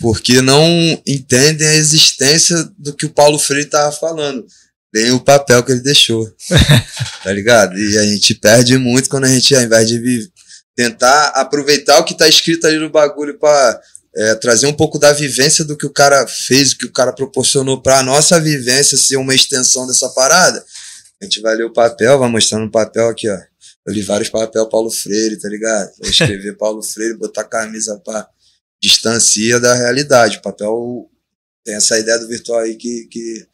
[0.00, 0.66] porque não
[1.06, 4.44] entendem a existência do que o Paulo Freire tava falando.
[4.92, 6.28] Nem o papel que ele deixou.
[7.22, 7.78] tá ligado?
[7.78, 10.30] E a gente perde muito quando a gente, ao invés de
[10.74, 13.80] tentar aproveitar o que tá escrito ali no bagulho pra
[14.14, 17.12] é, trazer um pouco da vivência do que o cara fez, o que o cara
[17.12, 20.64] proporcionou pra nossa vivência ser uma extensão dessa parada.
[21.20, 23.38] A gente vai ler o papel, vai mostrar no papel aqui, ó.
[23.86, 25.90] Eu li vários papel Paulo Freire, tá ligado?
[26.00, 28.28] Eu escrever Paulo Freire, botar a camisa pra
[28.80, 30.38] distancia da realidade.
[30.38, 31.10] O papel
[31.64, 33.46] tem essa ideia do virtual aí que, que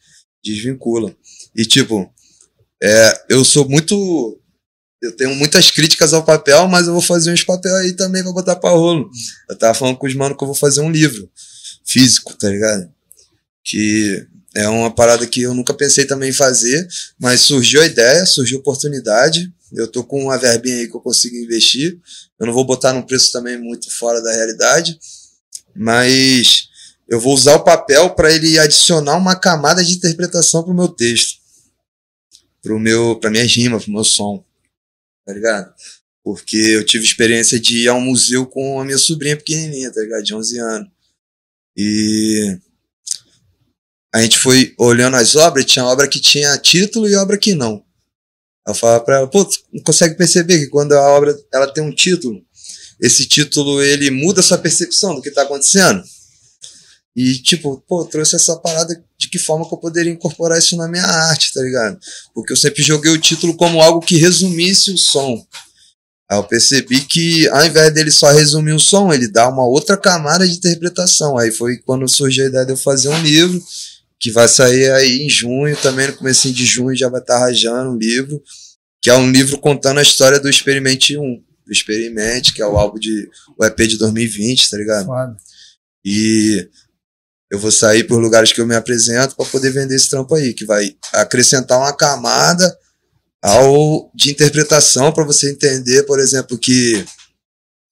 [0.43, 1.15] desvincula.
[1.55, 2.11] E, tipo,
[2.81, 4.38] é, eu sou muito.
[5.01, 8.33] Eu tenho muitas críticas ao papel, mas eu vou fazer uns papel aí também pra
[8.33, 9.09] botar pra rolo.
[9.49, 11.29] Eu tava falando com os manos que eu vou fazer um livro
[11.85, 12.91] físico, tá ligado?
[13.63, 16.85] Que é uma parada que eu nunca pensei também em fazer,
[17.17, 19.51] mas surgiu a ideia, surgiu a oportunidade.
[19.71, 21.97] Eu tô com uma verbinha aí que eu consigo investir.
[22.37, 24.99] Eu não vou botar num preço também muito fora da realidade,
[25.75, 26.67] mas
[27.07, 31.39] eu vou usar o papel para ele adicionar uma camada de interpretação pro meu texto,
[32.61, 34.43] pro meu, para minhas rimas, pro meu som,
[35.25, 35.73] tá ligado?
[36.23, 40.01] Porque eu tive experiência de ir a um museu com a minha sobrinha pequenininha, tá
[40.01, 40.23] ligado?
[40.23, 40.89] De 11 anos.
[41.75, 42.59] E
[44.13, 47.83] a gente foi olhando as obras, tinha obra que tinha título e obra que não.
[48.67, 51.93] Eu falava pra ela, pô, não consegue perceber que quando a obra ela tem um
[51.93, 52.43] título,
[53.01, 56.03] esse título ele muda a sua percepção do que tá acontecendo?
[57.15, 60.87] E, tipo, pô, trouxe essa parada de que forma que eu poderia incorporar isso na
[60.87, 61.99] minha arte, tá ligado?
[62.33, 65.45] Porque eu sempre joguei o título como algo que resumisse o som.
[66.31, 69.97] Aí eu percebi que, ao invés dele só resumir o som, ele dá uma outra
[69.97, 71.37] camada de interpretação.
[71.37, 73.61] Aí foi quando surgiu a ideia de eu fazer um livro,
[74.19, 77.91] que vai sair aí em junho, também no começo de junho já vai estar rajando
[77.91, 78.41] um livro,
[79.01, 81.21] que é um livro contando a história do Experimente 1,
[81.65, 85.05] do Experimente, que é o álbum de, o EP de 2020, tá ligado?
[85.05, 85.37] Foda.
[86.05, 86.69] E
[87.51, 90.53] eu vou sair por lugares que eu me apresento para poder vender esse trampo aí,
[90.53, 92.77] que vai acrescentar uma camada
[93.41, 97.03] ao de interpretação para você entender, por exemplo, que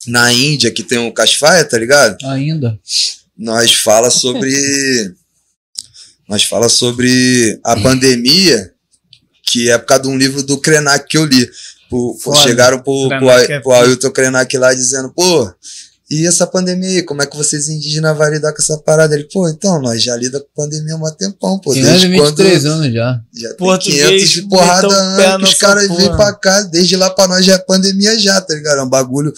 [0.06, 2.18] na Índia que tem o Kashfaya, tá ligado?
[2.28, 2.80] Ainda.
[3.36, 4.52] Nós fala sobre
[6.28, 8.74] nós fala sobre a pandemia,
[9.44, 11.50] que é por causa de um livro do Krenak que eu li.
[12.22, 12.42] Foda.
[12.42, 15.50] chegaram pro, pro, Krenak é pro Ailton Krenak lá dizendo, pô,
[16.10, 19.14] e essa pandemia aí, como é que vocês indígenas vão lidar com essa parada?
[19.14, 21.74] Ele, pô, então, nós já lida com pandemia há um tempão, pô.
[21.74, 23.20] Tem Desde quando 23 anos já.
[23.36, 27.10] já tem Português 500 de porrada anos que os caras vêm pra cá, desde lá
[27.10, 28.80] pra nós já é pandemia já, tá ligado?
[28.80, 29.34] É um bagulho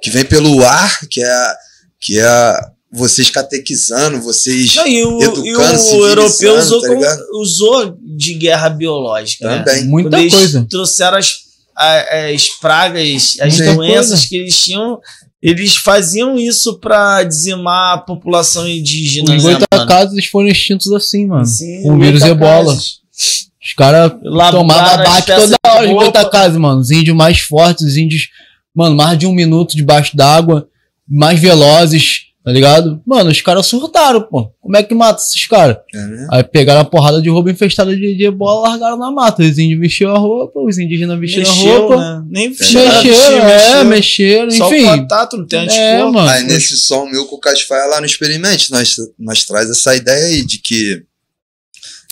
[0.00, 1.56] que vem pelo ar, que é, a-
[2.00, 2.60] que é
[2.92, 7.22] vocês catequizando, vocês Não, e o, educando, e o europeu usou, tá como- ligado?
[7.34, 9.62] usou de guerra biológica, né?
[9.62, 9.84] também.
[9.84, 10.66] Muita Quando eles coisa.
[10.70, 11.34] trouxeram as,
[11.76, 14.26] a- as pragas, as Muita doenças coisa.
[14.28, 14.98] que eles tinham,
[15.42, 19.34] eles faziam isso pra dizimar a população indígena.
[19.34, 21.42] Os né, oito acasos foram extintos assim, mano.
[21.42, 22.74] Assim, Com o vírus oito ebola.
[22.74, 24.12] Os caras
[24.50, 25.94] tomavam as bate peças toda hora de.
[25.94, 26.80] Goitacazes, mano.
[26.80, 28.28] Os índios mais fortes, os índios,
[28.74, 30.68] mano, mais de um minuto debaixo d'água,
[31.08, 33.02] mais velozes, tá ligado?
[33.04, 34.48] Mano, os caras surtaram, pô.
[34.60, 35.78] Como é que mata esses caras?
[35.92, 36.28] É, né?
[36.30, 39.42] Aí pegaram a porrada de roupa infestada de, de ebola, largaram na mata.
[39.42, 41.96] Os índios vestiram a roupa, os indígenas vestiram a Mexeu, roupa.
[41.96, 42.24] né?
[42.30, 44.84] Nem Mexeram, mexeu, é, mexeram, Só o enfim.
[44.86, 46.20] contato, não tem É, mano.
[46.20, 50.26] Aí nesse som meu com o Casfaia lá no Experimente, nós, nós traz essa ideia
[50.26, 51.02] aí de que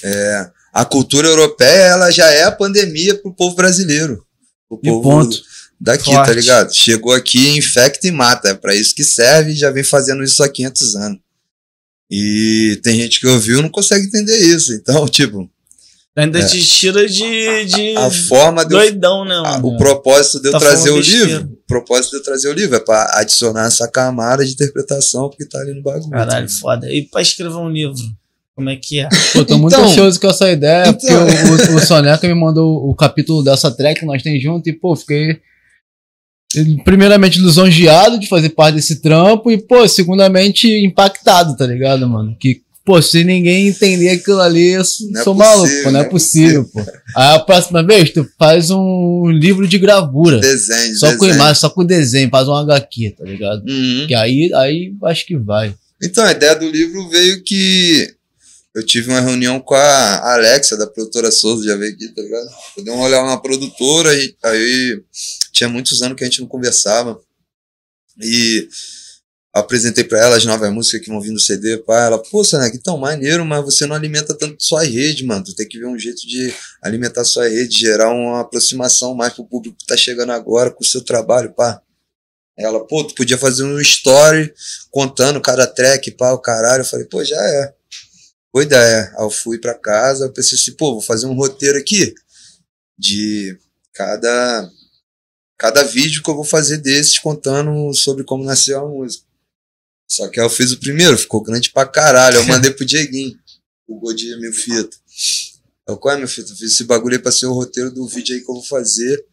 [0.03, 4.25] é, a cultura europeia ela já é a pandemia pro povo brasileiro.
[4.69, 5.41] Pro E povo ponto.
[5.81, 6.27] Daqui, Forte.
[6.29, 6.75] tá ligado?
[6.75, 8.49] Chegou aqui, infecta e mata.
[8.51, 11.19] É pra isso que serve e já vem fazendo isso há 500 anos.
[12.11, 14.73] E tem gente que ouviu e não consegue entender isso.
[14.75, 15.49] Então, tipo,
[16.17, 16.45] Ainda É.
[16.47, 19.67] te tira de, de a forma de eu doidão, né, mano?
[19.67, 21.27] o propósito de eu Tá trazer o besteira.
[21.27, 25.29] livro, o propósito de eu trazer o livro é para adicionar essa camada de interpretação
[25.29, 26.09] porque tá ali no bagulho.
[26.11, 26.87] Caralho, foda.
[26.89, 27.97] E pra escrever um livro,
[28.55, 29.09] como é que é?
[29.33, 32.35] Pô, tô muito Então- ansioso com essa ideia, Então- porque o, o, o Soneca me
[32.35, 35.41] mandou o capítulo dessa track que nós tem junto e, pô, fiquei.
[36.85, 42.37] Primeiramente lisonjeado de fazer parte desse trampo e, pô, segundamente impactado, tá ligado, mano?
[42.39, 45.91] Que, pô, se ninguém entender aquilo ali, eu sou, Não é sou maluco, possível, pô,
[45.91, 46.81] não é não é possível, pô.
[47.17, 50.39] Aí a próxima vez tu faz um livro de gravura.
[50.39, 51.35] Desenho, Só com desenho.
[51.35, 53.63] imagem, só com desenho, faz um HQ, tá ligado?
[53.69, 54.07] Uhum.
[54.07, 55.75] Que aí, aí acho que vai.
[56.03, 58.09] Então, a ideia do livro veio que
[58.75, 62.49] eu tive uma reunião com a Alexa, da produtora Souza, já veio aqui, tá ligado?
[62.77, 65.03] Eu dei um olhar na produtora e aí
[65.53, 67.21] tinha muitos anos que a gente não conversava.
[68.21, 68.69] E
[69.53, 72.07] apresentei pra ela as novas músicas que vão vir no CD, pá.
[72.07, 75.45] Ela, pô, Soneca, então, maneiro, mas você não alimenta tanto sua rede, mano.
[75.45, 76.53] Tu tem que ver um jeito de
[76.83, 80.87] alimentar sua rede, gerar uma aproximação mais pro público que tá chegando agora com o
[80.87, 81.81] seu trabalho, pá.
[82.59, 84.53] Ela, pô, tu podia fazer um story
[84.91, 86.81] contando cada track, pá, o caralho.
[86.81, 87.73] Eu falei, pô, já é.
[88.55, 89.13] Boa ideia.
[89.19, 92.15] Aí eu fui pra casa, eu pensei assim, pô, vou fazer um roteiro aqui
[92.97, 93.59] de
[93.93, 94.71] cada
[95.59, 99.27] cada vídeo que eu vou fazer desses contando sobre como nasceu a música.
[100.09, 102.37] Só que aí eu fiz o primeiro, ficou grande pra caralho.
[102.37, 103.37] Eu mandei pro Dieguinho,
[103.89, 104.97] o Godinho, meu fita.
[105.89, 106.47] Eu, qual é, meu filho?
[106.49, 108.65] Eu fiz esse bagulho aí pra ser o roteiro do vídeo aí que eu vou
[108.65, 109.27] fazer.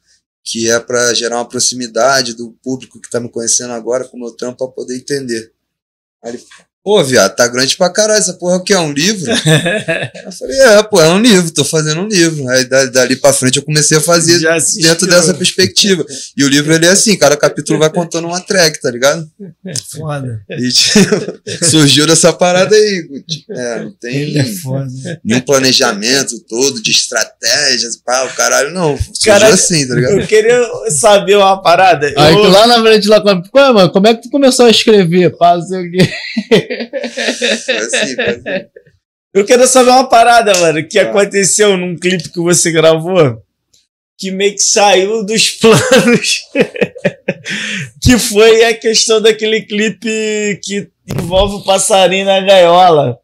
[0.43, 4.19] que é para gerar uma proximidade do público que tá me conhecendo agora com o
[4.19, 5.53] meu trampo pra poder entender.
[6.23, 6.43] Aí ele,
[6.83, 9.29] pô, viado, tá grande pra caralho, essa porra o que é um livro?
[10.25, 12.47] eu falei, é, pô, é um livro, tô fazendo um livro.
[12.49, 14.39] Aí da- dali pra frente eu comecei a fazer
[14.81, 16.03] dentro dessa perspectiva.
[16.35, 19.27] E o livro ele é assim, cada capítulo vai contando uma track, tá ligado?
[19.91, 20.41] Foda.
[20.49, 23.07] E tipo, surgiu dessa parada aí.
[23.49, 24.87] É, não tem Ele é foda.
[25.23, 28.97] nenhum planejamento todo de estratégias, pá, o caralho, não.
[28.97, 30.19] Surgiu Caralho, assim, tá ligado?
[30.19, 32.11] Eu queria saber uma parada.
[32.17, 34.65] Aí Eu- tu lá na frente, lá, com- Pô, mano, como é que tu começou
[34.65, 35.35] a escrever?
[35.37, 36.70] Pá, não sei o quê.
[37.65, 38.65] Foi assim, foi assim.
[39.33, 41.03] Eu quero saber uma parada, mano, que Ah.
[41.09, 43.41] aconteceu num clipe que você gravou,
[44.19, 46.41] que meio que saiu dos planos,
[48.01, 53.17] que foi a questão daquele clipe que envolve o passarinho na gaiola.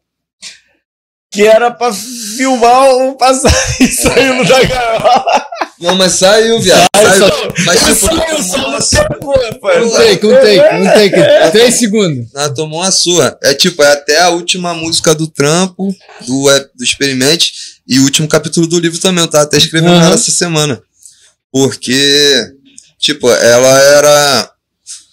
[1.30, 5.46] Que era pra filmar o passarinho saindo da gaiola.
[5.80, 6.86] Não, mas saiu, viado.
[6.94, 7.28] Sai, Saiu.
[7.28, 9.84] só- Mas tipo, saiu só no tempo, rapaz.
[9.86, 11.50] Um take, um take, um take.
[11.52, 12.26] Três segundos.
[12.34, 13.38] Ela tomou uma surra.
[13.42, 15.94] É tipo, é até a última música do trampo,
[16.26, 17.52] do, é, do Experimente,
[17.86, 19.22] e o último capítulo do livro também.
[19.22, 20.06] Eu tava até escrevendo Aham.
[20.06, 20.82] ela essa semana.
[21.52, 22.52] Porque,
[22.98, 24.50] tipo, ela era.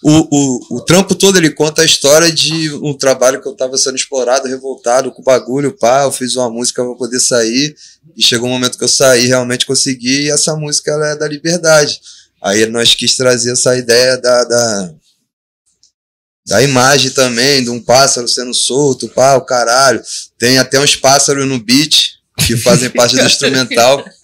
[0.08, 3.76] O, o, o trampo todo ele conta a história de um trabalho que eu tava
[3.76, 6.04] sendo explorado, revoltado com o bagulho, pá.
[6.04, 7.74] Eu fiz uma música pra poder sair,
[8.16, 11.26] e chegou um momento que eu saí, realmente consegui, e essa música ela é da
[11.26, 11.98] liberdade.
[12.40, 14.94] Aí nós quis trazer essa ideia da, da,
[16.46, 20.00] da imagem também, de um pássaro sendo solto, pá, o caralho.
[20.38, 22.12] Tem até uns pássaros no beat
[22.46, 24.04] que fazem parte do instrumental.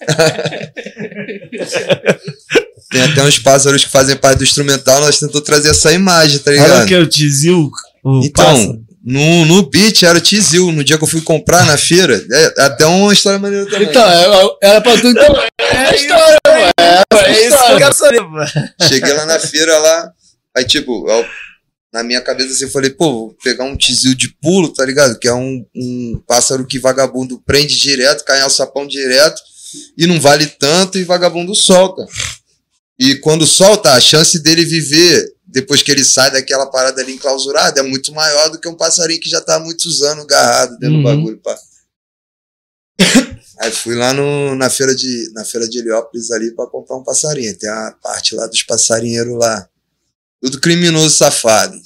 [2.93, 6.51] Tem até uns pássaros que fazem parte do instrumental, nós tentamos trazer essa imagem, tá
[6.51, 6.87] Era o ligado?
[6.87, 6.95] que?
[6.95, 7.69] O Tizil?
[8.03, 8.79] O Então, pássaro?
[9.03, 12.23] no, no beat era o Tizil, no dia que eu fui comprar na feira.
[12.31, 13.87] É até uma história maneira também.
[13.89, 15.07] Então, era- era pra tu.
[15.07, 16.71] Então, é a história, mano.
[16.79, 17.77] É É isso que eu história.
[17.77, 18.49] quero saber, mano.
[18.87, 20.09] Cheguei lá na feira lá,
[20.55, 21.25] aí tipo, eu-
[21.93, 25.17] na minha cabeça assim, eu falei, pô, vou pegar um tizil de pulo, tá ligado?
[25.19, 29.39] Que é um, um pássaro que vagabundo prende direto, cai em alçapão direto,
[29.97, 32.03] e não vale tanto, e vagabundo solta.
[32.99, 37.79] E quando solta, a chance dele viver, depois que ele sai daquela parada ali enclausurada,
[37.79, 40.95] é muito maior do que um passarinho que já tá há muitos anos agarrado dentro
[40.97, 41.01] Uhum.
[41.03, 41.57] do bagulho, pá.
[43.59, 47.03] Aí fui lá no, na, feira de, na feira de Heliópolis ali pra comprar um
[47.03, 47.55] passarinho.
[47.57, 49.67] Tem a parte lá dos passarinheiros lá.
[50.41, 51.79] Tudo criminoso safado.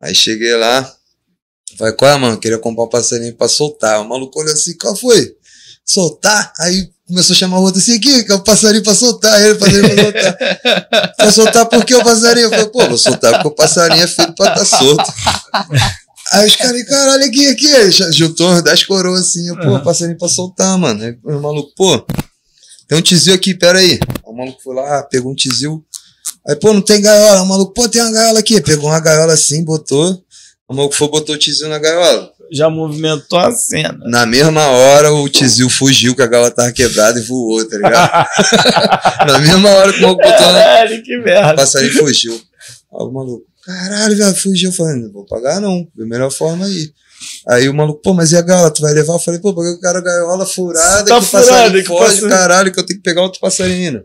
[0.00, 0.90] Aí cheguei lá.
[1.76, 2.40] Falei, qual é, mano?
[2.40, 4.00] Queria comprar um passarinho pra soltar.
[4.00, 5.35] O maluco olhou assim, qual foi?
[5.86, 6.52] Soltar?
[6.58, 9.40] Aí começou a chamar o outro assim, aqui, que é o passarinho pra soltar.
[9.40, 11.14] Ele, passarinho pra soltar.
[11.16, 12.46] pra soltar por que o passarinho?
[12.46, 15.04] Eu falei, pô, vou soltar porque o passarinho é feito pra estar solto.
[16.32, 17.90] Aí os caras, caralho, aqui, aqui.
[18.12, 21.02] Juntou uns 10 coroas assim, eu, pô, passarinho pra soltar, mano.
[21.02, 22.04] Aí o maluco, pô,
[22.88, 23.92] tem um tizil aqui, pera aí.
[23.92, 25.84] Aí O maluco foi lá, pegou um tizil.
[26.46, 27.42] Aí, pô, não tem gaiola.
[27.42, 28.60] O maluco, pô, tem uma gaiola aqui.
[28.60, 30.22] Pegou uma gaiola assim, botou.
[30.68, 32.30] O maluco foi, botou o tizil na gaiola.
[32.52, 33.98] Já movimentou a cena.
[34.04, 38.26] Na mesma hora, o tizil fugiu, que a gaiola tava quebrada e voou, tá ligado?
[39.26, 41.54] na mesma hora que o maluco botou Caralho, que o merda.
[41.56, 42.32] passarinho fugiu.
[42.34, 44.70] Aí o maluco, caralho, velho, fugiu.
[44.70, 46.90] Eu falei, não vou pagar não, da melhor forma aí.
[47.48, 49.14] Aí o maluco, pô, mas e a gaiola, tu vai levar?
[49.14, 52.28] Eu falei, pô, porque o cara gaiola furada, Tá que o passarinho que foge, passarinho-
[52.30, 54.02] caralho, que eu tenho que pegar outro passarinho.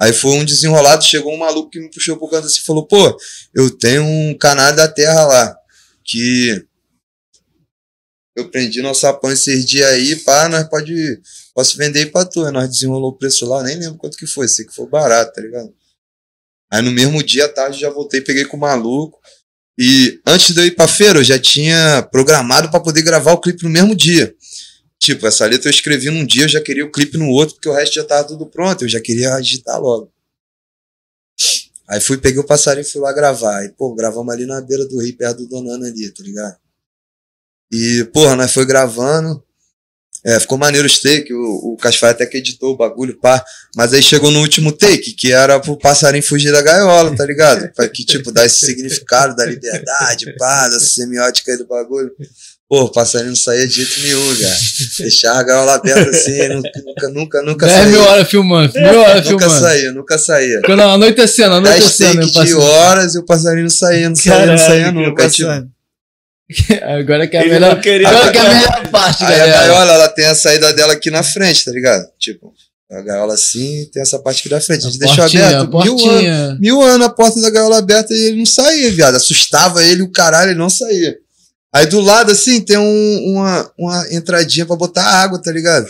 [0.00, 2.84] Aí foi um desenrolado, chegou um maluco que me puxou pro canto assim e falou,
[2.86, 3.16] pô,
[3.54, 5.54] eu tenho um canal da terra lá,
[6.04, 6.64] que
[8.34, 11.20] eu prendi no sapão esses dias aí, pá, nós pode,
[11.54, 12.44] posso vender aí pra tu.
[12.44, 15.34] Aí nós desenrolou o preço lá, nem lembro quanto que foi, sei que foi barato,
[15.34, 15.72] tá ligado?
[16.70, 19.20] Aí no mesmo dia, à tarde, já voltei, peguei com o maluco.
[19.78, 23.40] E antes de eu ir pra feira, eu já tinha programado pra poder gravar o
[23.40, 24.34] clipe no mesmo dia.
[24.98, 27.68] Tipo, essa letra eu escrevi num dia, eu já queria o clipe no outro, porque
[27.68, 30.12] o resto já tava tudo pronto, eu já queria agitar logo.
[31.88, 33.58] Aí fui, peguei o passarinho e fui lá gravar.
[33.58, 36.56] Aí, pô, gravamos ali na beira do rio, perto do Donana ali, tá ligado?
[37.72, 39.42] E, porra, nós foi gravando.
[40.24, 43.42] É, ficou maneiro os take, o, o Casfai até que editou o bagulho, pá.
[43.74, 47.68] Mas aí chegou no último take, que era pro passarinho fugir da gaiola, tá ligado?
[47.74, 52.12] Pra que, tipo, dar esse significado da liberdade, pá, da semiótica aí do bagulho.
[52.68, 54.56] Pô, o passarinho não saía de jeito nenhum, cara.
[55.00, 58.08] Deixava a gaiola aberta assim, nunca, nunca, nunca, nunca 10 mil saía.
[58.12, 59.60] horas filmando, mil horas Nunca filmando.
[59.60, 60.60] saía, nunca saía.
[60.64, 62.32] Quando anoitecendo, 10 anoitecendo.
[62.32, 65.28] take eu de horas e o passarinho não saía, não saía, não saía nunca.
[65.28, 65.71] Tipo.
[66.98, 67.74] Agora que é a Ele melhor.
[67.76, 69.58] não queria- Agora que é a melhor parte, Aí a galera.
[69.66, 72.06] gaiola, ela tem a saída dela aqui na frente, tá ligado?
[72.18, 72.52] Tipo,
[72.90, 74.84] a gaiola assim tem essa parte aqui da frente.
[74.86, 76.58] A gente deixou Portinha, aberto mil anos, portinha.
[76.60, 79.14] mil anos a porta da gaiola aberta e ele não saía, viado.
[79.16, 81.16] Assustava ele, o caralho, ele não saía.
[81.74, 85.88] Aí do lado, assim, tem um- uma, uma entradinha pra botar água, tá ligado?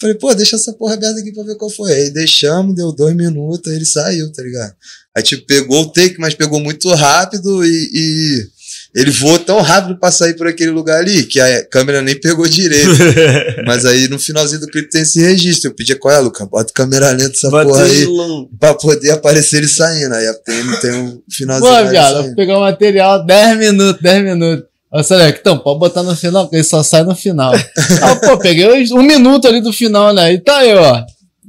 [0.00, 1.92] Falei, pô, deixa essa porra aberta aqui pra ver qual foi.
[1.92, 4.72] Aí deixamos, deu dois minutos, aí ele saiu, tá ligado?
[5.16, 8.46] Aí, tipo, pegou o take, mas pegou muito rápido e, e
[8.94, 12.46] ele voou tão rápido pra sair por aquele lugar ali que a câmera nem pegou
[12.46, 12.90] direito.
[13.66, 15.70] mas aí no finalzinho do clipe tem esse registro.
[15.70, 16.46] Eu pedi, qual é, Luca?
[16.46, 18.06] Bota câmera lenta essa porra aí
[18.58, 20.14] pra poder aparecer ele saindo.
[20.14, 21.72] Aí tem, tem um finalzinho.
[21.72, 24.64] Pô, viado, vou pegar o material 10 minutos, 10 minutos.
[24.92, 27.52] Aí você olha, então, pode botar no final, porque ele só sai no final.
[28.00, 30.34] ah, pô, peguei um minuto ali do final, né?
[30.34, 31.02] E tá aí, ó.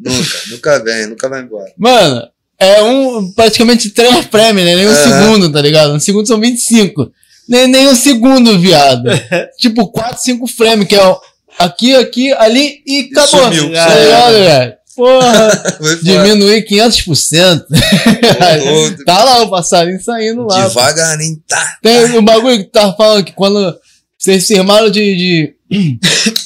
[0.04, 1.72] Nunca, nunca vem, nunca vai embora.
[1.78, 2.28] Mano,
[2.60, 4.76] é um praticamente três prêmios, né?
[4.76, 4.96] Nem um É.
[4.96, 5.94] segundo, tá ligado?
[5.94, 7.12] Um segundo são 25.
[7.48, 9.10] Nem, nem um segundo, viado.
[9.60, 11.16] tipo, 4, 5 frames, que é
[11.60, 13.44] aqui, aqui, ali e acabou.
[13.46, 14.74] sumiu, tá ligado, velho?
[14.96, 15.64] Porra,
[16.02, 17.62] diminuir 500%.
[17.62, 20.68] Ô, ô, tá lá o passarinho saindo lá.
[20.68, 21.78] Devagarinho, tá.
[21.84, 23.76] Tem o bagulho que tu tava falando que quando
[24.18, 25.16] vocês firmaram de.
[25.16, 25.56] de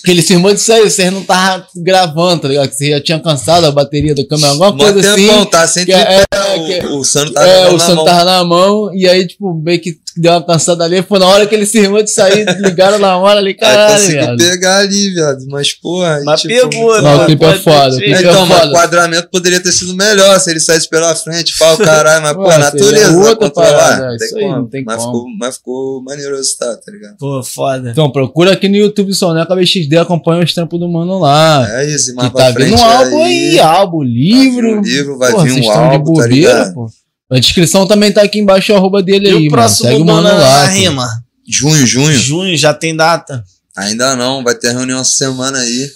[0.03, 2.69] que ele firmou de sair, vocês não estavam gravando, tá ligado?
[2.69, 5.49] Que você já tinha cansado a bateria da câmera, alguma Mó coisa tempão, assim.
[5.49, 6.48] tá sem que é- tripé.
[6.55, 7.79] É, o, que- o Sano tá É, na o mão.
[7.79, 11.01] santo tava na mão, e aí, tipo, meio que deu uma cansada ali.
[11.01, 13.93] Foi na hora que ele se firmou de sair, ligaram na hora ali, Aí caralho,
[13.93, 14.37] conseguiu viado.
[14.37, 15.45] pegar ali, viado.
[15.49, 16.15] Mas, porra.
[16.17, 18.43] aí, Mas tipo, pegou, muito- Não, o mano, clipe é foda, o clipe é Então,
[18.43, 18.65] o foda.
[18.65, 22.57] enquadramento poderia ter sido melhor se ele saísse pela frente, pau, caralho, mas, pô, Ué,
[22.57, 24.55] natureza, seria vai outra parada, Não tem aí, como.
[24.57, 25.13] não tem mas, como.
[25.19, 27.15] Ficou, mas ficou maneiro o resultado, tá ligado?
[27.17, 27.89] Pô, foda.
[27.91, 31.65] Então, procura aqui no YouTube Soneca BXD, acompanha os trampos do mano lá.
[31.79, 34.39] É isso, e mais que pra tá frente vindo um álbum aí, álbum, livro.
[34.39, 36.73] Vai vir um livro, vai vir um álbum, tá ligado?
[36.73, 36.89] pô.
[37.31, 39.51] A descrição também tá aqui embaixo, o arroba dele E aí, o mano.
[39.51, 40.63] próximo Segue o mano lá.
[40.63, 41.07] na rima?
[41.47, 42.17] Junho, junho.
[42.17, 43.43] Junho já tem data.
[43.77, 45.91] Ainda não, vai ter reunião essa semana aí.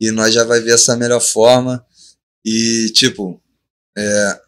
[0.00, 1.84] E nós já vai ver essa melhor forma.
[2.44, 3.40] E, tipo,
[3.96, 4.38] é,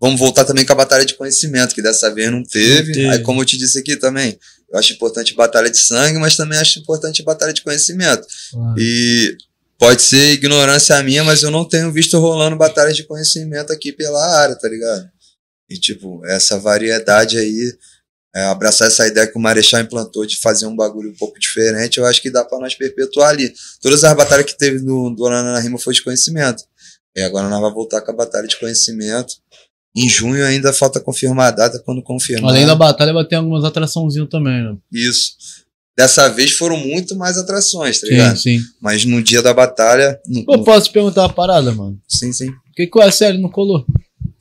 [0.00, 2.92] vamos voltar também com a batalha de conhecimento, que dessa vez não teve.
[2.92, 3.08] teve.
[3.08, 4.38] Aí, como eu te disse aqui também,
[4.72, 8.26] eu acho importante batalha de sangue, mas também acho importante batalha de conhecimento.
[8.54, 8.74] Ah.
[8.78, 9.36] E
[9.78, 14.24] pode ser ignorância minha, mas eu não tenho visto rolando batalhas de conhecimento aqui pela
[14.38, 15.08] área, tá ligado?
[15.68, 17.72] E, tipo, essa variedade aí,
[18.34, 21.98] é, abraçar essa ideia que o Marechal implantou de fazer um bagulho um pouco diferente,
[21.98, 23.52] eu acho que dá pra nós perpetuar ali.
[23.80, 26.64] Todas as batalhas que teve no do Ana na Rima foi de conhecimento.
[27.16, 29.34] E agora nós vamos voltar com a batalha de conhecimento.
[29.96, 32.50] Em junho ainda falta confirmar a data, quando confirmar.
[32.50, 34.76] Além da batalha, vai ter algumas atraçãozinhas também, né?
[34.92, 35.63] Isso.
[35.96, 38.36] Dessa vez foram muito mais atrações, tá Sim, ligado?
[38.36, 38.58] sim.
[38.82, 40.18] Mas no dia da batalha.
[40.26, 41.96] no- Pô, posso te perguntar uma parada, mano?
[42.08, 42.46] Sim, sim.
[42.50, 43.84] Por que, que o SL não colou?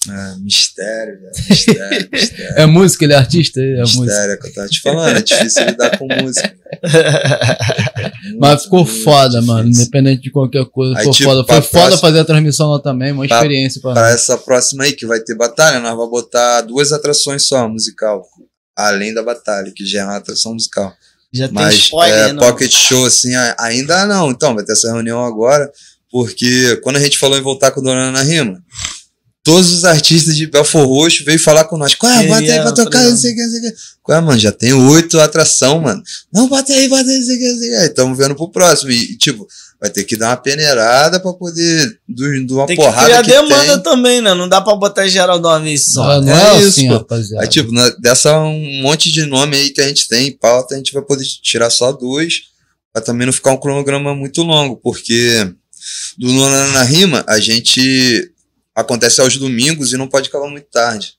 [0.09, 1.31] Ah, mistério, velho.
[1.49, 2.53] Mistério, mistério.
[2.57, 3.61] É música, ele é artista?
[3.61, 4.01] É música.
[4.01, 5.17] mistério, é o que eu tava te falando.
[5.17, 6.53] É difícil lidar com música.
[8.23, 9.63] Muito, Mas ficou foda, mano.
[9.69, 9.83] difícil.
[9.83, 11.43] Independente de qualquer coisa, ficou tipo, foda.
[11.45, 14.83] Foi foda próxima- fazer a transmissão lá também, uma Pra- experiência pra, Pra essa próxima
[14.85, 18.25] aí, que vai ter batalha, nós vamos botar duas atrações só, musical.
[18.75, 20.91] Além da batalha, que já é uma atração musical.
[21.33, 22.43] Já tem Mas spoiler, é, não?
[22.43, 24.29] Pocket Show, assim, ainda não.
[24.29, 25.71] Então, vai ter essa reunião agora,
[26.11, 28.63] porque quando a gente falou em voltar com Dona na Rima,
[29.43, 31.93] todos os artistas de Belfor Roxo veio falar com nós.
[31.95, 32.25] Qual é?
[32.27, 33.77] Bota aí pra tocar, fazer- não sei o que, não sei o que.
[34.01, 34.39] Qual é, mano?
[34.39, 36.01] Já tem oito atração, mano.
[36.31, 37.85] Não, bota aí, bota aí, não sei o que, não sei o que.
[37.85, 38.91] Estamos vendo pro próximo.
[38.91, 39.45] E, tipo,
[39.81, 43.21] vai ter que dar uma peneirada pra poder, do- de uma Tem que porrada criar
[43.23, 43.83] que demanda tem.
[43.83, 44.33] também, né?
[44.33, 46.21] Não dá pra botar geral de uma vez só.
[46.21, 46.93] Não, não é é, isso, assim, pô.
[46.93, 47.43] rapaziada.
[47.43, 50.75] Aí, tipo, na- dessa um monte de nome aí que a gente tem em pauta,
[50.75, 52.43] a gente vai poder tirar só dois,
[52.93, 55.49] pra também não ficar um cronograma muito longo, porque
[56.17, 58.31] do Nona na Rima, a gente
[58.75, 61.13] acontece aos domingos e não pode acabar muito tarde.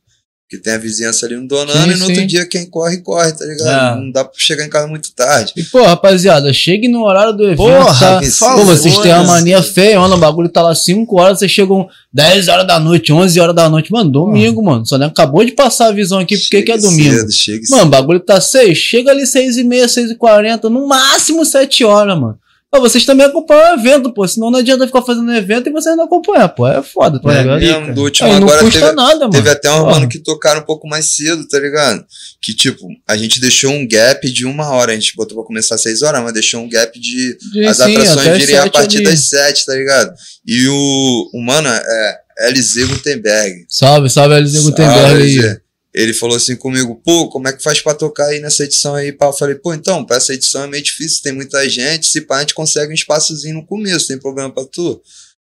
[0.46, 2.26] Porque tem a vizinhança ali no Donano Sim, e no outro sim.
[2.26, 3.96] dia quem corre, corre, tá ligado?
[3.96, 4.00] É.
[4.00, 5.54] Não dá pra chegar em casa muito tarde.
[5.56, 8.20] E, pô, rapaziada, chegue no horário do evento, Porra, tá?
[8.20, 11.88] que Pô, vocês têm uma mania feia, o bagulho tá lá 5 horas, vocês chegam
[12.12, 13.90] 10 horas da noite, 11 horas da noite.
[13.90, 14.84] Mano, domingo, mano.
[14.84, 17.16] Só nem acabou de passar a visão aqui, porque que é domingo.
[17.16, 20.68] Cedo, chegue Mano, o bagulho tá 6, chega ali 6 e meia, 6 e 40,
[20.68, 22.38] no máximo 7 horas, mano.
[22.74, 24.26] Pô, vocês também acompanham o evento, pô.
[24.26, 26.66] Senão não adianta ficar fazendo evento e vocês não acompanham, pô.
[26.66, 27.60] É foda, tá É ligado?
[27.60, 29.30] mesmo, do último Aí não agora custa teve, nada, mano.
[29.30, 29.90] Teve até um Porra.
[29.92, 32.04] mano que tocaram um pouco mais cedo, tá ligado?
[32.42, 34.90] Que, tipo, a gente deixou um gap de uma hora.
[34.90, 37.76] A gente botou pra começar às seis horas, mas deixou um gap de De- as
[37.76, 39.06] sim, atrações virem a partir ali.
[39.06, 40.12] das sete, tá ligado?
[40.44, 42.18] E o, o mano é
[42.50, 43.66] LZ Gutenberg.
[43.68, 45.56] Salve, salve, LZ Gutenberg Salve, aí.
[45.94, 49.12] Ele falou assim comigo, pô, como é que faz pra tocar aí nessa edição aí?
[49.12, 49.26] pá?
[49.26, 52.38] Eu falei, pô, então, pra essa edição é meio difícil, tem muita gente, se pá,
[52.38, 55.00] a gente consegue um espaçozinho no começo, tem problema pra tu?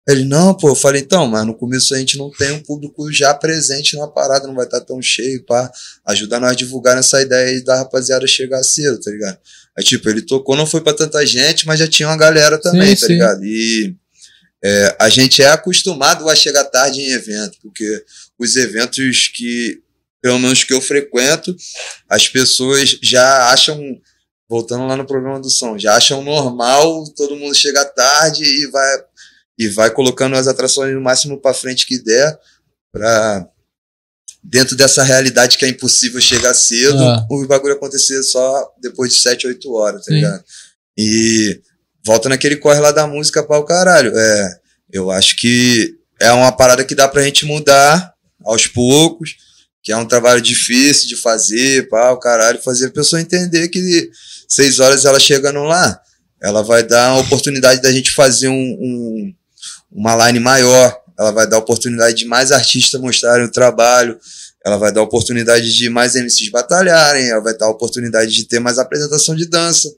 [0.08, 3.12] Ele, não, pô, eu falei, então, mas no começo a gente não tem um público
[3.12, 5.68] já presente na parada, não vai estar tão cheio, pá,
[6.06, 9.38] ajuda nós a divulgar essa ideia aí da rapaziada chegar cedo, tá ligado?
[9.76, 12.94] Aí, tipo, ele tocou, não foi pra tanta gente, mas já tinha uma galera também,
[12.94, 13.12] Sim, tá sim.
[13.14, 13.44] ligado?
[13.44, 13.96] E
[14.64, 18.04] é, a gente é acostumado a chegar tarde em evento, porque
[18.38, 19.80] os eventos que,
[20.22, 21.54] pelo menos que eu frequento,
[22.08, 23.80] as pessoas já acham
[24.48, 28.96] voltando lá no problema do som, já acham normal todo mundo chegar tarde e vai
[29.58, 32.38] e vai colocando as atrações no máximo para frente que der
[32.92, 33.48] para
[34.42, 37.26] dentro dessa realidade que é impossível chegar cedo, É.
[37.30, 40.14] o bagulho acontecer só depois de 7, 8 horas, tá Sim.
[40.14, 40.44] ligado?
[40.96, 41.60] E
[42.04, 44.12] volta naquele corre lá da música para o caralho.
[44.16, 44.60] É,
[44.92, 48.14] eu acho que é uma parada que dá pra gente mudar
[48.44, 49.36] aos poucos,
[49.86, 54.10] que é um trabalho difícil de fazer, pá, o caralho, fazer a pessoa entender que
[54.48, 56.00] seis horas ela chegando lá,
[56.42, 59.32] ela vai dar a oportunidade da gente fazer um, um-
[59.92, 64.18] uma line maior, ela vai dar a oportunidade de mais artistas mostrarem o trabalho,
[64.64, 68.42] ela vai dar a oportunidade de mais MCs batalharem, ela vai dar a oportunidade de
[68.42, 69.88] ter mais apresentação de dança.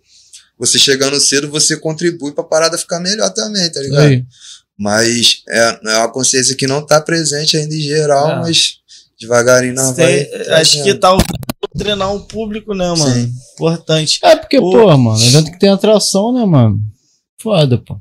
[0.59, 4.01] Você chegando cedo, você contribui pra parada ficar melhor também, tá ligado?
[4.03, 4.25] Aí.
[4.79, 8.78] Mas é, é uma consciência que não tá presente ainda em geral, mas
[9.21, 9.95] devagarinho vai.
[10.25, 11.17] Tem- acho que tá
[11.77, 13.15] treinar um público, né, mano?
[13.15, 13.33] Sim.
[13.55, 14.19] Importante.
[14.23, 16.79] É porque, O- pô, mano, evento que tem atração, né, mano?
[17.41, 17.95] Foda, pô.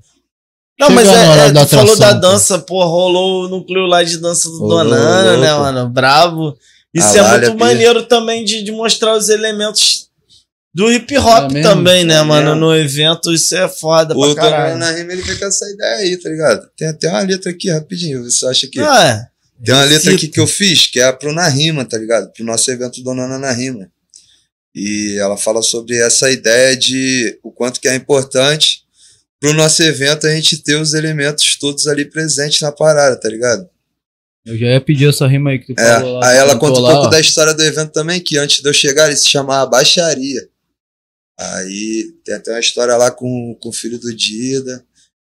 [0.79, 2.27] Não, Chega mas na é, é, da tu falou da atração, pô.
[2.27, 5.59] dança, pô, rolou o núcleo lá de dança do Rolou, Donana, rolou, né, pô.
[5.59, 5.89] mano?
[5.89, 6.57] Bravo.
[6.93, 7.65] Isso A é Lália muito Pia.
[7.67, 10.07] maneiro também de, de mostrar os elementos
[10.73, 11.69] do hip hop É mesmo?
[11.71, 12.51] também, né, É mano?
[12.51, 12.59] mesmo.
[12.61, 14.73] No evento, isso é foda O pra caralho.
[14.73, 16.67] Donana Rima ele com essa ideia aí, tá ligado?
[16.77, 18.79] Tem até uma letra aqui rapidinho, você acha que.
[18.79, 19.36] Ah, é.
[19.63, 22.31] Tem uma letra aqui que eu fiz, que é pro Na Rima, tá ligado?
[22.31, 23.89] Pro nosso evento Donana na Rima.
[24.75, 28.83] E ela fala sobre essa ideia de o quanto que é importante
[29.39, 33.67] pro nosso evento a gente ter os elementos todos ali presentes na parada, tá ligado?
[34.45, 36.29] Eu já ia pedir essa rima aí que tu É, falou lá.
[36.29, 37.09] aí ela conta um lá, pouco ó.
[37.09, 40.47] da história do evento também, que antes de eu chegar ele se chamava Baixaria.
[41.39, 44.83] Aí tem até uma história lá com, com o filho do Dida,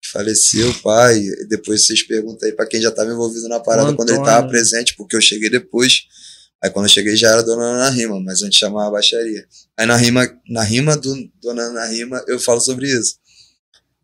[0.05, 1.19] faleceu, pai.
[1.19, 4.19] E depois vocês perguntam aí pra quem já tava envolvido na parada O quando ele
[4.19, 4.37] Antônio.
[4.37, 6.03] tava presente, porque eu cheguei depois.
[6.63, 9.47] Aí quando eu cheguei já era Dona Ana Rima, mas antes chamava Baixaria.
[9.77, 13.17] Aí na rima, na rima do Dona Ana Rima eu falo sobre isso.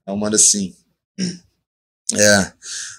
[0.07, 0.75] Eu mando assim.
[2.17, 2.53] É.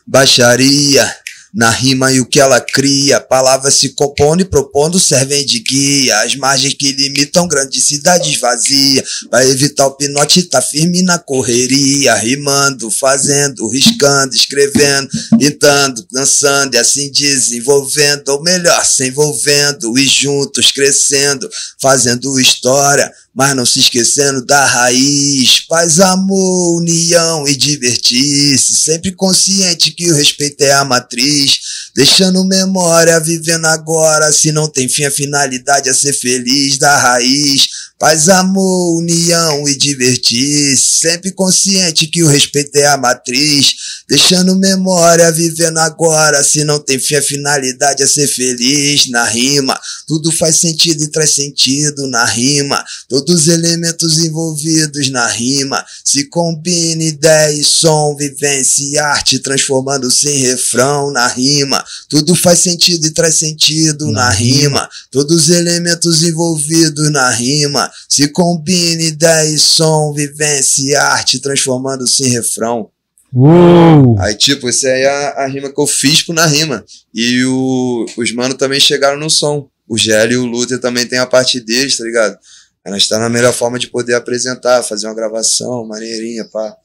[0.06, 1.16] Baixaria,
[1.56, 6.20] na rima e o que ela cria, palavras se compondo e propondo servem de guia.
[6.20, 9.06] As margens que limitam grandes cidades vazias.
[9.30, 12.14] Pra evitar o pinote, tá firme na correria.
[12.16, 15.08] Rimando, fazendo, riscando, escrevendo,
[15.40, 18.28] pintando, dançando e assim desenvolvendo.
[18.30, 21.50] Ou melhor, se envolvendo e juntos crescendo,
[21.80, 23.10] fazendo história.
[23.36, 28.76] Mas não se esquecendo da raiz, paz, amor, união e divertir-se.
[28.76, 31.60] Sempre consciente que o respeito é a matriz.
[31.94, 34.32] Deixando memória, vivendo agora.
[34.32, 37.68] Se não tem fim, a finalidade é ser feliz da raiz.
[37.98, 40.98] Paz, amor, união e divertir-se.
[41.00, 43.74] Sempre consciente que o respeito é a matriz.
[44.10, 46.44] Deixando memória, vivendo agora.
[46.44, 49.80] Se não tem fim, a finalidade é ser feliz na rima.
[50.06, 52.84] Tudo faz sentido e traz sentido na rima.
[53.08, 55.84] Todos os elementos envolvidos na rima.
[56.04, 61.82] Se combina ideia e som, vivência e arte, transformando-se em refrão na rima.
[62.10, 64.90] Tudo faz sentido e traz sentido na, Na rima.
[65.12, 67.85] Todos os elementos envolvidos na rima.
[68.10, 72.90] Se combina ideia e som, vivência e arte, transformando-se em refrão.
[73.34, 74.18] Uou!
[74.20, 76.84] Aí, tipo, essa aí é a, a rima que eu fiz pro na rima.
[77.14, 79.68] E o, os mano também chegaram no som.
[79.88, 82.38] O Gelli e o Luther também tem a parte deles, tá ligado?
[82.86, 86.76] Aí nós tá na melhor forma de poder apresentar, fazer uma gravação maneirinha, pá.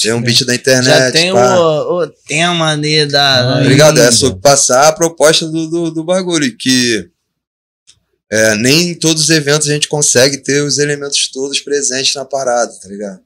[0.00, 1.58] Tem um beat da internet, Já tem pá.
[1.58, 3.40] o, o tema ali da.
[3.40, 3.98] Ah, Tá ligado?
[4.00, 7.08] É sobre passar a proposta do, do, do bagulho, que
[8.30, 12.24] é, nem em todos os eventos a gente consegue ter os elementos todos presentes na
[12.24, 13.20] parada, tá ligado?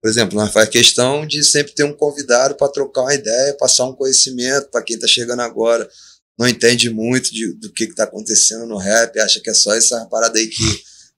[0.00, 3.84] Por exemplo, nós faz questão de sempre ter um convidado para trocar uma ideia, passar
[3.84, 5.88] um conhecimento para quem tá chegando agora,
[6.38, 9.74] não entende muito de- do que, que tá acontecendo no rap, acha que é só
[9.74, 10.62] essa parada aí que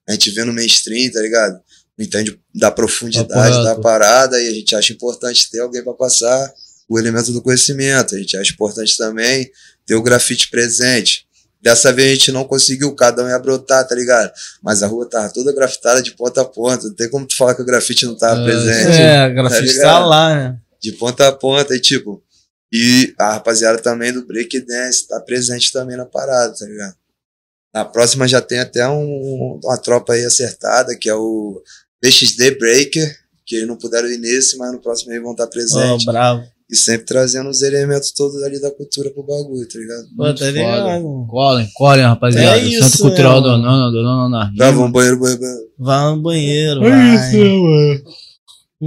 [0.09, 1.61] a gente vê no mainstream, tá ligado?
[1.97, 5.93] Não entende da profundidade Tá da parada e a gente acha importante ter alguém para
[5.93, 6.51] passar
[6.89, 8.15] o elemento do conhecimento.
[8.15, 9.49] A gente acha importante também
[9.85, 11.27] ter o grafite presente.
[11.61, 14.31] Dessa vez a gente não conseguiu, cada um ia brotar, tá ligado?
[14.63, 16.87] Mas a rua tava toda grafitada de ponta a ponta.
[16.87, 18.97] Não tem como tu falar que o grafite não tava É, presente.
[18.99, 20.09] É, a grafite tá ligado?
[20.09, 20.57] lá, né?
[20.81, 21.75] De ponta a ponta.
[21.75, 22.23] E tipo,
[22.73, 26.95] e a rapaziada também do breakdance tá presente também na parada, tá ligado?
[27.73, 31.61] Na próxima já tem até um, uma tropa aí acertada, que é o
[32.03, 33.15] BXD Breaker,
[33.45, 36.05] que eles não puderam ir nesse, mas no próximo eles vão estar Ó, presentes.
[36.05, 36.43] bravo.
[36.71, 40.03] E sempre trazendo os elementos todos ali da cultura pro bagulho, tá ligado?
[40.15, 41.25] Pô, Muito tá ligado?
[41.27, 42.57] Colhem, colhem, rapaziada.
[42.57, 43.57] É isso, Centro Cultural do?
[43.57, 45.61] Nana, do Nana na Vai, vamos banheiro, banheiro, banheiro.
[45.77, 47.15] Vai no banheiro, É vai.
[47.15, 48.01] isso, mano.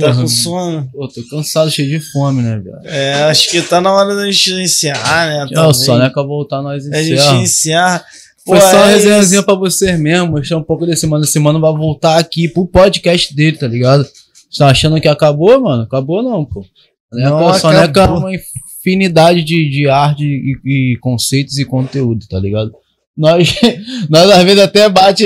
[0.00, 0.88] Tá Porra, com sono?
[0.92, 2.80] Pô, tô cansado, cheio de fome, né, velho?
[2.84, 5.72] É, acho que tá na hora da gente encerrar, né?
[5.74, 7.36] Só né que eu voltar nós A gente encerra.
[7.42, 8.04] encerra.
[8.46, 11.24] Foi Pô, só uma é resenhazinha pra vocês mesmo, mostrar um pouco desse mano.
[11.24, 14.04] Esse mano vai voltar aqui pro podcast dele, tá ligado?
[14.50, 15.82] Você tá achando que acabou, mano?
[15.84, 16.64] Acabou não, pô.
[17.14, 18.18] Não Soneca, Soneca é acabou.
[18.18, 22.72] uma infinidade de, de arte e, e conceitos e conteúdo, tá ligado?
[23.16, 23.54] Nós,
[24.10, 25.24] nós às vezes até bate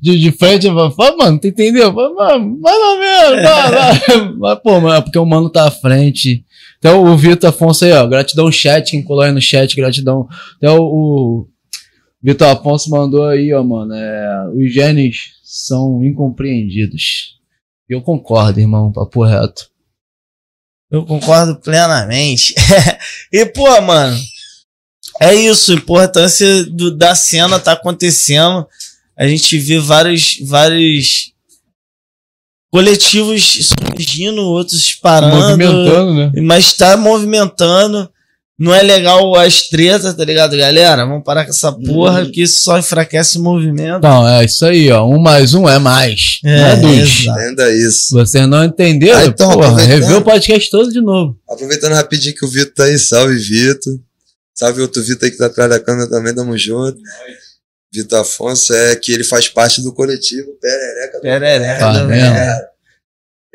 [0.00, 1.92] de, de frente e fala, "Fala, mano, tu entendeu?
[1.92, 5.66] Fala, mano, mais ou menos, vai, vai." Mas, pô, mano, é porque o mano tá
[5.66, 6.44] à frente.
[6.78, 10.28] Então, o Vitor Afonso aí, ó, gratidão chat, quem colou aí no chat, gratidão.
[10.56, 11.48] Até o, o
[12.22, 17.36] Vitor Afonso mandou aí, ó, mano, é, os genes são incompreendidos.
[17.88, 19.68] Eu concordo, irmão, papo reto.
[20.90, 22.54] Eu concordo plenamente.
[23.32, 24.16] e, pô, mano,
[25.20, 25.72] é isso.
[25.72, 28.66] A importância do, da cena tá acontecendo.
[29.16, 31.32] A gente vê vários, vários
[32.70, 35.36] coletivos surgindo, outros parando.
[35.36, 36.32] Movimentando, né?
[36.42, 38.10] Mas tá movimentando.
[38.58, 41.04] Não é legal as tretas, tá ligado, galera?
[41.04, 42.30] Vamos parar com essa porra, Uhum.
[42.30, 44.02] que isso só enfraquece o movimento.
[44.02, 45.06] Não, é isso aí, ó.
[45.06, 46.38] Um mais um é mais.
[46.42, 47.26] não é dois.
[47.26, 48.14] Entenda isso.
[48.14, 49.18] Vocês não entenderam?
[49.20, 51.38] Ah, então, Porra, o podcast todo de novo.
[51.48, 53.92] Aproveitando rapidinho que o Vitor tá aí, salve Vitor.
[54.54, 56.96] Salve outro Vitor aí que tá atrás da câmera também, tamo junto.
[57.92, 61.18] Vitor Afonso é que ele faz parte do coletivo Perereca.
[61.18, 62.75] do Perereca, Tá é.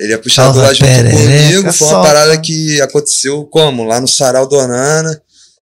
[0.02, 1.73] Ele é puxado Salve, lá junto comigo.
[1.73, 3.84] Foi uma parada que aconteceu como?
[3.84, 5.22] Lá no Sarau do Onana.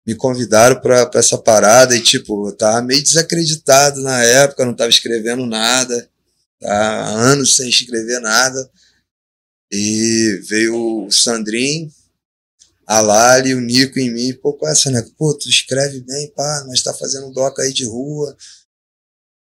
[0.05, 4.75] Me convidaram pra, pra essa parada e, tipo, eu tava meio desacreditado na época, não
[4.75, 6.11] tava escrevendo nada.
[6.61, 8.69] Tá há anos sem escrever nada.
[9.71, 11.89] E veio o Sandrinho,
[12.85, 14.33] a Lali, o Nico em mim.
[14.35, 15.05] Pô, qual é essa, né?
[15.17, 18.37] Pô, tu escreve bem, pá, nós tá fazendo um bloco aí de rua.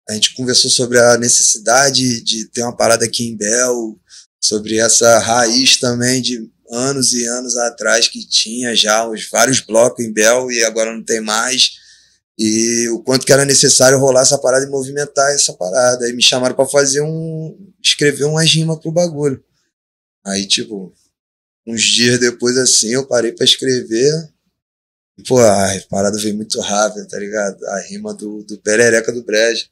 [0.08, 3.98] A gente conversou sobre a necessidade de ter uma parada aqui em Bel,
[4.46, 10.04] sobre essa raiz também de anos e anos atrás que tinha já os vários blocos
[10.04, 11.72] em Bel e agora não tem mais.
[12.38, 16.04] E o quanto que era necessário rolar essa parada e movimentar essa parada.
[16.04, 17.56] Aí me chamaram pra fazer um.
[17.82, 19.42] escrever umas rimas pro bagulho.
[20.24, 20.92] Aí, tipo,
[21.66, 24.12] uns dias depois assim, eu parei pra escrever.
[25.18, 27.64] E, pô, a parada veio muito rápida, tá ligado?
[27.68, 29.66] A rima do, do Perereca do Brejo.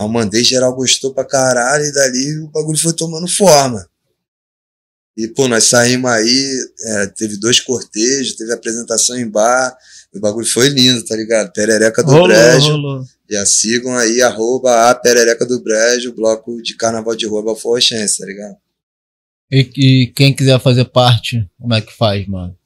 [0.00, 3.88] Eu mandei, geral gostou pra caralho, e dali o bagulho foi tomando forma.
[5.16, 9.76] E, pô, nós saímos aí, é, teve dois cortejos, teve apresentação em bar,
[10.12, 11.52] e o bagulho foi lindo, tá ligado?
[11.52, 12.66] Perereca do Rolou, Brejo.
[12.72, 13.04] rolou.
[13.30, 18.26] Já sigam aí, arroba a Perereca do Brejo, bloco de carnaval de rua Balforchense, tá
[18.26, 18.56] ligado?
[19.50, 22.56] E, e quem quiser fazer parte, como é que faz, mano?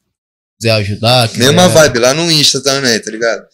[0.59, 1.29] Quiser ajudar?
[1.29, 3.47] quiser- Mesma vibe, lá no Insta também, tá ligado?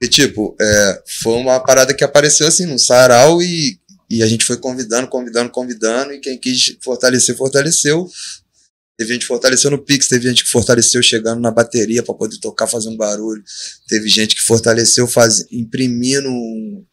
[0.00, 3.77] E tipo, é, foi uma parada que apareceu assim no sarau e,
[4.10, 8.08] e a gente foi convidando, convidando, convidando, e quem quis fortalecer, fortaleceu.
[8.98, 12.38] Teve gente que fortaleceu no Pix, teve gente que fortaleceu chegando na bateria pra poder
[12.38, 13.42] tocar, fazer um barulho.
[13.86, 16.84] Teve gente que fortaleceu faz, imprimindo um-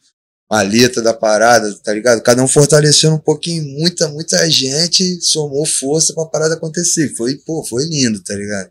[0.51, 2.21] uma letra da parada, tá ligado?
[2.21, 7.15] Cada um fortalecendo um pouquinho, muita, muita gente somou força pra parada acontecer.
[7.15, 8.69] Foi, pô, foi lindo, tá ligado?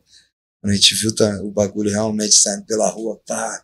[0.63, 3.63] Quando a gente viu tá, o bagulho realmente saindo pela rua, pá,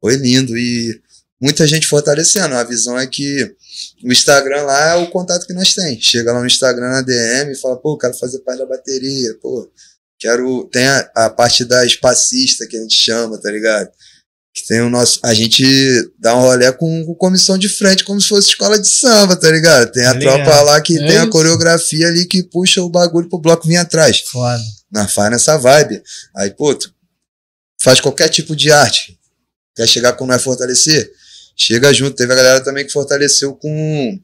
[0.00, 0.56] foi lindo.
[0.56, 1.02] E
[1.40, 2.54] muita gente fortalecendo.
[2.54, 3.54] A visão é que
[4.04, 6.00] o Instagram lá é o contato que nós tem.
[6.00, 9.70] Chega lá no Instagram na DM e fala, pô, quero fazer parte da bateria, pô,
[10.18, 10.64] quero.
[10.72, 13.88] Tem a, a parte da espacista que a gente chama, tá ligado?
[14.54, 15.20] Que tem o nosso.
[15.22, 15.64] A gente
[16.18, 19.50] dá um rolê com, com comissão de frente, como se fosse escola de samba, tá
[19.50, 19.92] ligado?
[19.92, 21.30] Tem a Tá tropa lá que É tem a isso.
[21.30, 24.60] coreografia ali que puxa o bagulho pro bloco vir atrás Foda.
[24.90, 26.02] na faz nessa vibe.
[26.34, 26.92] Aí, pô, tu
[27.80, 29.16] faz qualquer tipo de arte.
[29.76, 31.08] Quer chegar com nós fortalecer?
[31.58, 32.16] Chega junto.
[32.16, 34.20] Teve a galera também que fortaleceu com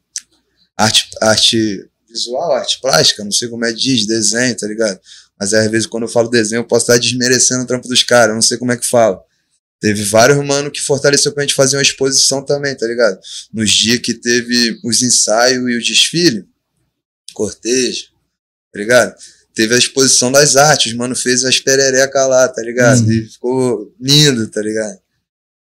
[0.77, 5.01] arte, arte visual, arte plástica, não sei como é diz, desenho, tá ligado?
[5.39, 8.35] Mas às vezes quando eu falo desenho, eu posso estar desmerecendo o trampo dos caras,
[8.35, 9.21] não sei como é que falo.
[9.81, 13.19] Teve vários mano que fortaleceu pra gente fazer uma exposição também, tá ligado?
[13.53, 16.47] Nos dias que teve os ensaios e o desfile,
[17.35, 18.07] cortejo,
[18.73, 19.15] tá ligado?
[19.55, 23.01] teve a exposição das artes, mano fez as perereca lá, tá ligado?
[23.05, 23.13] Uhum.
[23.13, 24.99] E ficou lindo, tá ligado?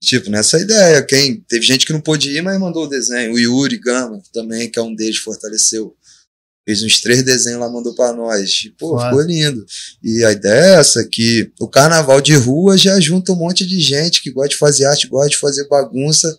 [0.06, 3.34] Tipo, nessa ideia, quem teve gente que não pôde ir, mas mandou o desenho.
[3.34, 5.96] O Yuri Gama também, que é um deles, fortaleceu.
[6.68, 8.52] Fez uns três desenhos lá, mandou pra nós.
[8.66, 9.06] E, pô, Foda.
[9.06, 9.66] ficou lindo.
[10.04, 13.80] E a ideia é essa, que o carnaval de rua já junta um monte de
[13.80, 16.38] gente que gosta de fazer arte, gosta de fazer bagunça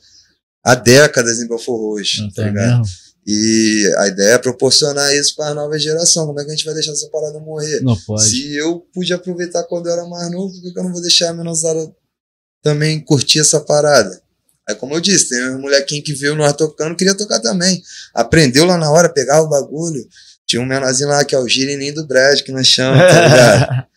[0.65, 2.81] há décadas em Belfor Roxo, Não tá ligado?
[2.81, 2.85] mesmo?
[3.29, 6.27] E a ideia é proporcionar isso para a nova geração.
[6.27, 7.81] Como é que a gente vai deixar essa parada morrer?
[7.83, 8.29] Não pode.
[8.29, 11.03] Se eu pude aproveitar quando eu era mais novo, por que que eu não vou
[11.03, 11.93] deixar a menosada
[12.63, 14.21] também curtir essa parada?
[14.69, 17.83] Aí, como eu disse, tem um molequinho que viu nós tocando, queria tocar também.
[18.13, 20.07] Aprendeu lá na hora, pegava o bagulho.
[20.47, 23.87] Tinha um menorzinho lá que é o Girininho do Brad, que nós chamamos, tá ligado?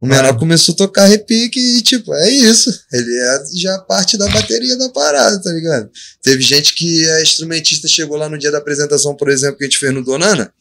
[0.00, 2.72] O menor começou a tocar repique e, tipo, é isso.
[2.92, 5.90] Ele é já parte da bateria da parada, tá ligado?
[6.22, 9.66] Teve gente que é instrumentista, chegou lá no dia da apresentação, por exemplo, que a
[9.66, 10.52] gente fez no Donana,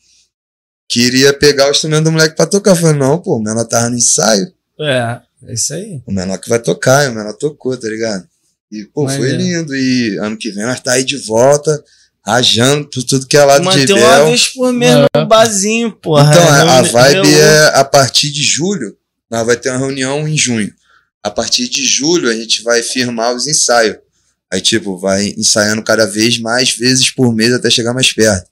[0.90, 2.76] queria pegar o instrumento do moleque pra tocar.
[2.76, 4.52] Falei, não, pô, o menor tava no ensaio.
[4.80, 6.02] É, é isso aí.
[6.06, 8.28] O menor que vai tocar, e o menor tocou, tá ligado?
[8.72, 9.36] E, pô, Mas foi é.
[9.36, 9.76] lindo.
[9.76, 11.84] E ano que vem nós tá aí de volta,
[12.26, 15.20] rajando por tudo que é lado de Manter uma vez por mês É.
[15.20, 16.30] no barzinho, porra.
[16.30, 18.98] Então, a, a Reuni- vibe reuni- é a partir de julho,
[19.32, 20.74] nós vai ter uma reunião em junho.
[21.24, 23.98] A partir de julho, a gente vai firmar os ensaios.
[24.52, 28.50] Aí, tipo, vai ensaiando cada vez mais vezes por mês até chegar mais perto.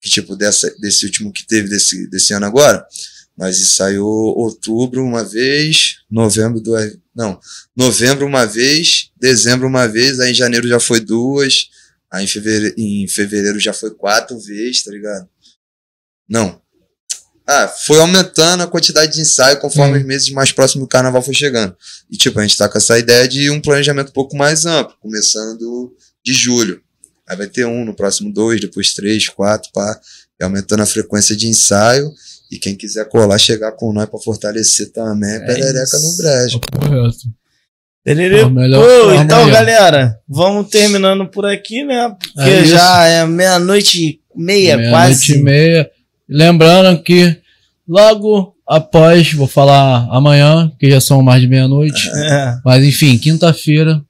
[0.00, 2.84] Que, tipo, dessa, desse último que teve desse, desse ano agora,
[3.40, 6.98] nós ensaiou outubro uma vez, novembro duas.
[7.16, 7.40] Não,
[7.74, 11.70] novembro uma vez, dezembro uma vez, aí em janeiro já foi duas,
[12.12, 15.26] aí em fevereiro, em fevereiro já foi quatro vezes, tá ligado?
[16.28, 16.60] Não.
[17.46, 20.00] Ah, foi aumentando a quantidade de ensaio conforme Hum.
[20.00, 21.74] os meses mais próximos do carnaval foi chegando.
[22.10, 24.94] E, tipo, a gente tá com essa ideia de um planejamento um pouco mais amplo,
[25.00, 26.82] começando de julho.
[27.26, 29.98] Aí vai ter um, no próximo dois, depois três, quatro, pá.
[30.38, 32.12] E aumentando a frequência de ensaio.
[32.50, 36.02] E quem quiser colar, chegar com nós pra fortalecer também, é perereca isso.
[36.02, 36.60] no brejo.
[36.60, 37.18] Correto.
[38.04, 38.42] Tererê.
[38.42, 42.08] Pô, melhor Pô, forma então, galera, vamos terminando por aqui, né?
[42.34, 42.72] Porque É isso.
[42.72, 45.34] já é meia-noite e meia, Meia-noite quase.
[45.38, 45.90] e meia.
[46.28, 47.36] Lembrando que
[47.86, 52.08] logo após, vou falar amanhã, que já são mais de meia-noite.
[52.08, 52.56] É.
[52.64, 54.00] Mas enfim, quinta-feira,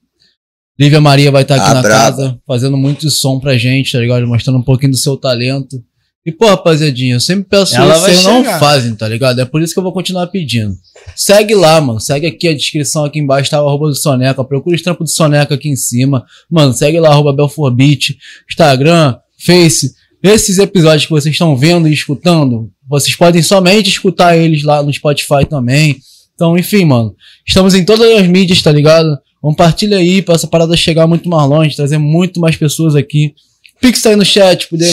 [0.79, 2.11] Lívia Maria vai estar aqui Ah, na brava.
[2.17, 4.25] casa, fazendo muito som pra gente, tá ligado?
[4.25, 5.83] Mostrando um pouquinho do seu talento.
[6.23, 9.41] E, pô, rapaziadinha, eu sempre peço Ela isso, vocês não fazem, tá ligado?
[9.41, 10.75] É por isso que eu vou continuar pedindo.
[11.15, 11.99] Segue lá, mano.
[11.99, 14.43] Segue aqui a descrição aqui embaixo, tá o arroba do Soneca.
[14.43, 16.23] Procura os trampos do Soneca aqui em cima.
[16.49, 19.95] Mano, segue lá, arroba Belforbit, Instagram, Face.
[20.21, 24.93] Esses episódios que vocês estão vendo e escutando, vocês podem somente escutar eles lá no
[24.93, 25.97] Spotify também.
[26.35, 27.15] Então, enfim, mano.
[27.47, 29.17] Estamos em todas as mídias, tá ligado?
[29.41, 33.33] Compartilha aí pra essa parada chegar muito mais longe, trazer muito mais pessoas aqui.
[33.79, 34.87] Pix aí no chat, poder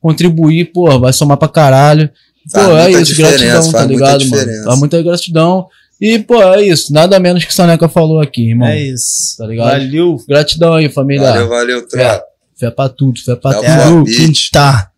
[0.00, 2.08] contribuir, pô, vai somar pra caralho.
[2.52, 4.36] Pô, Faz é muita isso, gratidão, tá faz muita ligado, mano?
[4.36, 4.64] diferença.
[4.64, 5.66] Faz muita gratidão.
[6.00, 6.92] E, pô, é isso.
[6.92, 8.68] Nada menos que o Soneca falou aqui, irmão.
[8.68, 9.36] É isso.
[9.36, 9.70] Tá ligado?
[9.70, 10.16] Valeu.
[10.28, 11.26] Gratidão aí, família.
[11.32, 12.22] Valeu, valeu, tropa.
[12.56, 13.64] Fé pra tudo, fé pra tudo.
[13.66, 14.50] É o bitch.
[14.50, 14.90] quinta.